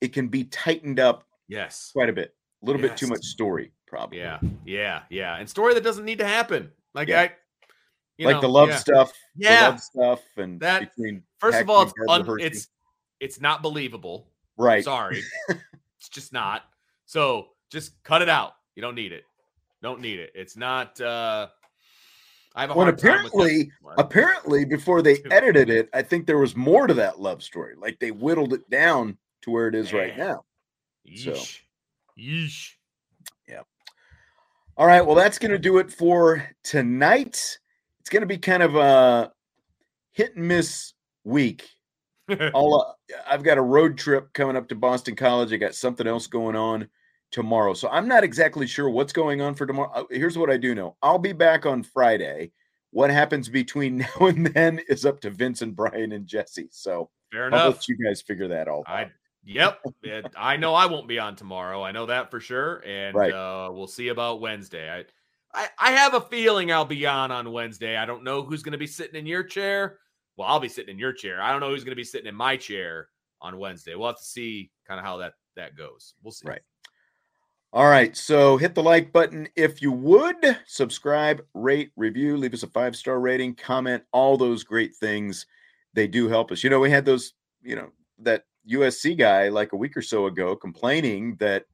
it 0.00 0.12
can 0.12 0.28
be 0.28 0.44
tightened 0.44 1.00
up. 1.00 1.24
Yes. 1.48 1.90
Quite 1.94 2.10
a 2.10 2.12
bit. 2.12 2.34
A 2.62 2.66
little 2.66 2.80
yes. 2.80 2.90
bit 2.90 2.98
too 2.98 3.06
much 3.06 3.24
story, 3.24 3.72
probably. 3.86 4.18
Yeah. 4.18 4.38
Yeah. 4.64 5.02
Yeah. 5.08 5.36
And 5.36 5.48
story 5.48 5.74
that 5.74 5.84
doesn't 5.84 6.04
need 6.04 6.18
to 6.18 6.26
happen. 6.26 6.70
Like, 6.94 7.08
yeah. 7.08 7.20
I, 7.20 7.22
like 7.22 7.32
know, 8.18 8.30
like 8.32 8.40
the 8.40 8.48
love 8.48 8.68
yeah. 8.68 8.76
stuff. 8.76 9.12
Yeah. 9.36 9.68
love 9.68 9.80
stuff. 9.80 10.22
And 10.36 10.60
that, 10.60 10.94
between 10.94 11.22
first 11.38 11.60
of 11.60 11.70
all, 11.70 11.82
it's, 11.82 11.92
un, 12.08 12.26
it's, 12.40 12.68
it's 13.20 13.40
not 13.40 13.62
believable. 13.62 14.28
Right. 14.56 14.84
Sorry. 14.84 15.22
it's 15.48 16.08
just 16.10 16.32
not. 16.32 16.64
So 17.06 17.48
just 17.70 18.02
cut 18.02 18.22
it 18.22 18.28
out. 18.28 18.54
You 18.78 18.82
don't 18.82 18.94
need 18.94 19.10
it. 19.10 19.24
Don't 19.82 20.00
need 20.00 20.20
it. 20.20 20.30
It's 20.36 20.56
not. 20.56 21.00
uh 21.00 21.48
I 22.54 22.60
have 22.60 22.70
a 22.70 22.74
well, 22.74 22.86
apparently, 22.86 23.72
apparently, 23.98 24.64
before 24.64 25.02
they 25.02 25.18
edited 25.32 25.68
it, 25.68 25.88
I 25.92 26.02
think 26.02 26.28
there 26.28 26.38
was 26.38 26.54
more 26.54 26.86
to 26.86 26.94
that 26.94 27.18
love 27.18 27.42
story. 27.42 27.74
Like 27.76 27.98
they 27.98 28.12
whittled 28.12 28.52
it 28.52 28.70
down 28.70 29.18
to 29.42 29.50
where 29.50 29.66
it 29.66 29.74
is 29.74 29.92
Man. 29.92 30.00
right 30.00 30.16
now. 30.16 30.44
Yeesh. 31.04 31.24
So, 31.24 31.60
yeesh. 32.16 32.74
Yeah. 33.48 33.62
All 34.76 34.86
right. 34.86 35.04
Well, 35.04 35.16
that's 35.16 35.40
going 35.40 35.50
to 35.50 35.58
do 35.58 35.78
it 35.78 35.92
for 35.92 36.48
tonight. 36.62 37.58
It's 37.98 38.10
going 38.10 38.22
to 38.22 38.26
be 38.26 38.38
kind 38.38 38.62
of 38.62 38.76
a 38.76 39.32
hit 40.12 40.36
and 40.36 40.46
miss 40.46 40.92
week. 41.24 41.68
I'll, 42.28 42.96
uh, 43.10 43.16
I've 43.28 43.42
got 43.42 43.58
a 43.58 43.62
road 43.62 43.98
trip 43.98 44.32
coming 44.34 44.54
up 44.54 44.68
to 44.68 44.76
Boston 44.76 45.16
College. 45.16 45.52
I 45.52 45.56
got 45.56 45.74
something 45.74 46.06
else 46.06 46.28
going 46.28 46.54
on 46.54 46.88
tomorrow. 47.30 47.74
So 47.74 47.88
I'm 47.88 48.08
not 48.08 48.24
exactly 48.24 48.66
sure 48.66 48.88
what's 48.88 49.12
going 49.12 49.40
on 49.40 49.54
for 49.54 49.66
tomorrow. 49.66 49.90
Uh, 49.94 50.04
here's 50.10 50.38
what 50.38 50.50
I 50.50 50.56
do 50.56 50.74
know 50.74 50.96
I'll 51.02 51.18
be 51.18 51.32
back 51.32 51.66
on 51.66 51.82
Friday. 51.82 52.52
What 52.90 53.10
happens 53.10 53.48
between 53.48 53.98
now 54.18 54.26
and 54.26 54.46
then 54.46 54.80
is 54.88 55.04
up 55.04 55.20
to 55.20 55.30
Vince 55.30 55.62
and 55.62 55.76
Brian 55.76 56.12
and 56.12 56.26
Jesse. 56.26 56.68
So 56.70 57.10
fair 57.32 57.48
enough. 57.48 57.60
I'll 57.60 57.70
let 57.70 57.88
you 57.88 57.98
guys 58.02 58.22
figure 58.22 58.48
that 58.48 58.68
all 58.68 58.84
I, 58.86 59.10
Yep. 59.44 59.80
I 60.36 60.56
know 60.56 60.74
I 60.74 60.86
won't 60.86 61.08
be 61.08 61.18
on 61.18 61.34
tomorrow. 61.34 61.82
I 61.82 61.90
know 61.90 62.06
that 62.06 62.30
for 62.30 62.38
sure. 62.38 62.82
And 62.86 63.16
right. 63.16 63.32
uh, 63.32 63.70
we'll 63.72 63.86
see 63.86 64.08
about 64.08 64.40
Wednesday. 64.40 64.90
I, 64.90 65.04
I, 65.54 65.68
I 65.78 65.92
have 65.92 66.12
a 66.14 66.20
feeling 66.20 66.70
I'll 66.70 66.84
be 66.84 67.06
on 67.06 67.30
on 67.30 67.50
Wednesday. 67.50 67.96
I 67.96 68.04
don't 68.04 68.24
know 68.24 68.42
who's 68.42 68.62
going 68.62 68.72
to 68.72 68.78
be 68.78 68.86
sitting 68.86 69.18
in 69.18 69.26
your 69.26 69.42
chair. 69.42 69.98
Well, 70.36 70.48
I'll 70.48 70.60
be 70.60 70.68
sitting 70.68 70.94
in 70.94 70.98
your 70.98 71.14
chair. 71.14 71.40
I 71.40 71.50
don't 71.50 71.60
know 71.60 71.70
who's 71.70 71.82
going 71.82 71.92
to 71.92 71.96
be 71.96 72.04
sitting 72.04 72.28
in 72.28 72.34
my 72.34 72.56
chair 72.56 73.08
on 73.40 73.58
Wednesday. 73.58 73.94
We'll 73.94 74.08
have 74.08 74.18
to 74.18 74.24
see 74.24 74.70
kind 74.86 75.00
of 75.00 75.06
how 75.06 75.16
that 75.18 75.32
that 75.56 75.76
goes. 75.76 76.14
We'll 76.22 76.32
see. 76.32 76.48
Right. 76.48 76.60
All 77.72 77.86
right. 77.88 78.16
So 78.16 78.56
hit 78.56 78.74
the 78.74 78.82
like 78.82 79.12
button 79.12 79.48
if 79.54 79.82
you 79.82 79.92
would. 79.92 80.36
Subscribe, 80.66 81.44
rate, 81.54 81.90
review, 81.96 82.36
leave 82.36 82.54
us 82.54 82.62
a 82.62 82.66
five 82.68 82.96
star 82.96 83.20
rating, 83.20 83.54
comment, 83.54 84.02
all 84.12 84.36
those 84.38 84.64
great 84.64 84.96
things. 84.96 85.46
They 85.92 86.06
do 86.06 86.28
help 86.28 86.50
us. 86.50 86.64
You 86.64 86.70
know, 86.70 86.80
we 86.80 86.90
had 86.90 87.04
those, 87.04 87.34
you 87.62 87.76
know, 87.76 87.90
that 88.20 88.44
USC 88.70 89.18
guy 89.18 89.48
like 89.48 89.72
a 89.72 89.76
week 89.76 89.96
or 89.96 90.02
so 90.02 90.26
ago 90.26 90.56
complaining 90.56 91.36
that, 91.36 91.64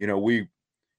you 0.00 0.06
know, 0.06 0.18
we 0.18 0.48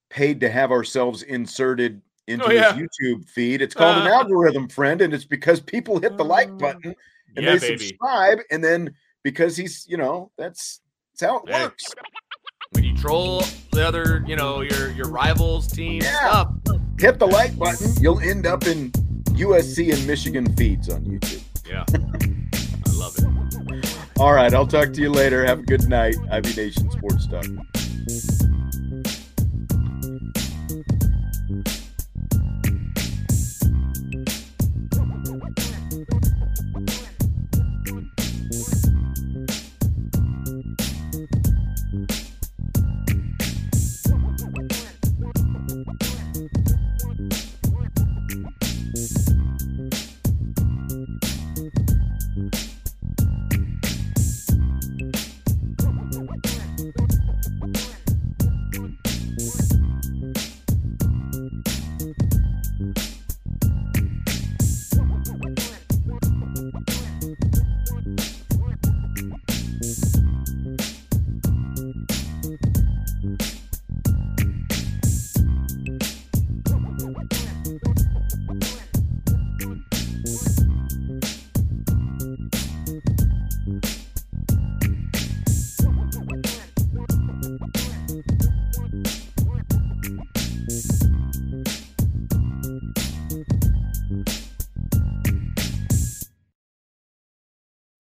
paid 0.10 0.40
to 0.42 0.50
have 0.50 0.72
ourselves 0.72 1.24
inserted 1.24 2.02
into 2.28 2.46
Oh, 2.48 2.52
yeah. 2.52 2.74
his 2.74 2.88
YouTube 2.88 3.30
feed. 3.30 3.62
It's 3.62 3.76
called 3.76 3.98
an 3.98 4.08
Uh. 4.08 4.12
algorithm, 4.20 4.70
friend, 4.70 5.02
and 5.02 5.14
it's 5.14 5.26
because 5.26 5.60
people 5.60 6.00
hit 6.00 6.18
the 6.18 6.26
like 6.26 6.52
Mm. 6.52 6.60
button 6.60 6.96
and 7.36 7.46
Yeah, 7.46 7.54
they 7.56 7.60
baby. 7.60 7.78
subscribe, 7.78 8.40
and 8.50 8.64
then 8.64 8.94
because 9.24 9.58
he's, 9.58 9.86
you 9.90 9.98
know, 9.98 10.32
that's 10.38 10.82
that's 11.14 11.30
how 11.30 11.38
it 11.40 11.50
Hey. 11.50 11.64
works. 11.64 11.94
When 12.72 12.86
you 12.86 12.96
troll 12.96 13.44
the 13.74 13.86
other, 13.86 14.24
you 14.26 14.38
know, 14.38 14.62
your 14.62 14.92
your 14.92 15.10
rivals 15.10 15.68
team 15.68 16.02
Yeah. 16.02 16.16
stuff. 16.30 16.54
Hit 16.98 17.20
the 17.20 17.28
like 17.28 17.58
button, 17.58 17.92
you'll 18.02 18.20
end 18.22 18.46
up 18.48 18.66
in 18.66 18.92
USC 19.36 19.92
and 19.92 20.08
Michigan 20.08 20.56
feeds 20.56 20.88
on 20.88 21.02
YouTube. 21.04 21.42
Yeah. 21.70 21.84
I 21.94 22.92
love 22.94 23.14
it. 23.18 23.98
All 24.20 24.32
right, 24.34 24.54
I'll 24.54 24.68
talk 24.68 24.94
to 24.94 25.02
you 25.02 25.10
later. 25.12 25.46
Have 25.46 25.60
a 25.60 25.64
good 25.64 25.90
night. 25.90 26.16
Ivy 26.32 26.54
Nation 26.56 26.90
Sports 26.92 27.28
Talk. 27.28 27.46